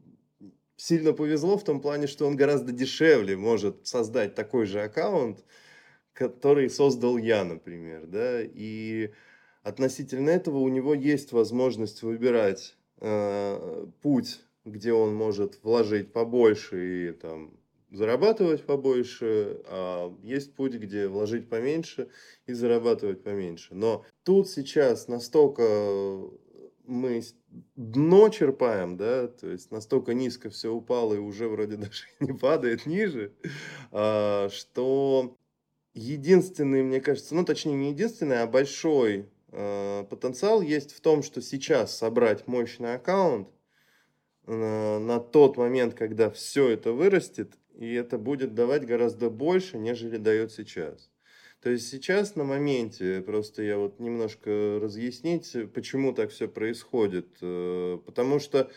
сильно 0.75 1.13
повезло 1.13 1.57
в 1.57 1.63
том 1.63 1.79
плане, 1.79 2.05
что 2.05 2.27
он 2.27 2.35
гораздо 2.35 2.73
дешевле 2.73 3.37
может 3.37 3.87
создать 3.87 4.35
такой 4.35 4.65
же 4.65 4.81
аккаунт, 4.81 5.45
который 6.11 6.69
создал 6.69 7.15
я, 7.17 7.45
например, 7.45 8.07
да, 8.07 8.41
и 8.43 9.11
относительно 9.63 10.31
этого 10.31 10.57
у 10.57 10.67
него 10.67 10.93
есть 10.93 11.31
возможность 11.31 12.03
выбирать 12.03 12.75
э, 12.99 13.85
путь, 14.01 14.41
где 14.65 14.91
он 14.91 15.15
может 15.15 15.63
вложить 15.63 16.11
побольше 16.11 17.09
и 17.09 17.11
там 17.13 17.57
зарабатывать 17.89 18.65
побольше, 18.65 19.61
а 19.67 20.13
есть 20.23 20.55
путь, 20.55 20.73
где 20.73 21.07
вложить 21.07 21.47
поменьше 21.47 22.09
и 22.47 22.53
зарабатывать 22.53 23.23
поменьше. 23.23 23.75
Но 23.75 24.03
тут 24.23 24.49
сейчас 24.49 25.07
настолько 25.07 25.61
мы 26.85 27.21
дно 27.75 28.29
черпаем, 28.29 28.97
да, 28.97 29.27
то 29.27 29.49
есть 29.49 29.71
настолько 29.71 30.13
низко 30.13 30.49
все 30.49 30.71
упало 30.71 31.13
и 31.13 31.19
уже 31.19 31.47
вроде 31.47 31.75
даже 31.77 32.05
не 32.19 32.33
падает 32.33 32.85
ниже, 32.85 33.33
а, 33.91 34.49
что 34.49 35.37
единственный, 35.93 36.83
мне 36.83 37.01
кажется, 37.01 37.35
ну 37.35 37.45
точнее 37.45 37.75
не 37.75 37.91
единственный, 37.91 38.41
а 38.41 38.47
большой 38.47 39.29
а, 39.51 40.03
потенциал 40.05 40.61
есть 40.61 40.93
в 40.93 41.01
том, 41.01 41.23
что 41.23 41.41
сейчас 41.41 41.95
собрать 41.95 42.47
мощный 42.47 42.95
аккаунт 42.95 43.49
а, 44.45 44.99
на 44.99 45.19
тот 45.19 45.57
момент, 45.57 45.93
когда 45.93 46.29
все 46.29 46.69
это 46.69 46.93
вырастет, 46.93 47.53
и 47.75 47.93
это 47.93 48.17
будет 48.17 48.53
давать 48.53 48.85
гораздо 48.85 49.29
больше, 49.29 49.77
нежели 49.77 50.17
дает 50.17 50.51
сейчас. 50.51 51.10
То 51.61 51.69
есть 51.69 51.89
сейчас 51.89 52.35
на 52.35 52.43
моменте, 52.43 53.21
просто 53.21 53.61
я 53.61 53.77
вот 53.77 53.99
немножко 53.99 54.79
разъяснить, 54.81 55.55
почему 55.73 56.11
так 56.11 56.31
все 56.31 56.47
происходит. 56.47 57.27
Э, 57.39 57.99
потому 58.03 58.39
что 58.39 58.71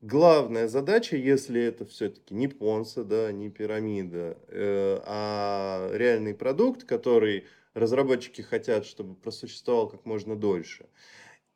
главная 0.00 0.66
задача, 0.66 1.16
если 1.16 1.62
это 1.62 1.86
все-таки 1.86 2.34
не 2.34 2.48
понса, 2.48 3.04
да, 3.04 3.30
не 3.30 3.50
пирамида, 3.50 4.36
э, 4.48 5.00
а 5.06 5.90
реальный 5.94 6.34
продукт, 6.34 6.82
который 6.82 7.44
разработчики 7.74 8.42
хотят, 8.42 8.84
чтобы 8.84 9.14
просуществовал 9.14 9.88
как 9.88 10.04
можно 10.04 10.34
дольше, 10.34 10.86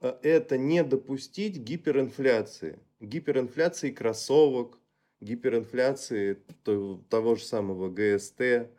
э, 0.01 0.14
это 0.22 0.59
не 0.59 0.85
допустить 0.85 1.57
гиперинфляции. 1.57 2.79
Гиперинфляции 3.01 3.90
кроссовок, 3.90 4.79
гиперинфляции 5.20 6.38
того 7.11 7.35
же 7.35 7.44
самого 7.44 7.90
ГСТ, 7.90 8.70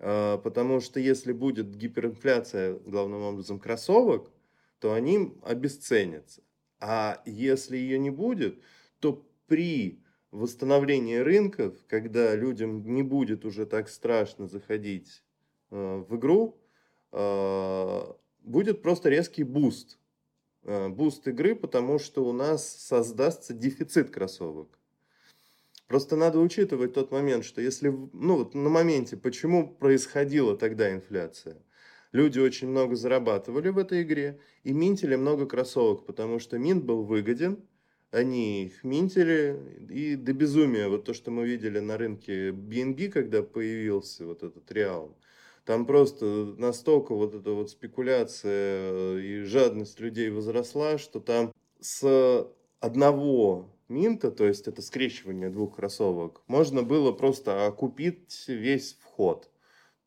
потому 0.00 0.80
что 0.80 0.98
если 0.98 1.32
будет 1.32 1.76
гиперинфляция, 1.76 2.74
главным 2.74 3.22
образом, 3.22 3.60
кроссовок, 3.60 4.30
то 4.78 4.94
они 4.94 5.34
обесценятся. 5.42 6.42
А 6.80 7.22
если 7.26 7.76
ее 7.76 7.98
не 7.98 8.10
будет, 8.10 8.60
то 8.98 9.26
при 9.46 10.02
восстановлении 10.30 11.16
рынков, 11.16 11.74
когда 11.86 12.34
людям 12.34 12.82
не 12.94 13.02
будет 13.02 13.44
уже 13.44 13.66
так 13.66 13.88
страшно 13.88 14.46
заходить 14.46 15.22
а, 15.70 16.02
в 16.02 16.16
игру, 16.16 16.58
а, 17.12 18.16
будет 18.40 18.82
просто 18.82 19.10
резкий 19.10 19.44
буст. 19.44 19.98
Буст 20.62 21.26
игры, 21.26 21.54
потому 21.54 21.98
что 21.98 22.22
у 22.22 22.32
нас 22.32 22.68
создастся 22.68 23.54
дефицит 23.54 24.10
кроссовок. 24.10 24.78
Просто 25.90 26.14
надо 26.14 26.38
учитывать 26.38 26.92
тот 26.92 27.10
момент, 27.10 27.44
что 27.44 27.60
если, 27.60 27.88
ну 28.12 28.36
вот 28.36 28.54
на 28.54 28.68
моменте, 28.68 29.16
почему 29.16 29.66
происходила 29.66 30.56
тогда 30.56 30.92
инфляция? 30.92 31.56
Люди 32.12 32.38
очень 32.38 32.68
много 32.68 32.94
зарабатывали 32.94 33.70
в 33.70 33.78
этой 33.78 34.02
игре 34.02 34.38
и 34.62 34.72
минтили 34.72 35.16
много 35.16 35.46
кроссовок, 35.46 36.06
потому 36.06 36.38
что 36.38 36.58
минт 36.58 36.84
был 36.84 37.02
выгоден, 37.02 37.58
они 38.12 38.66
их 38.66 38.84
минтили, 38.84 39.58
и 39.90 40.14
до 40.14 40.32
безумия, 40.32 40.86
вот 40.86 41.06
то, 41.06 41.12
что 41.12 41.32
мы 41.32 41.44
видели 41.44 41.80
на 41.80 41.98
рынке 41.98 42.50
BNB, 42.50 43.08
когда 43.08 43.42
появился 43.42 44.26
вот 44.26 44.44
этот 44.44 44.70
realm, 44.70 45.18
там 45.64 45.86
просто 45.86 46.54
настолько 46.56 47.16
вот 47.16 47.34
эта 47.34 47.50
вот 47.50 47.68
спекуляция 47.68 49.18
и 49.18 49.42
жадность 49.42 49.98
людей 49.98 50.30
возросла, 50.30 50.98
что 50.98 51.18
там 51.18 51.52
с 51.80 52.46
одного 52.78 53.74
минта, 53.90 54.30
то 54.30 54.46
есть 54.46 54.68
это 54.68 54.80
скрещивание 54.82 55.50
двух 55.50 55.76
кроссовок, 55.76 56.42
можно 56.46 56.82
было 56.82 57.12
просто 57.12 57.66
окупить 57.66 58.44
весь 58.48 58.94
вход. 59.00 59.50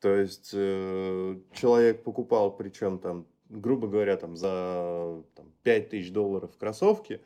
То 0.00 0.14
есть 0.16 0.50
э, 0.52 1.38
человек 1.54 2.02
покупал, 2.02 2.54
причем 2.56 2.98
там, 2.98 3.26
грубо 3.48 3.88
говоря, 3.88 4.16
там 4.16 4.36
за 4.36 5.22
там, 5.34 5.52
5 5.62 5.88
тысяч 5.90 6.10
долларов 6.10 6.50
кроссовки, 6.58 7.20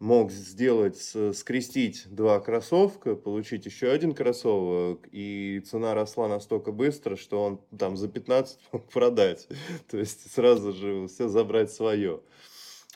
мог 0.00 0.32
сделать, 0.32 1.14
скрестить 1.34 2.06
два 2.08 2.40
кроссовка, 2.40 3.14
получить 3.14 3.66
еще 3.66 3.90
один 3.90 4.14
кроссовок, 4.14 5.06
и 5.12 5.62
цена 5.64 5.94
росла 5.94 6.26
настолько 6.26 6.72
быстро, 6.72 7.16
что 7.16 7.44
он 7.44 7.60
там 7.78 7.96
за 7.96 8.08
15 8.08 8.58
мог 8.72 8.88
продать. 8.88 9.46
То 9.90 9.98
есть 9.98 10.32
сразу 10.32 10.72
же 10.72 11.06
все 11.06 11.28
забрать 11.28 11.70
свое. 11.70 12.22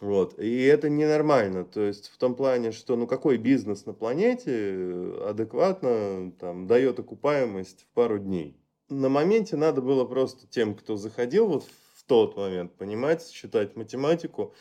Вот. 0.05 0.39
И 0.39 0.65
это 0.65 0.91
ненормально. 0.91 1.65
То 1.65 1.81
есть 1.81 2.09
в 2.09 2.19
том 2.19 2.35
плане, 2.35 2.73
что 2.73 2.95
ну 2.95 3.07
какой 3.07 3.39
бизнес 3.39 3.87
на 3.87 3.95
планете 3.95 4.51
э, 4.53 5.29
адекватно 5.31 6.31
там, 6.39 6.67
дает 6.67 6.99
окупаемость 6.99 7.85
в 7.85 7.95
пару 7.95 8.19
дней. 8.19 8.55
На 8.91 9.09
моменте 9.09 9.57
надо 9.57 9.81
было 9.81 10.05
просто 10.05 10.47
тем, 10.47 10.75
кто 10.75 10.97
заходил 10.97 11.47
вот 11.47 11.65
в 11.95 12.05
тот 12.05 12.37
момент, 12.37 12.75
понимать, 12.75 13.27
считать 13.31 13.77
математику, 13.77 14.53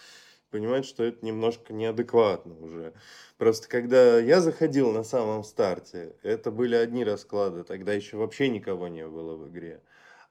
понимать, 0.49 0.85
что 0.85 1.03
это 1.03 1.25
немножко 1.25 1.73
неадекватно 1.73 2.57
уже. 2.61 2.93
Просто 3.37 3.67
когда 3.67 4.19
я 4.19 4.39
заходил 4.39 4.93
на 4.93 5.03
самом 5.03 5.43
старте, 5.43 6.15
это 6.23 6.51
были 6.51 6.75
одни 6.75 7.03
расклады, 7.03 7.65
тогда 7.65 7.91
еще 7.91 8.15
вообще 8.15 8.47
никого 8.47 8.87
не 8.87 9.05
было 9.05 9.35
в 9.35 9.49
игре. 9.49 9.81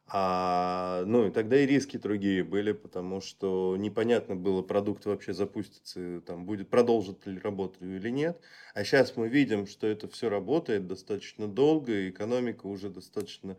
А, 0.07 1.05
ну, 1.07 1.27
и 1.29 1.31
тогда 1.31 1.59
и 1.59 1.67
риски 1.67 1.97
другие 1.97 2.45
были, 2.45 2.73
потому 2.73 3.21
что 3.21 3.77
непонятно 3.79 4.37
было, 4.37 4.61
продукт 4.63 5.07
вообще 5.07 5.33
запустится, 5.33 6.21
там 6.23 6.45
будет, 6.45 6.69
продолжит 6.69 7.27
ли 7.27 7.39
работать 7.39 7.81
или 7.83 8.11
нет. 8.11 8.41
А 8.75 8.85
сейчас 8.85 9.17
мы 9.17 9.29
видим, 9.29 9.67
что 9.67 9.87
это 9.87 10.09
все 10.09 10.29
работает 10.29 10.87
достаточно 10.87 11.47
долго, 11.49 11.93
и 11.93 12.11
экономика 12.11 12.67
уже 12.67 12.91
достаточно, 12.91 13.57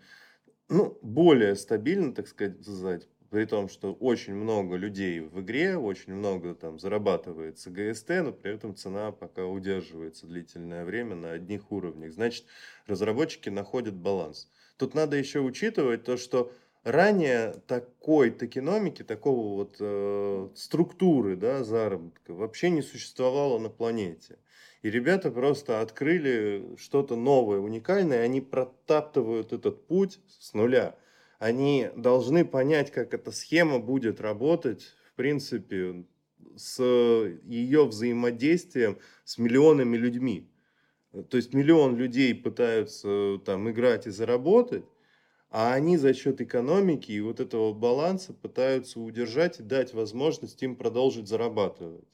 ну, 0.70 1.00
более 1.02 1.56
стабильна, 1.56 2.14
так 2.14 2.28
сказать, 2.28 3.08
при 3.30 3.46
том, 3.46 3.68
что 3.68 3.94
очень 3.94 4.36
много 4.36 4.76
людей 4.76 5.20
в 5.22 5.42
игре, 5.42 5.78
очень 5.78 6.14
много 6.14 6.54
там 6.54 6.78
зарабатывается 6.78 7.72
ГСТ, 7.72 8.10
но 8.24 8.32
при 8.32 8.54
этом 8.54 8.76
цена 8.76 9.12
пока 9.12 9.46
удерживается 9.48 10.28
длительное 10.28 10.86
время 10.86 11.16
на 11.16 11.32
одних 11.32 11.72
уровнях. 11.72 12.14
Значит, 12.14 12.46
разработчики 12.86 13.50
находят 13.50 13.96
баланс. 13.96 14.52
Тут 14.78 14.96
надо 14.96 15.18
еще 15.18 15.40
учитывать 15.40 16.04
то, 16.04 16.18
что 16.18 16.52
ранее 16.84 17.54
такой 17.68 18.32
токеномики, 18.32 19.04
такого 19.04 19.56
вот 19.56 19.78
э, 19.80 20.50
структуры 20.56 21.36
да, 21.36 21.64
заработка 21.64 22.34
вообще 22.34 22.70
не 22.70 22.82
существовало 22.82 23.60
на 23.60 23.70
планете. 23.70 24.38
И 24.82 24.90
ребята 24.90 25.32
просто 25.32 25.80
открыли 25.80 26.76
что-то 26.78 27.16
новое, 27.16 27.60
уникальное, 27.60 28.22
они 28.22 28.42
протаптывают 28.42 29.54
этот 29.54 29.88
путь 29.88 30.20
с 30.28 30.54
нуля. 30.54 30.98
Они 31.40 31.90
должны 31.96 32.44
понять, 32.44 32.92
как 32.92 33.14
эта 33.14 33.32
схема 33.32 33.80
будет 33.80 34.20
работать, 34.20 34.94
в 35.12 35.16
принципе, 35.16 36.06
с 36.56 36.84
ее 36.84 37.86
взаимодействием 37.86 38.98
с 39.24 39.38
миллионами 39.38 39.96
людьми. 39.96 40.50
То 41.30 41.38
есть 41.38 41.54
миллион 41.54 41.96
людей 41.96 42.34
пытаются 42.34 43.40
там 43.46 43.70
играть 43.70 44.08
и 44.08 44.10
заработать, 44.10 44.86
а 45.52 45.74
они 45.74 45.98
за 45.98 46.16
счет 46.16 46.42
экономики 46.42 47.12
и 47.12 47.22
вот 47.22 47.40
этого 47.40 47.72
баланса 47.74 48.34
пытаются 48.34 49.00
удержать 49.00 49.60
и 49.60 49.64
дать 49.64 49.94
возможность 49.94 50.64
им 50.64 50.76
продолжить 50.76 51.28
зарабатывать. 51.28 52.08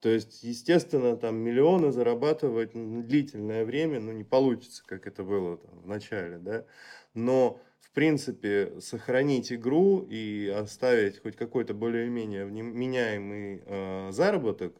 То 0.00 0.10
есть, 0.10 0.42
естественно, 0.44 1.16
там 1.16 1.36
миллионы 1.36 1.90
зарабатывать 1.90 2.74
на 2.74 3.02
длительное 3.02 3.64
время, 3.64 3.98
ну, 4.00 4.12
не 4.12 4.22
получится, 4.22 4.84
как 4.86 5.06
это 5.06 5.24
было 5.24 5.56
там, 5.56 5.80
в 5.80 5.86
начале, 5.88 6.38
да. 6.38 6.66
Но, 7.14 7.60
в 7.80 7.90
принципе, 7.92 8.80
сохранить 8.80 9.50
игру 9.50 10.06
и 10.08 10.46
оставить 10.48 11.20
хоть 11.20 11.34
какой-то 11.36 11.72
более-менее 11.72 12.44
меняемый 12.44 13.62
э, 13.64 14.12
заработок 14.12 14.76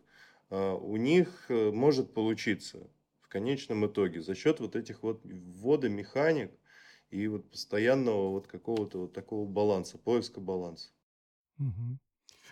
э, 0.50 0.72
у 0.74 0.96
них 0.96 1.46
э, 1.48 1.70
может 1.72 2.12
получиться 2.12 2.86
в 3.28 3.30
конечном 3.30 3.86
итоге 3.86 4.22
за 4.22 4.34
счет 4.34 4.58
вот 4.58 4.74
этих 4.74 5.02
вот 5.02 5.20
ввода 5.24 5.90
механик 5.90 6.50
и 7.10 7.28
вот 7.28 7.50
постоянного 7.50 8.30
вот 8.30 8.46
какого-то 8.46 9.00
вот 9.00 9.12
такого 9.12 9.46
баланса, 9.46 9.98
поиска 9.98 10.40
баланса. 10.40 10.92
Мгм. 11.58 11.98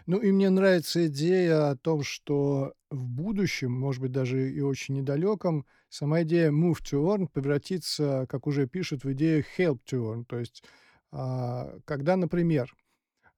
Ну 0.07 0.19
и 0.21 0.33
мне 0.33 0.51
нравится 0.51 1.07
идея 1.09 1.71
о 1.71 1.77
том, 1.77 2.03
что 2.03 2.75
в 2.91 3.09
будущем, 3.09 3.73
может 3.73 4.03
быть, 4.03 4.12
даже 4.12 4.53
и 4.53 4.61
очень 4.61 4.97
недалеком, 4.97 5.67
сама 5.89 6.23
идея 6.25 6.51
move 6.51 6.79
to 6.83 7.05
earn 7.07 7.29
превратится, 7.33 8.27
как 8.29 8.47
уже 8.47 8.67
пишут, 8.67 9.05
в 9.05 9.12
идею 9.15 9.45
help 9.59 9.81
to 9.91 10.12
earn. 10.15 10.25
То 10.27 10.39
есть, 10.41 10.65
а, 11.12 11.79
когда, 11.87 12.17
например, 12.17 12.75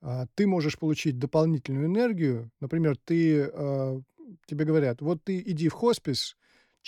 а, 0.01 0.27
ты 0.37 0.47
можешь 0.49 0.79
получить 0.79 1.19
дополнительную 1.19 1.87
энергию, 1.87 2.51
например, 2.61 2.97
ты, 3.05 3.45
а, 3.53 4.01
тебе 4.47 4.65
говорят, 4.65 5.03
вот 5.03 5.25
ты 5.25 5.41
иди 5.41 5.69
в 5.69 5.75
хоспис, 5.75 6.38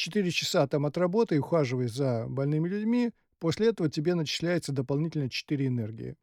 4 0.00 0.30
часа 0.30 0.66
там 0.66 0.86
отработай, 0.86 1.38
ухаживай 1.38 1.88
за 1.88 2.26
больными 2.26 2.68
людьми, 2.68 3.10
после 3.38 3.68
этого 3.68 3.90
тебе 3.90 4.14
начисляется 4.14 4.72
дополнительно 4.72 5.28
4 5.28 5.66
энергии. 5.66 6.16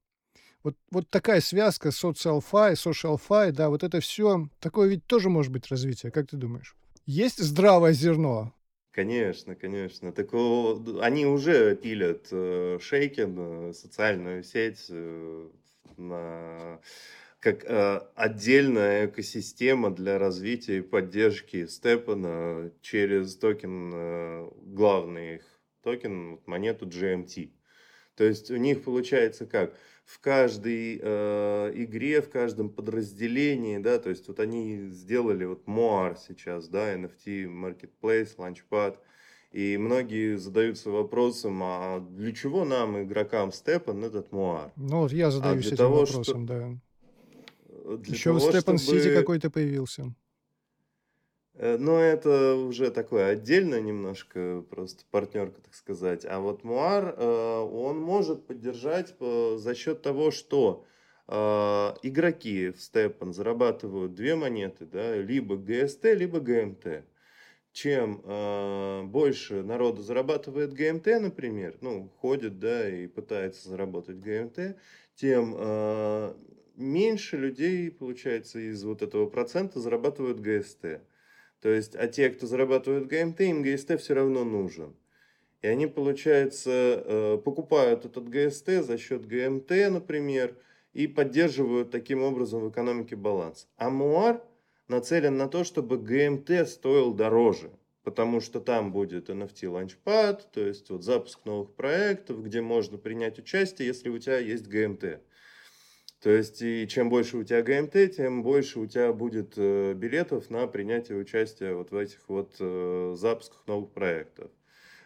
Вот, 0.64 0.76
вот 0.92 1.10
такая 1.10 1.40
связка 1.40 1.90
social 1.90 2.42
fi, 2.42 3.52
да, 3.52 3.70
вот 3.70 3.84
это 3.84 4.00
все, 4.00 4.50
такое 4.60 4.90
ведь 4.90 5.06
тоже 5.06 5.30
может 5.30 5.52
быть 5.52 5.68
развитие, 5.68 6.12
как 6.12 6.28
ты 6.28 6.38
думаешь? 6.38 6.76
Есть 7.06 7.38
здравое 7.38 7.94
зерно? 7.94 8.54
Конечно, 8.92 9.56
конечно. 9.56 10.12
Так 10.12 10.34
они 10.34 11.28
уже 11.28 11.76
пилят 11.76 12.28
э, 12.32 12.80
Шейкин, 12.82 13.36
э, 13.38 13.74
социальную 13.74 14.44
сеть 14.44 14.88
э, 14.90 15.50
на 15.98 16.80
как 17.40 17.64
э, 17.64 18.02
отдельная 18.16 19.06
экосистема 19.06 19.92
для 19.92 20.18
развития 20.18 20.78
и 20.78 20.82
поддержки 20.82 21.68
Stepn 21.68 22.54
а 22.54 22.72
через 22.82 23.36
токен, 23.38 23.92
э, 23.94 24.50
главный 24.64 25.36
их 25.36 25.44
токен, 25.84 26.40
монету 26.46 26.88
GMT. 26.88 27.52
То 28.16 28.24
есть 28.24 28.50
у 28.50 28.56
них 28.58 28.84
получается 28.84 29.46
как? 29.46 29.76
В 30.04 30.20
каждой 30.20 31.00
э, 31.02 31.72
игре, 31.76 32.22
в 32.22 32.30
каждом 32.30 32.70
подразделении, 32.70 33.78
да, 33.78 34.00
то 34.00 34.10
есть 34.10 34.28
вот 34.28 34.40
они 34.40 34.90
сделали 34.90 35.46
вот 35.46 35.66
MOOAR 35.68 36.18
сейчас, 36.28 36.70
да, 36.70 36.96
NFT 36.96 37.46
Marketplace, 37.46 38.38
Launchpad, 38.38 38.98
И 39.52 39.78
многие 39.78 40.38
задаются 40.38 40.90
вопросом, 40.90 41.62
а 41.62 42.00
для 42.00 42.32
чего 42.32 42.66
нам, 42.66 43.04
игрокам 43.04 43.52
Stepn, 43.52 44.04
этот 44.04 44.32
MOOAR? 44.32 44.72
Ну, 44.76 45.02
вот 45.02 45.12
я 45.12 45.28
А 45.28 45.32
задаюсь 45.32 45.64
для 45.64 45.74
этим 45.74 45.78
того, 45.78 46.00
вопросом, 46.00 46.46
что... 46.46 46.54
да. 46.54 46.80
Э, 47.88 47.98
Для 47.98 48.14
Еще 48.14 48.38
того, 48.38 48.52
Степан 48.52 48.78
Сити 48.78 49.00
чтобы... 49.00 49.16
какой-то 49.16 49.50
появился. 49.50 50.14
э, 51.54 51.78
Но 51.78 52.00
это 52.00 52.56
уже 52.56 52.92
такое 52.92 53.30
отдельно 53.30 53.80
немножко, 53.80 54.64
просто 54.70 55.04
партнерка, 55.10 55.62
так 55.62 55.74
сказать. 55.74 56.26
А 56.26 56.40
вот 56.40 56.64
Муар, 56.64 57.16
э, 57.18 57.60
он 57.60 58.00
может 58.00 58.46
поддержать 58.46 59.16
за 59.20 59.76
счет 59.76 60.02
того, 60.02 60.32
что 60.32 60.86
игроки 61.30 62.70
в 62.70 62.82
Степан 62.82 63.34
зарабатывают 63.34 64.16
две 64.16 64.36
монеты, 64.36 64.86
да, 64.86 65.18
либо 65.18 65.58
ГСТ, 65.58 66.06
либо 66.06 66.40
ГМТ. 66.40 67.04
Чем 67.74 68.22
больше 69.12 69.62
народу 69.62 70.04
зарабатывает 70.04 70.72
ГМТ, 70.72 71.08
например, 71.20 71.76
ну, 71.82 72.10
ходит, 72.22 72.60
да, 72.60 72.90
и 72.90 73.08
пытается 73.08 73.68
заработать 73.68 74.22
ГМТ, 74.22 74.78
тем 75.16 75.54
меньше 76.78 77.38
людей, 77.38 77.92
получается, 77.92 78.60
из 78.60 78.84
вот 78.84 79.02
этого 79.02 79.28
процента 79.28 79.80
зарабатывают 79.80 80.40
ГСТ. 80.40 81.02
То 81.62 81.70
есть, 81.70 81.96
а 81.96 82.08
те, 82.08 82.30
кто 82.30 82.46
зарабатывают 82.46 83.08
ГМТ, 83.08 83.42
им 83.42 83.64
ГСТ 83.64 84.00
все 84.00 84.14
равно 84.14 84.46
нужен. 84.46 84.96
И 85.62 85.68
они, 85.68 85.88
получается, 85.88 87.04
э, 87.04 87.38
покупают 87.44 88.06
этот 88.06 88.30
ГСТ 88.30 88.84
за 88.84 88.98
счет 88.98 89.26
ГМТ, 89.28 89.90
например, 89.90 90.56
и 90.94 91.08
поддерживают 91.08 91.90
таким 91.90 92.22
образом 92.22 92.62
в 92.62 92.70
экономике 92.70 93.16
баланс. 93.16 93.68
А 93.78 93.90
Муар 93.90 94.42
нацелен 94.88 95.36
на 95.36 95.48
то, 95.48 95.64
чтобы 95.64 95.98
ГМТ 95.98 96.68
стоил 96.68 97.14
дороже. 97.14 97.72
Потому 98.04 98.40
что 98.40 98.62
там 98.62 98.94
будет 98.94 99.30
NFT 99.30 99.64
Launchpad, 99.64 100.44
то 100.54 100.62
есть 100.62 100.90
вот 100.90 101.04
запуск 101.04 101.44
новых 101.44 101.74
проектов, 101.74 102.42
где 102.42 102.62
можно 102.62 102.98
принять 102.98 103.38
участие, 103.38 103.88
если 103.88 104.08
у 104.08 104.18
тебя 104.18 104.38
есть 104.38 104.68
ГМТ. 104.68 105.20
То 106.22 106.32
есть, 106.32 106.62
и 106.64 106.88
чем 106.88 107.10
больше 107.10 107.38
у 107.38 107.44
тебя 107.44 107.62
ГМТ, 107.62 108.16
тем 108.16 108.42
больше 108.42 108.80
у 108.80 108.88
тебя 108.88 109.14
будет 109.14 109.54
э, 109.56 109.94
билетов 109.94 110.50
на 110.50 110.66
принятие 110.66 111.18
участия 111.18 111.74
вот 111.74 111.92
в 111.92 111.96
этих 111.96 112.20
вот 112.28 112.56
э, 112.60 113.14
запусках 113.16 113.62
новых 113.68 113.92
проектов. 113.92 114.50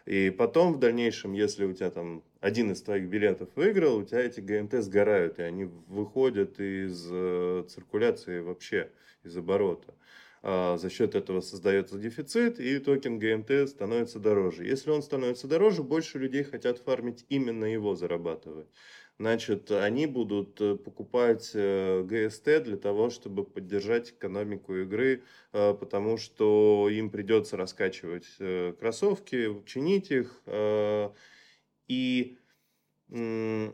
И 0.06 0.30
потом 0.30 0.74
в 0.74 0.80
дальнейшем, 0.80 1.34
если 1.34 1.66
у 1.66 1.74
тебя 1.74 1.92
там 1.92 2.24
один 2.40 2.72
из 2.72 2.82
твоих 2.82 3.08
билетов 3.08 3.50
выиграл, 3.56 3.98
у 3.98 4.04
тебя 4.04 4.22
эти 4.22 4.40
ГМТ 4.40 4.84
сгорают, 4.84 5.40
и 5.40 5.44
они 5.44 5.66
выходят 5.88 6.60
из 6.60 7.08
э, 7.12 7.66
циркуляции 7.68 8.40
вообще, 8.40 8.90
из 9.24 9.36
оборота. 9.36 9.94
А 10.44 10.78
за 10.78 10.90
счет 10.90 11.14
этого 11.14 11.42
создается 11.42 12.00
дефицит, 12.00 12.60
и 12.60 12.80
токен 12.80 13.20
ГМТ 13.20 13.70
становится 13.70 14.18
дороже. 14.18 14.66
Если 14.66 14.90
он 14.90 15.04
становится 15.04 15.48
дороже, 15.48 15.84
больше 15.84 16.18
людей 16.18 16.44
хотят 16.44 16.80
фармить 16.80 17.26
именно 17.30 17.66
его, 17.66 17.94
зарабатывать. 17.96 18.68
Значит, 19.22 19.70
они 19.70 20.08
будут 20.08 20.60
э, 20.62 20.76
покупать 20.78 21.52
э, 21.54 22.02
ГСТ 22.02 22.64
для 22.64 22.76
того, 22.76 23.12
чтобы 23.12 23.44
поддержать 23.44 24.10
экономику 24.10 24.76
игры, 24.78 25.22
э, 25.54 25.76
потому 25.76 26.18
что 26.18 26.90
им 26.90 27.12
придется 27.12 27.56
раскачивать 27.56 28.26
кроссовки, 28.80 29.62
чинить 29.68 30.10
их, 30.10 30.42
и 31.88 32.38
для 33.10 33.74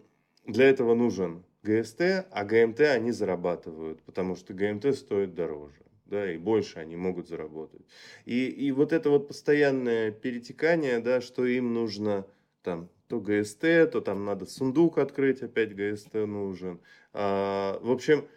этого 0.66 0.96
нужен 0.96 1.46
ГСТ, 1.64 2.28
а 2.30 2.44
ГМТ 2.44 2.82
они 2.82 3.14
зарабатывают, 3.14 4.02
потому 4.02 4.36
что 4.36 4.54
ГМТ 4.54 4.94
стоит 4.98 5.34
дороже. 5.34 5.86
Да, 6.04 6.30
и 6.30 6.38
больше 6.38 6.80
они 6.80 6.98
могут 6.98 7.30
заработать. 7.30 7.86
И, 8.26 8.48
и 8.48 8.72
вот 8.74 8.92
это 8.92 9.10
вот 9.10 9.30
постоянное 9.30 10.12
перетекание, 10.12 11.00
да, 11.00 11.22
что 11.22 11.46
им 11.46 11.74
нужно 11.74 12.28
там 12.64 12.90
то 13.08 13.20
ГСТ, 13.20 13.92
то 13.92 14.02
там 14.02 14.26
надо 14.26 14.46
сундук 14.46 14.98
открыть, 14.98 15.42
опять 15.42 15.76
ГСТ 15.76 16.14
нужен. 16.14 16.80
А, 17.14 17.80
в 17.82 17.92
общем, 17.92 18.28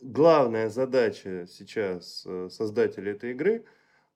главная 0.00 0.68
задача 0.68 1.46
сейчас 1.48 2.24
э, 2.26 2.48
создателей 2.50 3.12
этой 3.12 3.32
игры 3.32 3.64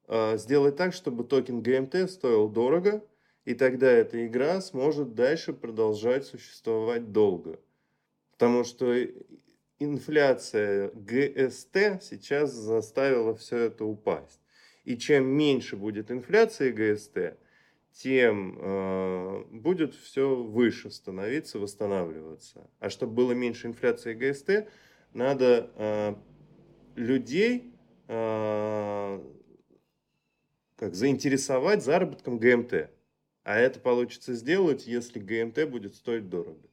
а, 0.06 0.36
сделать 0.36 0.76
так, 0.76 0.92
чтобы 0.92 1.24
токен 1.24 1.62
ГМТ 1.62 2.10
стоил 2.10 2.48
дорого, 2.48 3.04
и 3.44 3.54
тогда 3.54 3.90
эта 3.90 4.26
игра 4.26 4.60
сможет 4.60 5.14
дальше 5.14 5.52
продолжать 5.52 6.26
существовать 6.26 7.12
долго. 7.12 7.60
Потому 8.32 8.64
что 8.64 8.94
инфляция 9.78 10.90
ГСТ 10.94 12.02
сейчас 12.02 12.52
заставила 12.52 13.34
все 13.34 13.58
это 13.58 13.84
упасть. 13.84 14.40
И 14.84 14.96
чем 14.96 15.26
меньше 15.26 15.76
будет 15.76 16.10
инфляции 16.10 16.70
ГСТ, 16.70 17.38
тем 17.92 18.56
э, 18.58 19.44
будет 19.50 19.94
все 19.94 20.34
выше 20.34 20.90
становиться, 20.90 21.58
восстанавливаться. 21.58 22.70
А 22.78 22.90
чтобы 22.90 23.14
было 23.14 23.32
меньше 23.32 23.66
инфляции 23.66 24.14
ГСТ, 24.14 24.70
надо 25.12 25.70
э, 25.76 26.14
людей 26.96 27.74
э, 28.08 29.20
как 30.76 30.94
заинтересовать 30.94 31.84
заработком 31.84 32.38
ГМТ. 32.38 32.90
А 33.42 33.58
это 33.58 33.80
получится 33.80 34.34
сделать, 34.34 34.86
если 34.86 35.18
ГМТ 35.18 35.68
будет 35.68 35.94
стоить 35.94 36.28
дорого. 36.28 36.69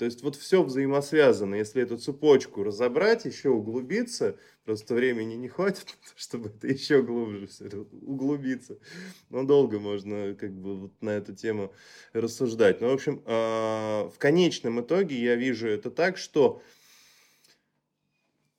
То 0.00 0.06
есть 0.06 0.22
вот 0.22 0.34
все 0.34 0.62
взаимосвязано. 0.62 1.56
Если 1.56 1.82
эту 1.82 1.98
цепочку 1.98 2.62
разобрать, 2.62 3.26
еще 3.26 3.50
углубиться, 3.50 4.38
просто 4.64 4.94
времени 4.94 5.34
не 5.34 5.48
хватит, 5.48 5.94
чтобы 6.16 6.48
это 6.48 6.68
еще 6.68 7.02
глубже 7.02 7.46
все 7.48 7.68
углубиться. 8.00 8.78
Но 9.28 9.44
долго 9.44 9.78
можно 9.78 10.34
как 10.34 10.54
бы 10.54 10.78
вот 10.78 10.92
на 11.02 11.10
эту 11.10 11.34
тему 11.34 11.74
рассуждать. 12.14 12.80
Ну, 12.80 12.88
в 12.88 12.94
общем, 12.94 13.22
а, 13.26 14.08
в 14.08 14.16
конечном 14.16 14.80
итоге 14.80 15.16
я 15.16 15.34
вижу 15.34 15.68
это 15.68 15.90
так, 15.90 16.16
что 16.16 16.62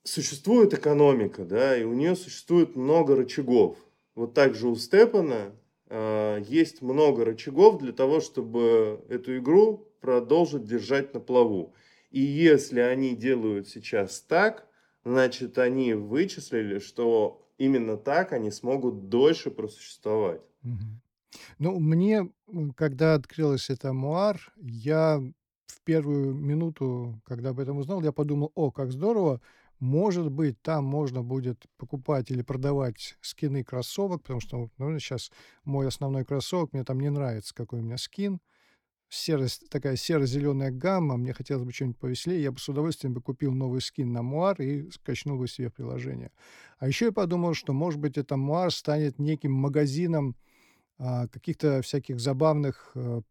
существует 0.03 0.75
экономика, 0.75 1.43
да, 1.43 1.75
и 1.75 1.83
у 1.83 1.93
нее 1.93 2.15
существует 2.15 2.75
много 2.75 3.15
рычагов. 3.15 3.79
Вот 4.13 4.35
так 4.35 4.53
же 4.53 4.67
у 4.67 4.75
Степана 4.75 5.55
а, 5.87 6.37
есть 6.37 6.83
много 6.83 7.25
рычагов 7.25 7.79
для 7.79 7.93
того, 7.93 8.19
чтобы 8.19 9.03
эту 9.09 9.39
игру 9.39 9.87
продолжить 10.01 10.65
держать 10.65 11.13
на 11.13 11.19
плаву. 11.19 11.73
И 12.09 12.19
если 12.19 12.81
они 12.81 13.15
делают 13.15 13.69
сейчас 13.69 14.19
так, 14.21 14.67
значит, 15.05 15.57
они 15.57 15.93
вычислили, 15.93 16.79
что 16.79 17.47
именно 17.57 17.95
так 17.95 18.33
они 18.33 18.51
смогут 18.51 19.07
дольше 19.09 19.51
просуществовать. 19.51 20.41
Ну, 21.59 21.79
мне, 21.79 22.29
когда 22.75 23.13
открылась 23.13 23.69
эта 23.69 23.93
Муар, 23.93 24.51
я 24.57 25.21
в 25.67 25.81
первую 25.83 26.33
минуту, 26.33 27.21
когда 27.25 27.49
об 27.49 27.59
этом 27.59 27.77
узнал, 27.77 28.01
я 28.01 28.11
подумал, 28.11 28.51
о, 28.55 28.71
как 28.71 28.91
здорово, 28.91 29.39
может 29.79 30.29
быть, 30.29 30.61
там 30.61 30.85
можно 30.85 31.23
будет 31.23 31.65
покупать 31.77 32.29
или 32.29 32.43
продавать 32.43 33.17
скины 33.21 33.63
кроссовок, 33.63 34.21
потому 34.21 34.39
что, 34.39 34.69
ну, 34.77 34.99
сейчас 34.99 35.31
мой 35.63 35.87
основной 35.87 36.25
кроссовок, 36.25 36.73
мне 36.73 36.83
там 36.83 36.99
не 36.99 37.09
нравится, 37.09 37.55
какой 37.55 37.79
у 37.79 37.83
меня 37.83 37.97
скин, 37.97 38.39
серо, 39.13 39.47
такая 39.69 39.95
серо-зеленая 39.97 40.71
гамма, 40.71 41.17
мне 41.17 41.33
хотелось 41.33 41.63
бы 41.63 41.73
что-нибудь 41.73 41.97
повеселее, 41.97 42.43
я 42.43 42.51
бы 42.51 42.59
с 42.59 42.69
удовольствием 42.69 43.13
бы 43.13 43.21
купил 43.21 43.51
новый 43.51 43.81
скин 43.81 44.13
на 44.13 44.21
Муар 44.23 44.59
и 44.61 44.89
скачнул 44.89 45.37
бы 45.37 45.47
себе 45.47 45.69
в 45.69 45.73
приложение. 45.73 46.31
А 46.79 46.87
еще 46.87 47.05
я 47.05 47.11
подумал, 47.11 47.53
что, 47.53 47.73
может 47.73 47.99
быть, 47.99 48.17
это 48.17 48.37
Муар 48.37 48.71
станет 48.71 49.19
неким 49.19 49.51
магазином 49.51 50.35
а, 50.97 51.27
каких-то 51.27 51.81
всяких 51.81 52.19
забавных, 52.19 52.91
а, 52.95 53.21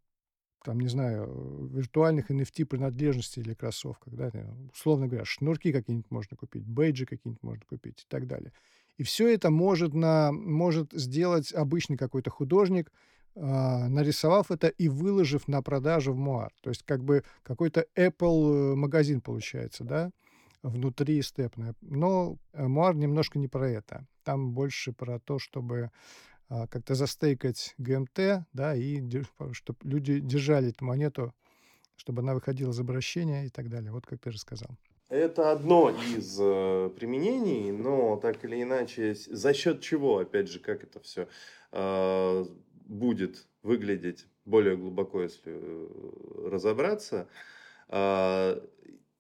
там, 0.65 0.81
не 0.81 0.89
знаю, 0.89 1.71
виртуальных 1.73 2.31
NFT 2.31 2.67
принадлежностей 2.67 3.43
для 3.43 3.55
кроссовках, 3.55 4.13
да, 4.13 4.31
условно 4.75 5.09
говоря, 5.09 5.25
шнурки 5.25 5.73
какие-нибудь 5.73 6.11
можно 6.11 6.37
купить, 6.37 6.67
бейджи 6.67 7.07
какие-нибудь 7.07 7.43
можно 7.43 7.65
купить 7.67 8.03
и 8.03 8.07
так 8.07 8.27
далее. 8.27 8.53
И 8.99 9.03
все 9.03 9.33
это 9.33 9.51
может, 9.51 9.95
на, 9.95 10.31
может 10.31 10.93
сделать 10.93 11.55
обычный 11.55 11.97
какой-то 11.97 12.29
художник, 12.29 12.93
нарисовав 13.35 14.51
это 14.51 14.69
и 14.69 14.89
выложив 14.89 15.49
на 15.49 15.63
продажу 15.63 16.13
в 16.13 16.17
Муар. 16.17 16.53
То 16.63 16.71
есть 16.71 16.83
как 16.83 17.03
бы 17.05 17.25
какой-то 17.43 17.87
Apple 17.97 18.73
э, 18.73 18.75
магазин 18.75 19.21
получается, 19.21 19.85
да, 19.85 20.11
внутри 20.63 21.23
Степна. 21.23 21.75
Но 21.81 22.37
э, 22.53 22.67
Муар 22.67 22.95
немножко 22.95 23.39
не 23.39 23.49
про 23.49 23.69
это. 23.69 24.07
Там 24.25 24.53
больше 24.53 24.93
про 24.93 25.19
то, 25.19 25.39
чтобы 25.39 25.91
а, 26.51 26.67
как-то 26.67 26.95
застейкать 26.95 27.75
ГМТ, 27.79 28.45
да, 28.53 28.75
и 28.75 29.01
чтобы 29.53 29.79
люди 29.85 30.19
держали 30.19 30.71
эту 30.71 30.85
монету, 30.85 31.33
чтобы 31.95 32.23
она 32.23 32.35
выходила 32.35 32.73
из 32.73 32.81
обращения 32.81 33.47
и 33.47 33.51
так 33.51 33.69
далее. 33.69 33.93
Вот 33.93 34.05
как 34.05 34.21
ты 34.21 34.33
же 34.33 34.39
сказал. 34.39 34.71
Это 35.09 35.53
одно 35.53 35.91
из 35.91 36.39
э, 36.41 36.91
применений, 36.97 37.71
но 37.71 38.17
так 38.17 38.45
или 38.45 38.63
иначе, 38.63 39.15
за 39.15 39.55
счет 39.55 39.81
чего, 39.81 40.19
опять 40.19 40.49
же, 40.49 40.59
как 40.59 40.83
это 40.83 40.99
все 41.01 41.29
э, 41.73 42.45
будет 42.91 43.47
выглядеть 43.63 44.27
более 44.45 44.77
глубоко, 44.77 45.23
если 45.23 45.53
э, 45.55 46.49
разобраться. 46.51 47.29
А, 47.89 48.61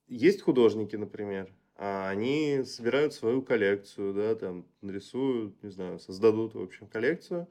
есть 0.08 0.42
художники, 0.42 0.96
например, 0.96 1.48
а 1.76 2.10
они 2.10 2.62
собирают 2.64 3.14
свою 3.14 3.42
коллекцию, 3.42 4.12
да, 4.12 4.34
там 4.34 4.66
нарисуют, 4.82 5.62
не 5.62 5.70
знаю, 5.70 5.98
создадут, 5.98 6.54
в 6.54 6.60
общем, 6.60 6.86
коллекцию. 6.88 7.48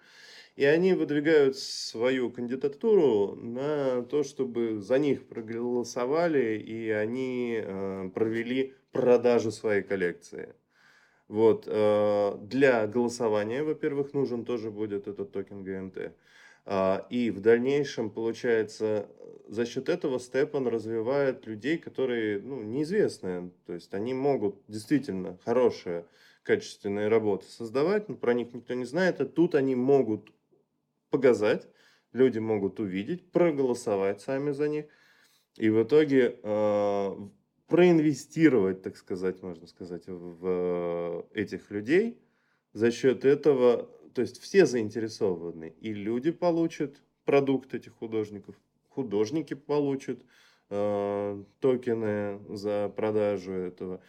И 0.55 0.65
они 0.65 0.93
выдвигают 0.93 1.57
свою 1.57 2.29
кандидатуру 2.29 3.35
на 3.35 4.03
то, 4.03 4.23
чтобы 4.23 4.81
за 4.81 4.99
них 4.99 5.27
проголосовали, 5.27 6.59
и 6.59 6.89
они 6.89 7.61
э, 7.63 8.09
провели 8.13 8.75
продажу 8.91 9.51
своей 9.51 9.83
коллекции. 9.83 10.53
Вот. 11.29 11.65
Э, 11.67 12.37
для 12.41 12.85
голосования, 12.87 13.63
во-первых, 13.63 14.13
нужен 14.13 14.43
тоже 14.43 14.71
будет 14.71 15.07
этот 15.07 15.31
токен 15.31 15.63
ГМТ. 15.63 16.13
А, 16.65 17.05
и 17.09 17.29
в 17.29 17.39
дальнейшем, 17.39 18.09
получается, 18.09 19.07
за 19.47 19.65
счет 19.65 19.89
этого 19.89 20.19
Степан 20.19 20.67
развивает 20.67 21.45
людей, 21.45 21.77
которые 21.77 22.41
ну, 22.41 22.63
неизвестные. 22.63 23.51
То 23.67 23.73
есть 23.73 23.93
они 23.93 24.13
могут 24.13 24.59
действительно 24.67 25.37
хорошие, 25.45 26.05
качественные 26.43 27.09
работы 27.09 27.45
создавать, 27.45 28.09
но 28.09 28.15
про 28.15 28.33
них 28.33 28.51
никто 28.53 28.73
не 28.73 28.85
знает. 28.85 29.21
А 29.21 29.25
тут 29.25 29.53
они 29.53 29.75
могут 29.75 30.31
показать, 31.11 31.67
люди 32.11 32.39
могут 32.39 32.79
увидеть, 32.79 33.31
проголосовать 33.31 34.21
сами 34.21 34.51
за 34.51 34.67
них. 34.67 34.85
И 35.57 35.69
в 35.69 35.83
итоге 35.83 36.39
э, 36.41 37.15
проинвестировать, 37.69 38.81
так 38.81 38.97
сказать, 38.97 39.41
можно 39.41 39.67
сказать, 39.67 40.03
в 40.07 41.25
этих 41.33 41.71
людей. 41.71 42.19
За 42.73 42.91
счет 42.91 43.25
этого 43.25 43.89
то 44.13 44.21
есть 44.21 44.41
все 44.41 44.65
заинтересованы. 44.65 45.73
И 45.79 45.93
люди 45.93 46.31
получат 46.31 47.01
продукт 47.25 47.73
этих 47.73 47.93
художников, 47.93 48.55
художники 48.89 49.53
получат 49.53 50.19
э, 50.69 51.43
токены 51.59 52.39
за 52.49 52.91
продажу 52.95 53.53
этого. 53.53 54.01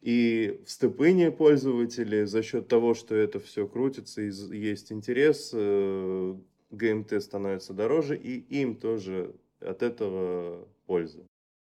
И 0.00 0.60
в 0.66 0.70
степыне 0.70 1.30
пользователи 1.30 2.24
за 2.24 2.42
счет 2.42 2.68
того, 2.68 2.94
что 2.94 3.14
это 3.14 3.40
все 3.40 3.66
крутится 3.66 4.22
и 4.22 4.30
есть 4.58 4.92
интерес, 4.92 5.50
э, 5.54 6.34
ГМТ 6.70 7.22
становится 7.22 7.72
дороже, 7.72 8.16
и 8.16 8.38
им 8.60 8.76
тоже 8.76 9.34
от 9.60 9.82
этого 9.82 10.68
польза. 10.86 11.24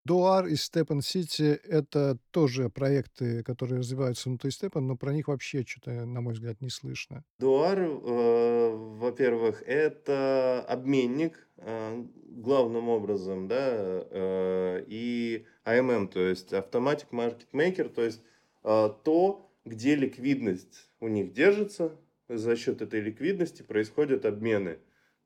Дуар 0.09 0.47
и 0.47 0.55
Степан 0.55 1.01
Сити— 1.01 1.59
это 1.69 2.17
тоже 2.31 2.71
проекты, 2.71 3.43
которые 3.43 3.77
развиваются 3.77 4.29
внутри 4.29 4.49
Степан, 4.49 4.87
но 4.87 4.97
про 4.97 5.13
них 5.13 5.27
вообще 5.27 5.63
что-то, 5.63 5.91
на 6.03 6.19
мой 6.21 6.33
взгляд, 6.33 6.61
не 6.61 6.71
слышно. 6.71 7.23
Дуар, 7.37 7.79
э, 7.79 8.71
во-первых, 8.73 9.61
это 9.67 10.65
обменник, 10.67 11.47
э, 11.57 12.03
главным 12.25 12.89
образом, 12.89 13.47
да, 13.47 13.57
э, 13.61 14.83
и 14.87 15.45
AMM, 15.63 16.07
то 16.07 16.21
есть 16.21 16.53
Automatic 16.53 17.11
Market 17.11 17.45
Maker, 17.53 17.89
то 17.89 18.01
есть 18.01 18.21
э, 18.63 18.89
то, 19.03 19.51
где 19.63 19.93
ликвидность 19.93 20.89
у 20.99 21.07
них 21.07 21.33
держится, 21.33 21.95
за 22.27 22.55
счет 22.55 22.81
этой 22.81 23.01
ликвидности 23.01 23.61
происходят 23.61 24.25
обмены. 24.25 24.79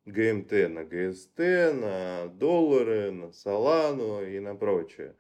ГМТ 0.05 0.51
на 0.69 0.83
ГСТ, 0.83 1.37
на 1.37 2.27
доллары, 2.27 3.11
на 3.11 3.31
Солану 3.31 4.23
и 4.23 4.39
на 4.39 4.55
прочее. 4.55 5.15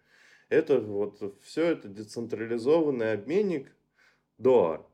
Это 0.49 0.79
вот 0.79 1.39
все 1.41 1.67
это 1.67 1.87
децентрализованный 1.87 3.13
обменник 3.13 3.71
DOAR. 4.39 4.85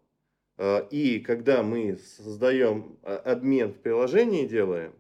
А, 0.57 0.79
и 0.91 1.19
когда 1.19 1.63
мы 1.63 1.97
создаем 1.97 2.97
а, 3.03 3.17
обмен 3.17 3.73
в 3.73 3.77
приложении 3.77 4.45
делаем, 4.45 4.93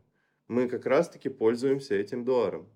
мы 0.47 0.67
как 0.67 0.85
раз-таки 0.85 1.29
пользуемся 1.29 1.95
этим 1.95 2.25
дуаром. 2.25 2.67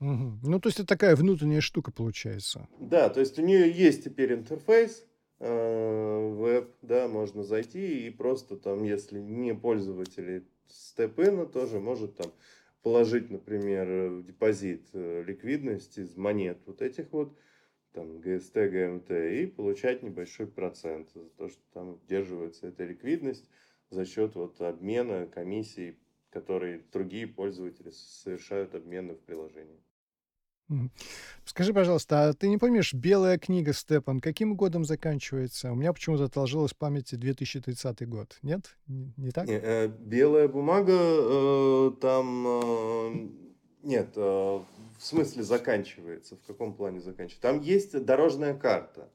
Угу. 0.00 0.38
Ну, 0.42 0.60
то 0.60 0.68
есть 0.68 0.80
это 0.80 0.88
такая 0.88 1.14
внутренняя 1.14 1.60
штука 1.60 1.92
получается. 1.92 2.68
Да, 2.80 3.08
то 3.08 3.20
есть 3.20 3.38
у 3.38 3.42
нее 3.42 3.70
есть 3.70 4.04
теперь 4.04 4.32
интерфейс, 4.32 5.06
э, 5.38 6.34
веб, 6.34 6.70
да, 6.82 7.06
можно 7.06 7.44
зайти 7.44 8.06
и 8.06 8.10
просто 8.10 8.56
там, 8.56 8.82
если 8.82 9.20
не 9.20 9.54
пользователи 9.54 10.44
степена 10.68 11.46
тоже 11.46 11.80
может 11.80 12.16
там 12.16 12.32
положить, 12.82 13.30
например, 13.30 14.10
в 14.10 14.24
депозит 14.24 14.88
э, 14.92 15.22
ликвидность 15.26 15.98
из 15.98 16.16
монет 16.16 16.58
вот 16.66 16.82
этих 16.82 17.12
вот, 17.12 17.36
там, 17.92 18.20
ГСТ, 18.20 18.54
ГМТ, 18.54 19.10
и 19.10 19.46
получать 19.46 20.02
небольшой 20.02 20.46
процент 20.46 21.10
за 21.14 21.28
то, 21.30 21.48
что 21.48 21.62
там 21.72 21.94
удерживается 21.94 22.68
эта 22.68 22.84
ликвидность 22.84 23.48
за 23.90 24.04
счет 24.04 24.34
вот 24.34 24.60
обмена 24.60 25.26
комиссий, 25.26 25.98
которые 26.30 26.82
другие 26.92 27.26
пользователи 27.26 27.90
совершают 27.90 28.74
обмены 28.74 29.14
в 29.14 29.20
приложении. 29.20 29.80
Скажи, 31.44 31.74
пожалуйста, 31.74 32.28
а 32.28 32.32
ты 32.32 32.48
не 32.48 32.56
помнишь, 32.56 32.94
белая 32.94 33.38
книга, 33.38 33.72
Степан, 33.72 34.20
каким 34.20 34.54
годом 34.56 34.84
заканчивается? 34.84 35.70
У 35.72 35.74
меня 35.74 35.92
почему-то 35.92 36.24
отложилось 36.24 36.72
в 36.72 36.76
памяти 36.76 37.16
2030 37.16 38.08
год. 38.08 38.38
Нет? 38.42 38.76
Не, 38.86 39.30
так? 39.30 39.46
Не, 39.46 39.60
э, 39.62 39.88
белая 39.88 40.48
бумага 40.48 40.92
э, 40.96 41.90
там... 42.00 42.46
Э, 42.46 43.28
нет, 43.82 44.12
э, 44.16 44.20
в 44.20 44.66
смысле 44.98 45.42
заканчивается. 45.42 46.36
В 46.36 46.42
каком 46.46 46.74
плане 46.74 47.00
заканчивается? 47.00 47.42
Там 47.42 47.60
есть 47.60 48.04
дорожная 48.04 48.54
карта. 48.54 49.10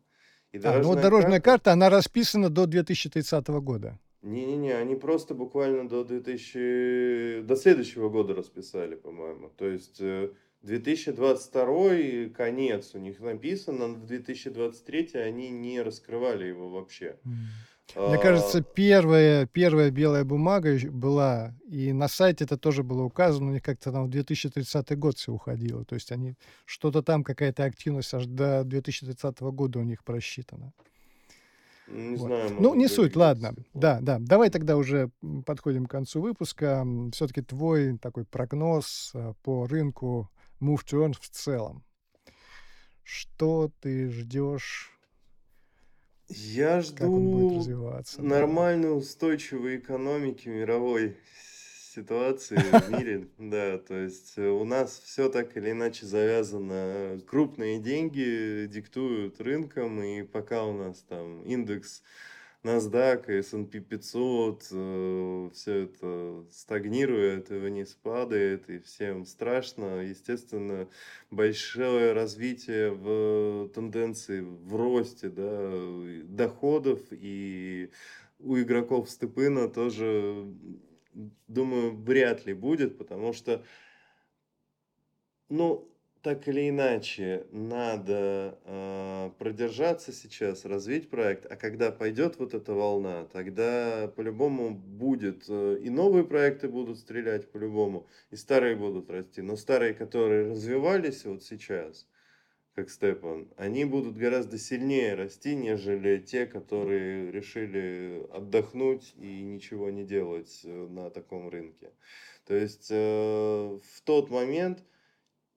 И 0.52 0.60
дорожная, 0.60 0.82
а, 0.82 0.84
ну 0.84 0.90
вот 0.94 1.02
дорожная 1.02 1.42
карта... 1.42 1.66
карта, 1.66 1.72
она 1.74 1.90
расписана 1.90 2.50
до 2.50 2.68
2030 2.68 3.48
года. 3.48 4.00
Не-не-не, 4.22 4.74
они 4.74 4.96
просто 4.96 5.34
буквально 5.34 5.90
до 5.90 6.04
2000... 6.04 7.42
До 7.42 7.56
следующего 7.56 8.10
года 8.10 8.36
расписали, 8.36 8.94
по-моему. 8.94 9.50
То 9.58 9.68
есть... 9.68 10.00
Э, 10.00 10.30
2022 10.62 12.30
конец 12.36 12.94
у 12.94 13.00
них 13.00 13.20
написано, 13.20 13.88
на 13.88 13.98
2023 14.06 15.12
они 15.14 15.50
не 15.50 15.82
раскрывали 15.82 16.46
его 16.46 16.70
вообще. 16.70 17.18
Мне 17.96 18.16
а... 18.16 18.18
кажется, 18.18 18.62
первая, 18.62 19.48
первая 19.48 19.90
белая 19.90 20.24
бумага 20.24 20.78
была, 20.92 21.56
и 21.68 21.92
на 21.92 22.08
сайте 22.08 22.44
это 22.44 22.58
тоже 22.58 22.84
было 22.84 23.04
указано, 23.04 23.50
у 23.50 23.54
них 23.54 23.64
как-то 23.64 23.92
там 23.92 24.06
в 24.06 24.10
2030 24.10 24.98
год 24.98 25.18
все 25.18 25.32
уходило. 25.32 25.86
То 25.86 25.96
есть 25.96 26.12
они 26.12 26.36
что-то 26.66 27.02
там, 27.02 27.24
какая-то 27.24 27.64
активность 27.64 28.14
аж 28.14 28.26
до 28.26 28.64
2030 28.64 29.40
года 29.40 29.80
у 29.80 29.84
них 29.84 30.04
просчитана. 30.04 30.72
Не 31.88 32.18
вот. 32.18 32.28
знаю. 32.28 32.56
Ну, 32.60 32.76
не 32.76 32.88
суть, 32.88 33.16
ладно. 33.16 33.56
Да, 33.74 34.00
да. 34.02 34.18
Давай 34.20 34.52
тогда 34.52 34.78
уже 34.78 35.10
подходим 35.46 35.88
к 35.88 35.92
концу 35.92 36.22
выпуска. 36.22 36.86
Все-таки 37.12 37.42
твой 37.42 37.98
такой 37.98 38.26
прогноз 38.26 39.12
э, 39.16 39.34
по 39.42 39.66
рынку 39.66 40.30
Earn 40.62 41.14
в 41.20 41.30
целом. 41.30 41.84
Что 43.04 43.72
ты 43.80 44.10
ждешь? 44.10 44.92
Я 46.28 46.82
жду 46.82 47.64
нормальной, 48.20 48.96
устойчивой 48.96 49.78
экономики 49.78 50.48
мировой 50.48 51.18
ситуации 52.00 52.56
в 52.58 52.90
мире. 52.92 53.28
Да, 53.38 53.78
то 53.78 53.96
есть 53.96 54.38
э, 54.38 54.48
у 54.48 54.64
нас 54.64 55.02
все 55.04 55.30
так 55.30 55.58
или 55.58 55.72
иначе 55.72 56.06
завязано. 56.06 57.20
Крупные 57.26 57.80
деньги 57.80 58.68
диктуют 58.68 59.42
рынком, 59.42 60.02
и 60.04 60.24
пока 60.24 60.64
у 60.66 60.74
нас 60.74 61.04
там 61.08 61.42
индекс 61.44 62.04
NASDAQ, 62.64 63.30
S&P 63.40 63.80
500, 63.80 64.68
э, 64.72 65.50
все 65.54 65.74
это 65.84 66.44
стагнирует 66.52 67.52
и 67.52 67.56
вниз 67.56 67.98
падает, 68.04 68.70
и 68.70 68.80
всем 68.80 69.26
страшно. 69.26 70.02
Естественно, 70.02 70.90
большое 71.32 72.12
развитие 72.12 72.92
в 72.92 73.70
тенденции 73.70 74.42
в 74.42 74.76
росте 74.76 75.30
да, 75.30 75.72
доходов, 76.26 77.00
и 77.12 77.92
у 78.40 78.58
игроков 78.58 79.10
степына 79.10 79.70
тоже, 79.70 80.46
думаю, 81.48 81.96
вряд 81.96 82.46
ли 82.46 82.54
будет, 82.54 82.98
потому 82.98 83.32
что, 83.32 83.64
ну, 85.48 85.90
так 86.22 86.48
или 86.50 86.70
иначе 86.70 87.46
надо 87.52 88.58
э, 88.66 89.32
продержаться 89.40 90.12
сейчас, 90.12 90.66
развить 90.66 91.10
проект, 91.10 91.46
а 91.50 91.56
когда 91.56 91.92
пойдет 91.92 92.38
вот 92.40 92.54
эта 92.54 92.74
волна, 92.74 93.26
тогда 93.32 94.12
по-любому 94.16 94.72
будет, 94.72 95.46
э, 95.48 95.78
и 95.82 95.90
новые 95.90 96.26
проекты 96.26 96.68
будут 96.68 97.00
стрелять 97.00 97.50
по-любому, 97.52 98.08
и 98.32 98.36
старые 98.36 98.76
будут 98.76 99.10
расти. 99.10 99.42
Но 99.42 99.56
старые, 99.56 99.94
которые 99.94 100.50
развивались 100.50 101.24
вот 101.24 101.44
сейчас, 101.44 102.06
как 102.76 102.90
Степан, 102.90 103.48
они 103.56 103.86
будут 103.86 104.18
гораздо 104.18 104.58
сильнее 104.58 105.16
расти, 105.16 105.56
нежели 105.56 106.18
те, 106.18 106.46
которые 106.46 107.32
решили 107.32 108.26
отдохнуть 108.34 109.14
и 109.18 109.42
ничего 109.42 109.90
не 109.90 110.04
делать 110.04 110.62
э, 110.66 110.88
на 110.90 111.10
таком 111.10 111.48
рынке. 111.48 111.92
То 112.46 112.56
есть 112.56 112.88
э, 112.90 112.96
в 112.98 114.02
тот 114.04 114.30
момент 114.30 114.84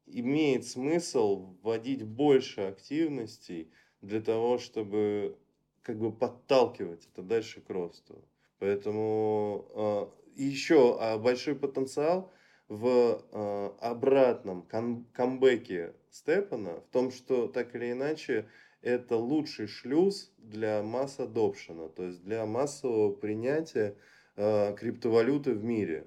имеет 0.07 0.67
смысл 0.67 1.57
вводить 1.63 2.03
больше 2.03 2.63
активностей 2.63 3.71
для 4.01 4.21
того, 4.21 4.59
чтобы 4.59 5.39
как 5.83 5.99
бы 5.99 6.13
подталкивать 6.13 7.09
это 7.13 7.23
дальше 7.23 7.61
к 7.61 7.71
росту. 7.71 8.25
Поэтому 8.59 9.67
э, 9.75 10.41
еще 10.41 10.97
а 11.01 11.19
большой 11.19 11.57
потенциал 11.57 12.31
в 12.69 13.23
э, 13.33 13.71
обратном 13.81 14.63
кам 14.63 15.05
камбэке 15.13 15.95
Степана 16.11 16.81
в 16.81 16.93
том, 16.93 17.11
что 17.11 17.49
так 17.49 17.75
или 17.75 17.93
иначе 17.93 18.49
это 18.83 19.17
лучший 19.17 19.67
шлюз 19.67 20.33
для 20.39 20.83
масс 20.83 21.19
адопшена, 21.19 21.89
то 21.89 22.05
есть 22.05 22.23
для 22.23 22.47
массового 22.47 23.13
принятия 23.13 23.97
э, 24.37 24.75
криптовалюты 24.75 25.53
в 25.53 25.65
мире. 25.65 26.07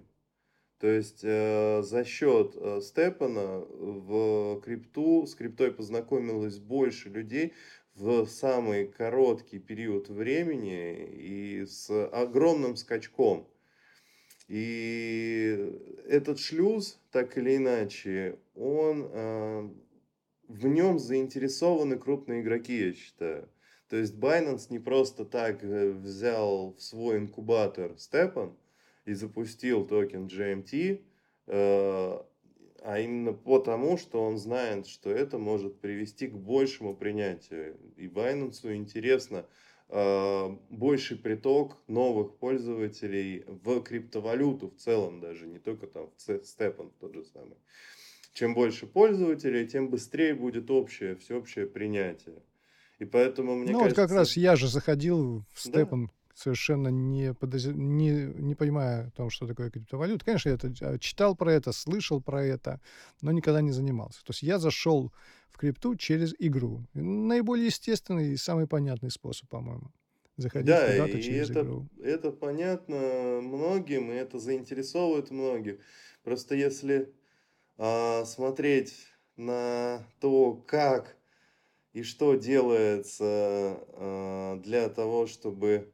То 0.80 0.88
есть 0.88 1.21
э, 1.23 1.82
за 1.84 2.03
счет 2.03 2.53
э, 2.55 2.82
Степана 2.82 3.59
в 3.59 4.59
крипту, 4.61 5.26
с 5.26 5.34
криптой 5.34 5.71
познакомилось 5.71 6.57
больше 6.57 7.09
людей 7.09 7.53
в 7.95 8.26
самый 8.26 8.88
короткий 8.88 9.59
период 9.59 10.09
времени 10.09 11.05
и 11.13 11.65
с 11.65 11.89
огромным 12.09 12.76
скачком. 12.76 13.47
И 14.49 15.73
этот 16.07 16.39
шлюз, 16.39 16.99
так 17.11 17.38
или 17.38 17.55
иначе, 17.55 18.38
он 18.53 19.09
э, 19.09 19.69
в 20.49 20.67
нем 20.67 20.99
заинтересованы 20.99 21.97
крупные 21.97 22.41
игроки, 22.41 22.88
я 22.88 22.93
считаю. 22.93 23.49
То 23.89 23.95
есть 23.95 24.15
Binance 24.15 24.67
не 24.69 24.80
просто 24.80 25.23
так 25.23 25.63
э, 25.63 25.91
взял 25.91 26.73
в 26.73 26.82
свой 26.82 27.17
инкубатор 27.17 27.97
Степан 27.97 28.55
и 29.06 29.14
запустил 29.14 29.86
токен 29.86 30.28
GMT, 30.28 31.01
э, 31.47 32.20
а 32.88 32.99
именно 32.99 33.34
потому, 33.34 33.97
что 33.97 34.24
он 34.24 34.38
знает, 34.38 34.88
что 34.88 35.10
это 35.10 35.38
может 35.38 35.80
привести 35.80 36.28
к 36.28 36.36
большему 36.36 36.95
принятию. 36.95 37.78
И 37.97 38.08
Binance 38.08 38.76
интересно 38.76 39.45
э, 39.89 40.56
больший 40.70 41.18
приток 41.18 41.78
новых 41.88 42.36
пользователей 42.38 43.45
в 43.47 43.82
криптовалюту 43.82 44.70
в 44.70 44.76
целом 44.76 45.20
даже, 45.20 45.47
не 45.47 45.60
только 45.60 45.88
там 45.88 46.10
в 46.16 46.45
Степан 46.45 46.91
тот 46.99 47.14
же 47.14 47.24
самый 47.26 47.58
чем 48.36 48.53
больше 48.53 48.86
пользователей, 48.86 49.66
тем 49.66 49.89
быстрее 49.89 50.36
будет 50.36 50.70
общее, 50.70 51.16
всеобщее 51.16 51.66
принятие. 51.66 52.36
И 52.99 53.06
поэтому 53.06 53.56
мне 53.56 53.72
ну, 53.72 53.80
кажется... 53.80 54.01
вот 54.01 54.10
как 54.10 54.18
раз 54.18 54.38
я 54.38 54.58
же 54.58 54.68
заходил 54.68 55.45
в 55.53 55.62
Степан, 55.62 56.08
да. 56.08 56.12
Совершенно 56.36 56.89
не, 56.89 57.33
подоз... 57.33 57.65
не, 57.65 58.11
не 58.36 58.55
понимая 58.55 59.07
о 59.07 59.11
том, 59.11 59.29
что 59.29 59.47
такое 59.47 59.71
криптовалюта. 59.71 60.25
Конечно, 60.25 60.49
я 60.49 60.55
это 60.55 60.73
а, 60.81 60.99
читал 60.99 61.36
про 61.36 61.53
это, 61.53 61.71
слышал 61.71 62.21
про 62.21 62.43
это, 62.43 62.81
но 63.21 63.31
никогда 63.31 63.61
не 63.61 63.71
занимался. 63.71 64.19
То 64.23 64.31
есть 64.31 64.43
я 64.43 64.59
зашел 64.59 65.11
в 65.49 65.57
крипту 65.57 65.95
через 65.95 66.36
игру. 66.38 66.83
Наиболее 66.93 67.67
естественный 67.67 68.33
и 68.33 68.38
самый 68.38 68.67
понятный 68.67 69.09
способ, 69.09 69.49
по-моему. 69.49 69.91
Заходить 70.38 70.67
да, 70.67 70.91
куда-то 70.91 71.21
через 71.21 71.49
это, 71.49 71.61
игру. 71.61 71.88
это 72.03 72.31
понятно 72.31 73.39
многим, 73.41 74.11
и 74.11 74.15
это 74.15 74.38
заинтересовывает 74.38 75.31
многих. 75.31 75.79
Просто 76.23 76.55
если 76.55 77.13
а, 77.77 78.25
смотреть 78.25 79.07
на 79.38 80.05
то, 80.19 80.53
как 80.67 81.15
и 81.93 82.03
что 82.03 82.36
делается 82.36 83.23
а, 83.23 84.59
для 84.59 84.89
того, 84.89 85.27
чтобы 85.27 85.93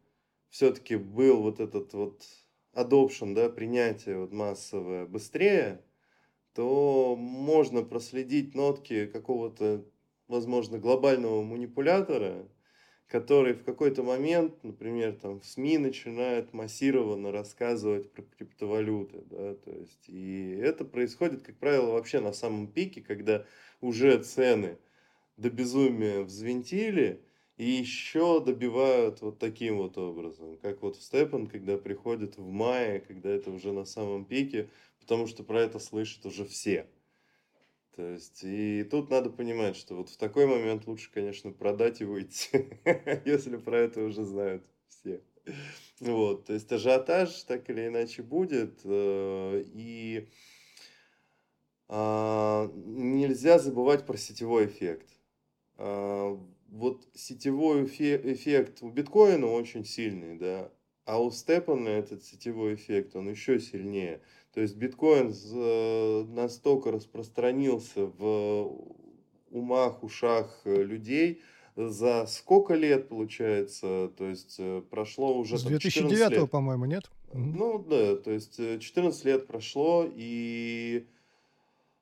все-таки 0.52 0.98
был 0.98 1.42
вот 1.42 1.60
этот 1.60 1.94
вот 1.94 2.24
adoption, 2.76 3.34
да, 3.34 3.50
принятие 3.50 4.20
вот 4.20 4.32
массовое 4.32 5.06
быстрее, 5.06 5.82
то 6.54 7.16
можно 7.18 7.84
проследить 7.84 8.54
нотки 8.54 9.08
какого-то, 9.08 9.86
возможно, 10.28 10.78
глобального 10.78 11.42
манипулятора, 11.42 12.48
который 13.08 13.54
в 13.54 13.64
какой-то 13.64 14.04
момент, 14.04 14.64
например, 14.64 15.14
там 15.14 15.40
в 15.40 15.46
СМИ 15.46 15.78
начинает 15.78 16.54
массированно 16.54 17.32
рассказывать 17.32 18.12
про 18.12 18.24
криптовалюты, 18.24 19.24
да, 19.30 19.56
то 19.56 19.72
есть, 19.72 20.08
и 20.08 20.52
это 20.62 20.84
происходит, 20.84 21.44
как 21.44 21.58
правило, 21.58 21.92
вообще 21.92 22.20
на 22.20 22.34
самом 22.34 22.68
пике, 22.68 23.02
когда 23.02 23.46
уже 23.80 24.22
цены 24.22 24.78
до 25.38 25.50
безумия 25.50 26.22
взвинтили, 26.22 27.24
и 27.62 27.64
еще 27.64 28.44
добивают 28.44 29.22
вот 29.22 29.38
таким 29.38 29.78
вот 29.78 29.96
образом, 29.96 30.58
как 30.64 30.82
вот 30.82 30.96
в 30.96 31.04
Степан, 31.04 31.46
когда 31.46 31.78
приходит 31.78 32.40
в 32.40 32.50
мае, 32.50 33.02
когда 33.02 33.30
это 33.30 33.52
уже 33.52 33.72
на 33.72 33.86
самом 33.86 34.26
пике, 34.26 34.72
потому 35.00 35.28
что 35.28 35.44
про 35.44 35.62
это 35.62 35.78
слышат 35.78 36.26
уже 36.26 36.44
все. 36.44 36.88
То 37.96 38.02
есть, 38.02 38.44
и 38.44 38.84
тут 38.90 39.12
надо 39.12 39.30
понимать, 39.30 39.76
что 39.76 39.94
вот 39.94 40.10
в 40.10 40.18
такой 40.18 40.48
момент 40.48 40.88
лучше, 40.88 41.12
конечно, 41.14 41.52
продать 41.52 42.02
и 42.02 42.04
выйти, 42.04 42.80
если 43.30 43.58
про 43.58 43.78
это 43.78 44.02
уже 44.06 44.24
знают 44.24 44.66
все. 44.88 45.22
Вот, 46.00 46.46
то 46.46 46.54
есть 46.54 46.72
ажиотаж 46.72 47.44
так 47.44 47.70
или 47.70 47.90
иначе 47.90 48.24
будет, 48.24 48.80
э, 48.86 49.64
и 49.68 50.28
а, 51.90 52.72
нельзя 52.74 53.60
забывать 53.60 54.08
про 54.08 54.18
сетевой 54.18 54.66
эффект. 54.66 55.08
Вот 56.72 57.06
сетевой 57.14 57.84
эффект 57.84 58.82
у 58.82 58.90
биткоина 58.90 59.46
очень 59.46 59.84
сильный, 59.84 60.38
да, 60.38 60.72
а 61.06 61.22
у 61.22 61.30
Степана 61.30 61.90
этот 61.90 62.24
сетевой 62.24 62.76
эффект, 62.76 63.18
он 63.18 63.30
еще 63.30 63.60
сильнее. 63.60 64.22
То 64.54 64.62
есть 64.62 64.78
биткоин 64.78 65.34
э, 65.34 66.24
настолько 66.30 66.92
распространился 66.92 68.06
в 68.06 68.72
умах, 69.50 70.02
ушах 70.02 70.62
э, 70.64 70.84
людей, 70.84 71.42
за 71.76 72.26
сколько 72.26 72.74
лет 72.76 73.10
получается? 73.10 74.10
То 74.18 74.30
есть 74.30 74.56
э, 74.60 74.82
прошло 74.90 75.38
уже... 75.38 75.58
С 75.58 75.64
2009, 75.64 76.50
по-моему, 76.50 76.86
нет? 76.86 77.12
Ну 77.34 77.80
да, 77.80 78.16
то 78.16 78.32
есть 78.32 78.58
14 78.58 79.26
лет 79.26 79.48
прошло, 79.48 80.10
и 80.10 81.06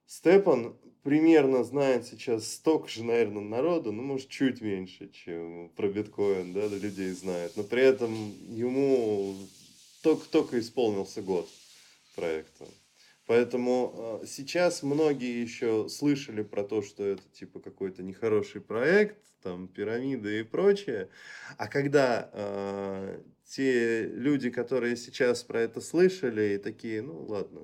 Степан 0.06 0.76
примерно 1.04 1.64
знает 1.64 2.06
сейчас 2.06 2.52
столько 2.52 2.88
же, 2.88 3.04
наверное, 3.04 3.42
народу, 3.42 3.92
ну, 3.92 4.04
может, 4.04 4.30
чуть 4.30 4.62
меньше, 4.62 5.10
чем 5.10 5.70
про 5.76 5.88
биткоин, 5.88 6.54
да, 6.54 6.68
людей 6.68 7.12
знает. 7.12 7.54
Но 7.56 7.64
при 7.64 7.84
этом 7.84 8.14
ему 8.50 9.36
только-только 10.02 10.60
исполнился 10.60 11.22
год 11.22 11.48
проекта. 12.16 12.66
Поэтому 13.26 14.20
э, 14.24 14.26
сейчас 14.26 14.82
многие 14.82 15.42
еще 15.42 15.88
слышали 15.88 16.42
про 16.42 16.64
то, 16.64 16.82
что 16.82 17.06
это 17.06 17.22
типа 17.32 17.60
какой-то 17.60 18.02
нехороший 18.02 18.60
проект, 18.60 19.18
там 19.44 19.68
пирамиды 19.68 20.40
и 20.40 20.44
прочее. 20.44 21.10
А 21.58 21.68
когда 21.68 22.30
э, 22.34 23.22
те 23.46 24.04
люди, 24.04 24.50
которые 24.50 24.96
сейчас 24.96 25.44
про 25.44 25.62
это 25.62 25.80
слышали, 25.80 26.56
и 26.56 26.58
такие, 26.58 27.02
ну 27.04 27.24
ладно, 27.26 27.62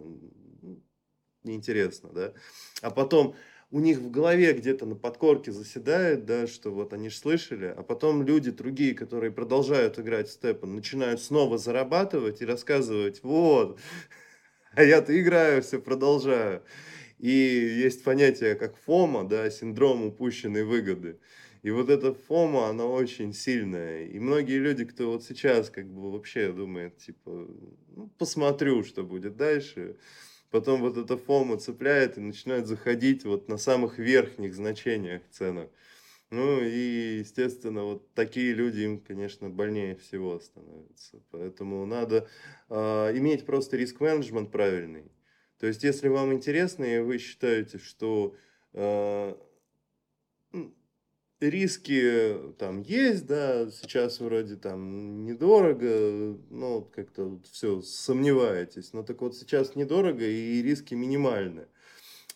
неинтересно, 1.46 2.10
да. 2.14 2.34
А 2.82 2.90
потом 2.90 3.36
у 3.72 3.80
них 3.80 3.98
в 3.98 4.12
голове 4.12 4.54
где-то 4.54 4.86
на 4.86 4.96
подкорке 4.96 5.52
заседает, 5.52 6.26
да, 6.26 6.48
что 6.48 6.72
вот 6.72 6.94
они 6.94 7.10
же 7.10 7.18
слышали, 7.18 7.74
а 7.76 7.84
потом 7.84 8.24
люди 8.24 8.52
другие, 8.52 8.94
которые 8.94 9.32
продолжают 9.32 10.00
играть 10.00 10.28
в 10.28 10.32
степан, 10.32 10.76
начинают 10.76 11.22
снова 11.22 11.58
зарабатывать 11.58 12.42
и 12.42 12.46
рассказывать, 12.46 13.22
вот, 13.24 13.80
а 14.74 14.84
я-то 14.84 15.20
играю, 15.20 15.62
все 15.62 15.80
продолжаю. 15.80 16.64
И 17.18 17.30
есть 17.30 18.04
понятие 18.04 18.56
как 18.56 18.78
фома, 18.78 19.28
да, 19.28 19.50
синдром 19.50 20.06
упущенной 20.06 20.64
выгоды. 20.64 21.18
И 21.66 21.72
вот 21.72 21.90
эта 21.90 22.14
фома, 22.14 22.68
она 22.70 22.86
очень 22.86 23.34
сильная. 23.34 24.06
И 24.06 24.20
многие 24.20 24.60
люди, 24.60 24.86
кто 24.86 25.12
вот 25.12 25.24
сейчас 25.24 25.72
как 25.72 25.88
бы 25.88 26.12
вообще 26.12 26.52
думает, 26.52 26.98
типа, 26.98 27.48
ну, 27.96 28.10
посмотрю, 28.20 28.84
что 28.84 29.04
будет 29.04 29.36
дальше, 29.36 29.98
потом 30.52 30.82
вот 30.82 30.98
эта 30.98 31.18
фома 31.18 31.58
цепляет 31.58 32.18
и 32.18 32.22
начинает 32.22 32.68
заходить 32.68 33.26
вот 33.26 33.50
на 33.50 33.58
самых 33.58 33.98
верхних 34.00 34.56
значениях 34.56 35.22
ценок. 35.32 35.70
Ну 36.32 36.62
и, 36.62 37.20
естественно, 37.20 37.84
вот 37.84 38.14
такие 38.14 38.54
люди 38.54 38.82
им, 38.82 39.00
конечно, 39.00 39.50
больнее 39.50 39.96
всего 39.96 40.40
становятся. 40.40 41.22
Поэтому 41.32 41.86
надо 41.86 42.28
э, 42.70 42.76
иметь 43.18 43.46
просто 43.46 43.78
риск-менеджмент 43.78 44.52
правильный. 44.52 45.12
То 45.60 45.68
есть, 45.68 45.84
если 45.84 46.10
вам 46.10 46.34
интересно, 46.34 46.84
и 46.84 47.00
вы 47.00 47.20
считаете, 47.20 47.78
что 47.78 48.36
э, 48.74 49.36
риски 51.40 52.54
там 52.58 52.82
есть, 52.82 53.26
да, 53.26 53.70
сейчас 53.70 54.20
вроде 54.20 54.56
там 54.56 55.26
недорого, 55.26 56.38
ну, 56.50 56.90
как-то 56.96 57.40
все 57.52 57.82
сомневаетесь. 57.82 58.94
Но 58.94 59.04
так 59.04 59.22
вот 59.22 59.36
сейчас 59.36 59.76
недорого 59.76 60.26
и 60.26 60.62
риски 60.62 60.94
минимальны. 60.94 61.68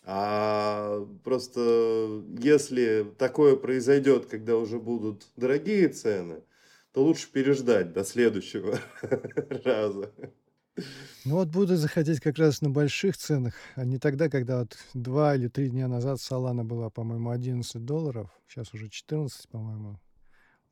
А 0.04 1.06
просто 1.24 2.24
если 2.38 3.06
такое 3.18 3.56
произойдет, 3.56 4.26
когда 4.26 4.56
уже 4.56 4.78
будут 4.78 5.26
дорогие 5.36 5.88
цены, 5.88 6.42
то 6.92 7.04
лучше 7.04 7.30
переждать 7.30 7.92
до 7.92 8.04
следующего 8.04 8.78
раза. 9.64 10.12
Ну 11.24 11.34
вот 11.36 11.48
буду 11.48 11.76
заходить 11.76 12.20
как 12.20 12.38
раз 12.38 12.62
на 12.62 12.70
больших 12.70 13.16
ценах, 13.16 13.54
а 13.74 13.84
не 13.84 13.98
тогда, 13.98 14.28
когда 14.28 14.60
вот 14.60 14.76
два 14.94 15.34
или 15.34 15.48
три 15.48 15.68
дня 15.68 15.88
назад 15.88 16.18
Solana 16.18 16.64
была, 16.64 16.90
по-моему, 16.90 17.30
11 17.30 17.84
долларов, 17.84 18.30
сейчас 18.48 18.72
уже 18.72 18.88
14, 18.88 19.48
по-моему. 19.48 20.00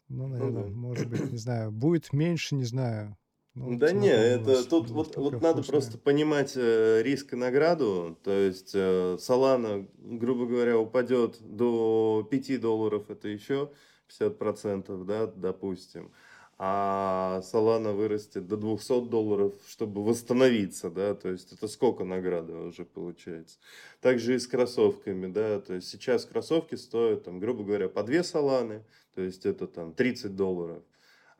Ну, 0.08 0.26
наверное, 0.26 0.64
ну, 0.64 0.70
да. 0.70 0.74
может 0.74 1.08
быть, 1.08 1.30
не 1.30 1.38
знаю, 1.38 1.70
будет 1.70 2.12
меньше, 2.12 2.54
не 2.54 2.64
знаю. 2.64 3.16
Ну, 3.54 3.76
да 3.76 3.92
не, 3.92 4.08
это 4.08 4.64
тут 4.68 4.88
вот, 4.90 5.16
вот 5.16 5.42
надо 5.42 5.62
просто 5.64 5.98
понимать 5.98 6.52
э, 6.54 7.02
риск 7.02 7.32
и 7.32 7.36
награду. 7.36 8.16
То 8.22 8.30
есть 8.30 8.70
э, 8.74 9.16
Solana, 9.18 9.88
грубо 9.98 10.46
говоря, 10.46 10.78
упадет 10.78 11.38
до 11.40 12.26
5 12.30 12.60
долларов, 12.60 13.10
это 13.10 13.28
еще 13.28 13.72
50%, 14.08 15.04
да, 15.04 15.26
допустим, 15.26 16.12
а 16.60 17.40
Solana 17.44 17.92
вырастет 17.92 18.48
до 18.48 18.56
200 18.56 19.08
долларов, 19.08 19.54
чтобы 19.68 20.04
восстановиться, 20.04 20.90
да, 20.90 21.14
то 21.14 21.28
есть 21.28 21.52
это 21.52 21.68
сколько 21.68 22.02
награды 22.02 22.52
уже 22.52 22.84
получается. 22.84 23.58
Также 24.00 24.34
и 24.34 24.38
с 24.40 24.48
кроссовками, 24.48 25.28
да, 25.28 25.60
то 25.60 25.74
есть 25.74 25.88
сейчас 25.88 26.24
кроссовки 26.24 26.74
стоят, 26.74 27.24
там, 27.24 27.38
грубо 27.38 27.62
говоря, 27.62 27.88
по 27.88 28.02
2 28.02 28.24
Соланы, 28.24 28.84
то 29.14 29.22
есть 29.22 29.46
это 29.46 29.68
там 29.68 29.92
30 29.92 30.34
долларов, 30.34 30.82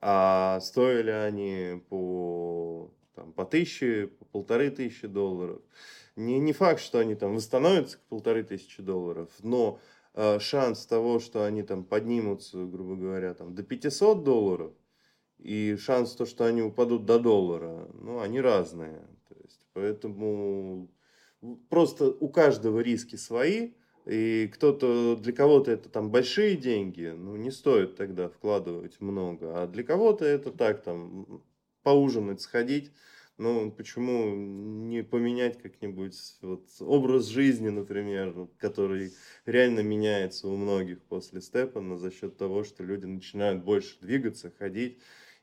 а 0.00 0.60
стоили 0.60 1.10
они 1.10 1.82
по, 1.88 2.92
там, 3.16 3.32
по 3.32 3.44
тысяче, 3.44 4.06
по 4.06 4.24
полторы 4.26 4.70
тысячи 4.70 5.08
долларов. 5.08 5.60
Не, 6.14 6.38
не 6.38 6.52
факт, 6.52 6.80
что 6.80 7.00
они 7.00 7.16
там 7.16 7.34
восстановятся 7.34 7.98
к 7.98 8.02
полторы 8.02 8.44
тысячи 8.44 8.82
долларов, 8.82 9.30
но 9.42 9.80
э, 10.14 10.38
шанс 10.38 10.86
того, 10.86 11.18
что 11.18 11.44
они 11.44 11.64
там 11.64 11.82
поднимутся, 11.82 12.64
грубо 12.64 12.94
говоря, 12.94 13.34
там, 13.34 13.56
до 13.56 13.64
500 13.64 14.22
долларов, 14.22 14.72
и 15.38 15.76
шанс 15.76 16.12
то, 16.12 16.26
что 16.26 16.44
они 16.44 16.62
упадут 16.62 17.06
до 17.06 17.18
доллара, 17.18 17.88
ну, 17.94 18.20
они 18.20 18.40
разные. 18.40 19.00
То 19.28 19.36
есть, 19.42 19.66
поэтому 19.72 20.88
просто 21.68 22.10
у 22.10 22.28
каждого 22.28 22.80
риски 22.80 23.16
свои, 23.16 23.72
и 24.06 24.50
кто-то, 24.52 25.16
для 25.16 25.32
кого-то 25.32 25.70
это 25.70 25.88
там 25.88 26.10
большие 26.10 26.56
деньги, 26.56 27.12
ну, 27.16 27.36
не 27.36 27.50
стоит 27.50 27.96
тогда 27.96 28.28
вкладывать 28.28 29.00
много, 29.00 29.62
а 29.62 29.66
для 29.66 29.82
кого-то 29.82 30.24
это 30.24 30.50
так, 30.50 30.82
там, 30.82 31.42
поужинать, 31.82 32.40
сходить, 32.40 32.90
ну, 33.36 33.70
почему 33.70 34.34
не 34.34 35.04
поменять 35.04 35.62
как-нибудь 35.62 36.16
вот 36.42 36.66
образ 36.80 37.26
жизни, 37.26 37.68
например, 37.68 38.48
который 38.58 39.12
реально 39.46 39.80
меняется 39.80 40.48
у 40.48 40.56
многих 40.56 41.02
после 41.04 41.40
Степана 41.40 41.96
за 41.98 42.10
счет 42.10 42.36
того, 42.36 42.64
что 42.64 42.82
люди 42.82 43.04
начинают 43.04 43.62
больше 43.62 43.96
двигаться, 44.00 44.50
ходить, 44.58 44.98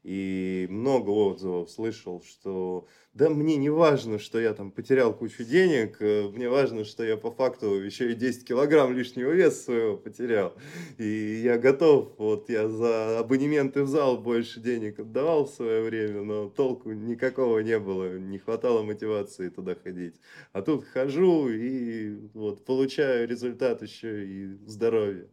и 0.06 0.68
много 0.70 1.10
отзывов 1.10 1.72
слышал, 1.72 2.22
что 2.22 2.88
да 3.16 3.28
мне 3.28 3.56
не 3.56 3.72
важно, 3.72 4.20
что 4.20 4.40
я 4.40 4.54
там 4.54 4.70
потерял 4.70 5.16
кучу 5.16 5.44
денег, 5.44 5.98
э, 6.00 6.30
мне 6.30 6.48
важно, 6.48 6.84
что 6.84 7.04
я 7.04 7.18
по 7.18 7.32
факту 7.32 7.74
еще 7.82 8.12
и 8.12 8.14
10 8.14 8.48
килограмм 8.48 8.96
лишнего 8.96 9.32
веса 9.32 9.64
своего 9.64 9.98
потерял. 9.98 10.54
И 11.00 11.42
я 11.44 11.58
готов, 11.58 12.14
вот 12.20 12.52
я 12.52 12.70
за 12.70 13.18
абонементы 13.18 13.82
в 13.82 13.88
зал 13.88 14.20
больше 14.20 14.60
денег 14.60 15.00
отдавал 15.00 15.46
в 15.46 15.56
свое 15.56 15.82
время, 15.82 16.22
но 16.22 16.50
толку 16.50 16.92
никакого 16.92 17.58
не 17.60 17.80
было, 17.80 18.20
не 18.20 18.38
хватало 18.38 18.84
мотивации 18.84 19.50
туда 19.50 19.74
ходить. 19.74 20.22
А 20.52 20.62
тут 20.62 20.86
хожу 20.86 21.50
и 21.50 22.16
вот 22.36 22.64
получаю 22.64 23.28
результат 23.28 23.82
еще 23.82 24.24
и 24.24 24.46
здоровье. 24.68 25.32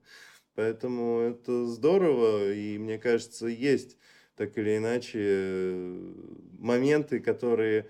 Поэтому 0.54 1.20
это 1.20 1.66
здорово, 1.66 2.52
и 2.52 2.78
мне 2.78 2.96
кажется, 2.96 3.48
есть 3.48 3.98
так 4.42 4.58
или 4.58 4.76
иначе 4.76 5.86
моменты, 6.58 7.20
которые 7.20 7.88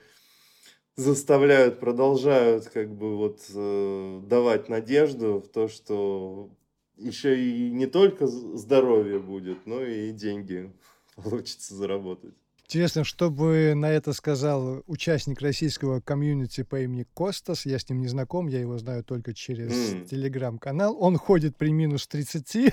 заставляют, 0.97 1.81
продолжают 1.81 2.67
как 2.67 2.95
бы 2.95 3.17
вот 3.17 3.41
э, 3.55 4.21
давать 4.27 4.69
надежду 4.69 5.41
в 5.41 5.49
то, 5.49 5.69
что 5.69 6.51
еще 6.99 7.43
и 7.43 7.71
не 7.71 7.87
только 7.87 8.27
здоровье 8.27 9.19
будет, 9.19 9.65
но 9.65 9.83
и 9.83 10.13
деньги 10.13 10.71
получится 11.17 11.75
заработать. 11.75 12.35
Интересно, 12.73 13.05
что 13.05 13.31
бы 13.31 13.75
на 13.77 13.93
это 13.93 14.15
сказал 14.15 14.83
участник 14.87 15.43
российского 15.43 16.01
комьюнити 16.01 16.63
по 16.63 16.81
имени 16.81 17.07
Костас. 17.15 17.67
Я 17.67 17.79
с 17.79 17.87
ним 17.91 18.01
не 18.01 18.09
знаком, 18.09 18.47
я 18.47 18.61
его 18.61 18.79
знаю 18.79 19.05
только 19.05 19.35
через 19.35 19.73
mm. 19.73 20.07
телеграм-канал. 20.07 20.97
Он 20.99 21.19
ходит 21.19 21.55
при 21.55 21.71
минус 21.71 22.07
30. 22.07 22.73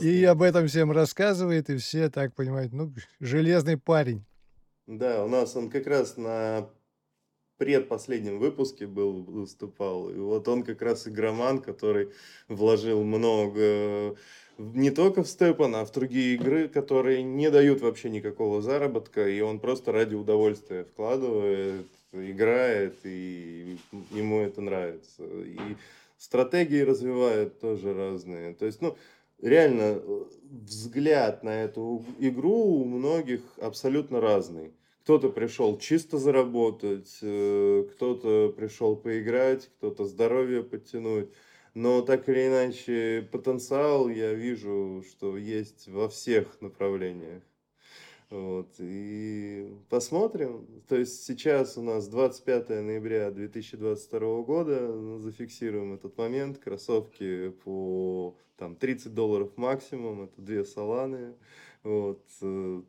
и 0.00 0.24
об 0.24 0.42
этом 0.42 0.66
всем 0.66 0.90
рассказывает, 0.90 1.70
и 1.70 1.76
все 1.76 2.10
так 2.10 2.34
понимают, 2.34 2.72
ну, 2.72 2.92
железный 3.20 3.76
парень. 3.76 4.24
Да, 4.88 5.24
у 5.24 5.28
нас 5.28 5.54
он 5.54 5.70
как 5.70 5.86
раз 5.86 6.16
на 6.16 6.68
предпоследнем 7.58 8.40
выпуске 8.40 8.88
был, 8.88 9.22
выступал. 9.22 10.10
И 10.10 10.16
вот 10.16 10.48
он 10.48 10.64
как 10.64 10.82
раз 10.82 11.06
игроман, 11.06 11.60
который 11.60 12.10
вложил 12.48 13.04
много 13.04 14.16
не 14.58 14.90
только 14.90 15.22
в 15.22 15.28
Степан, 15.28 15.76
а 15.76 15.84
в 15.84 15.92
другие 15.92 16.34
игры, 16.34 16.68
которые 16.68 17.22
не 17.22 17.50
дают 17.50 17.80
вообще 17.80 18.10
никакого 18.10 18.60
заработка, 18.60 19.28
и 19.28 19.40
он 19.40 19.60
просто 19.60 19.92
ради 19.92 20.16
удовольствия 20.16 20.84
вкладывает, 20.84 21.86
играет, 22.12 22.96
и 23.04 23.78
ему 24.10 24.40
это 24.40 24.60
нравится. 24.60 25.24
И 25.24 25.58
стратегии 26.18 26.80
развивает 26.80 27.60
тоже 27.60 27.94
разные. 27.94 28.54
То 28.54 28.66
есть, 28.66 28.82
ну, 28.82 28.96
реально, 29.40 30.02
взгляд 30.50 31.44
на 31.44 31.62
эту 31.62 32.04
игру 32.18 32.80
у 32.80 32.84
многих 32.84 33.40
абсолютно 33.60 34.20
разный. 34.20 34.72
Кто-то 35.04 35.30
пришел 35.30 35.78
чисто 35.78 36.18
заработать, 36.18 37.18
э, 37.22 37.86
кто-то 37.92 38.52
пришел 38.54 38.94
поиграть, 38.94 39.70
кто-то 39.78 40.04
здоровье 40.04 40.62
подтянуть. 40.62 41.30
Но 41.74 42.02
так 42.02 42.28
или 42.28 42.48
иначе, 42.48 43.28
потенциал 43.30 44.08
я 44.08 44.34
вижу, 44.34 45.04
что 45.08 45.36
есть 45.36 45.88
во 45.88 46.08
всех 46.08 46.60
направлениях. 46.60 47.42
Вот, 48.30 48.74
и 48.78 49.72
посмотрим. 49.88 50.66
То 50.86 50.96
есть 50.96 51.24
сейчас 51.24 51.78
у 51.78 51.82
нас 51.82 52.08
25 52.08 52.68
ноября 52.68 53.30
2022 53.30 54.42
года, 54.42 55.18
зафиксируем 55.20 55.94
этот 55.94 56.18
момент. 56.18 56.58
Кроссовки 56.58 57.50
по 57.64 58.36
там, 58.58 58.76
30 58.76 59.14
долларов 59.14 59.56
максимум, 59.56 60.24
это 60.24 60.42
две 60.42 60.64
саланы. 60.64 61.36
Вот, 61.82 62.22
э, 62.42 62.82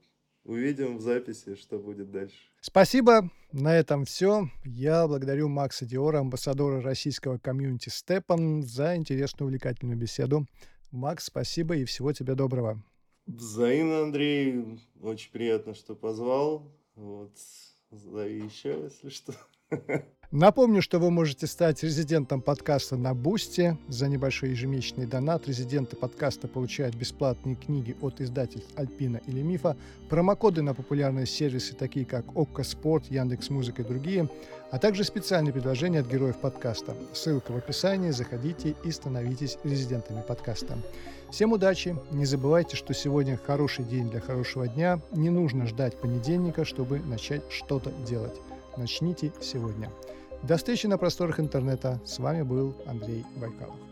увидим 0.44 0.98
в 0.98 1.02
записи, 1.02 1.56
что 1.56 1.80
будет 1.80 2.12
дальше. 2.12 2.38
Спасибо. 2.62 3.30
На 3.52 3.76
этом 3.76 4.06
все. 4.06 4.50
Я 4.64 5.08
благодарю 5.08 5.48
Макса 5.48 5.86
Диора, 5.86 6.20
амбассадора 6.20 6.82
российского 6.82 7.38
комьюнити 7.38 7.90
Степан, 7.90 8.64
за 8.64 8.96
интересную 8.96 9.48
увлекательную 9.48 9.98
беседу. 9.98 10.46
Макс, 10.92 11.26
спасибо 11.26 11.76
и 11.76 11.86
всего 11.86 12.14
тебе 12.14 12.36
доброго. 12.36 12.84
Взаимно, 13.26 14.04
Андрей. 14.04 14.80
Очень 15.02 15.32
приятно, 15.32 15.74
что 15.74 15.96
позвал. 15.96 16.72
Вот. 16.96 17.32
Зови 17.92 18.44
еще, 18.44 18.82
если 18.84 19.10
что. 19.10 19.34
Напомню, 20.32 20.84
что 20.84 21.00
вы 21.00 21.10
можете 21.10 21.48
стать 21.48 21.82
резидентом 21.82 22.44
подкаста 22.44 22.96
на 22.96 23.16
Бусте. 23.16 23.80
За 23.88 24.08
небольшой 24.08 24.52
ежемесячный 24.52 25.08
донат 25.08 25.48
резиденты 25.48 25.96
подкаста 25.96 26.48
получают 26.48 26.94
бесплатные 26.94 27.56
книги 27.56 27.98
от 28.00 28.22
издательств 28.22 28.70
Альпина 28.76 29.22
или 29.26 29.42
Мифа, 29.42 29.76
промокоды 30.08 30.62
на 30.62 30.76
популярные 30.76 31.26
сервисы, 31.26 31.74
такие 31.74 32.06
как 32.06 32.26
Окко 32.38 32.62
Спорт, 32.62 33.06
Яндекс 33.10 33.50
Музыка 33.50 33.82
и 33.82 33.86
другие, 33.86 34.30
а 34.70 34.78
также 34.78 35.04
специальные 35.04 35.52
предложения 35.52 36.02
от 36.02 36.08
героев 36.08 36.38
подкаста. 36.38 36.96
Ссылка 37.12 37.52
в 37.52 37.58
описании, 37.58 38.12
заходите 38.12 38.76
и 38.84 38.92
становитесь 38.92 39.58
резидентами 39.64 40.22
подкаста. 40.22 40.78
Всем 41.32 41.54
удачи! 41.54 41.96
Не 42.12 42.26
забывайте, 42.26 42.76
что 42.76 42.94
сегодня 42.94 43.36
хороший 43.36 43.84
день 43.84 44.12
для 44.12 44.20
хорошего 44.20 44.68
дня. 44.68 45.02
Не 45.12 45.32
нужно 45.32 45.66
ждать 45.66 46.00
понедельника, 46.00 46.66
чтобы 46.66 47.00
начать 47.00 47.42
что-то 47.50 47.92
делать. 48.08 48.40
Начните 48.78 49.34
сегодня. 49.42 49.90
До 50.44 50.56
встречи 50.56 50.88
на 50.88 50.98
просторах 50.98 51.40
интернета. 51.40 52.00
С 52.06 52.18
вами 52.20 52.44
был 52.44 52.76
Андрей 52.86 53.26
Байкалов. 53.36 53.89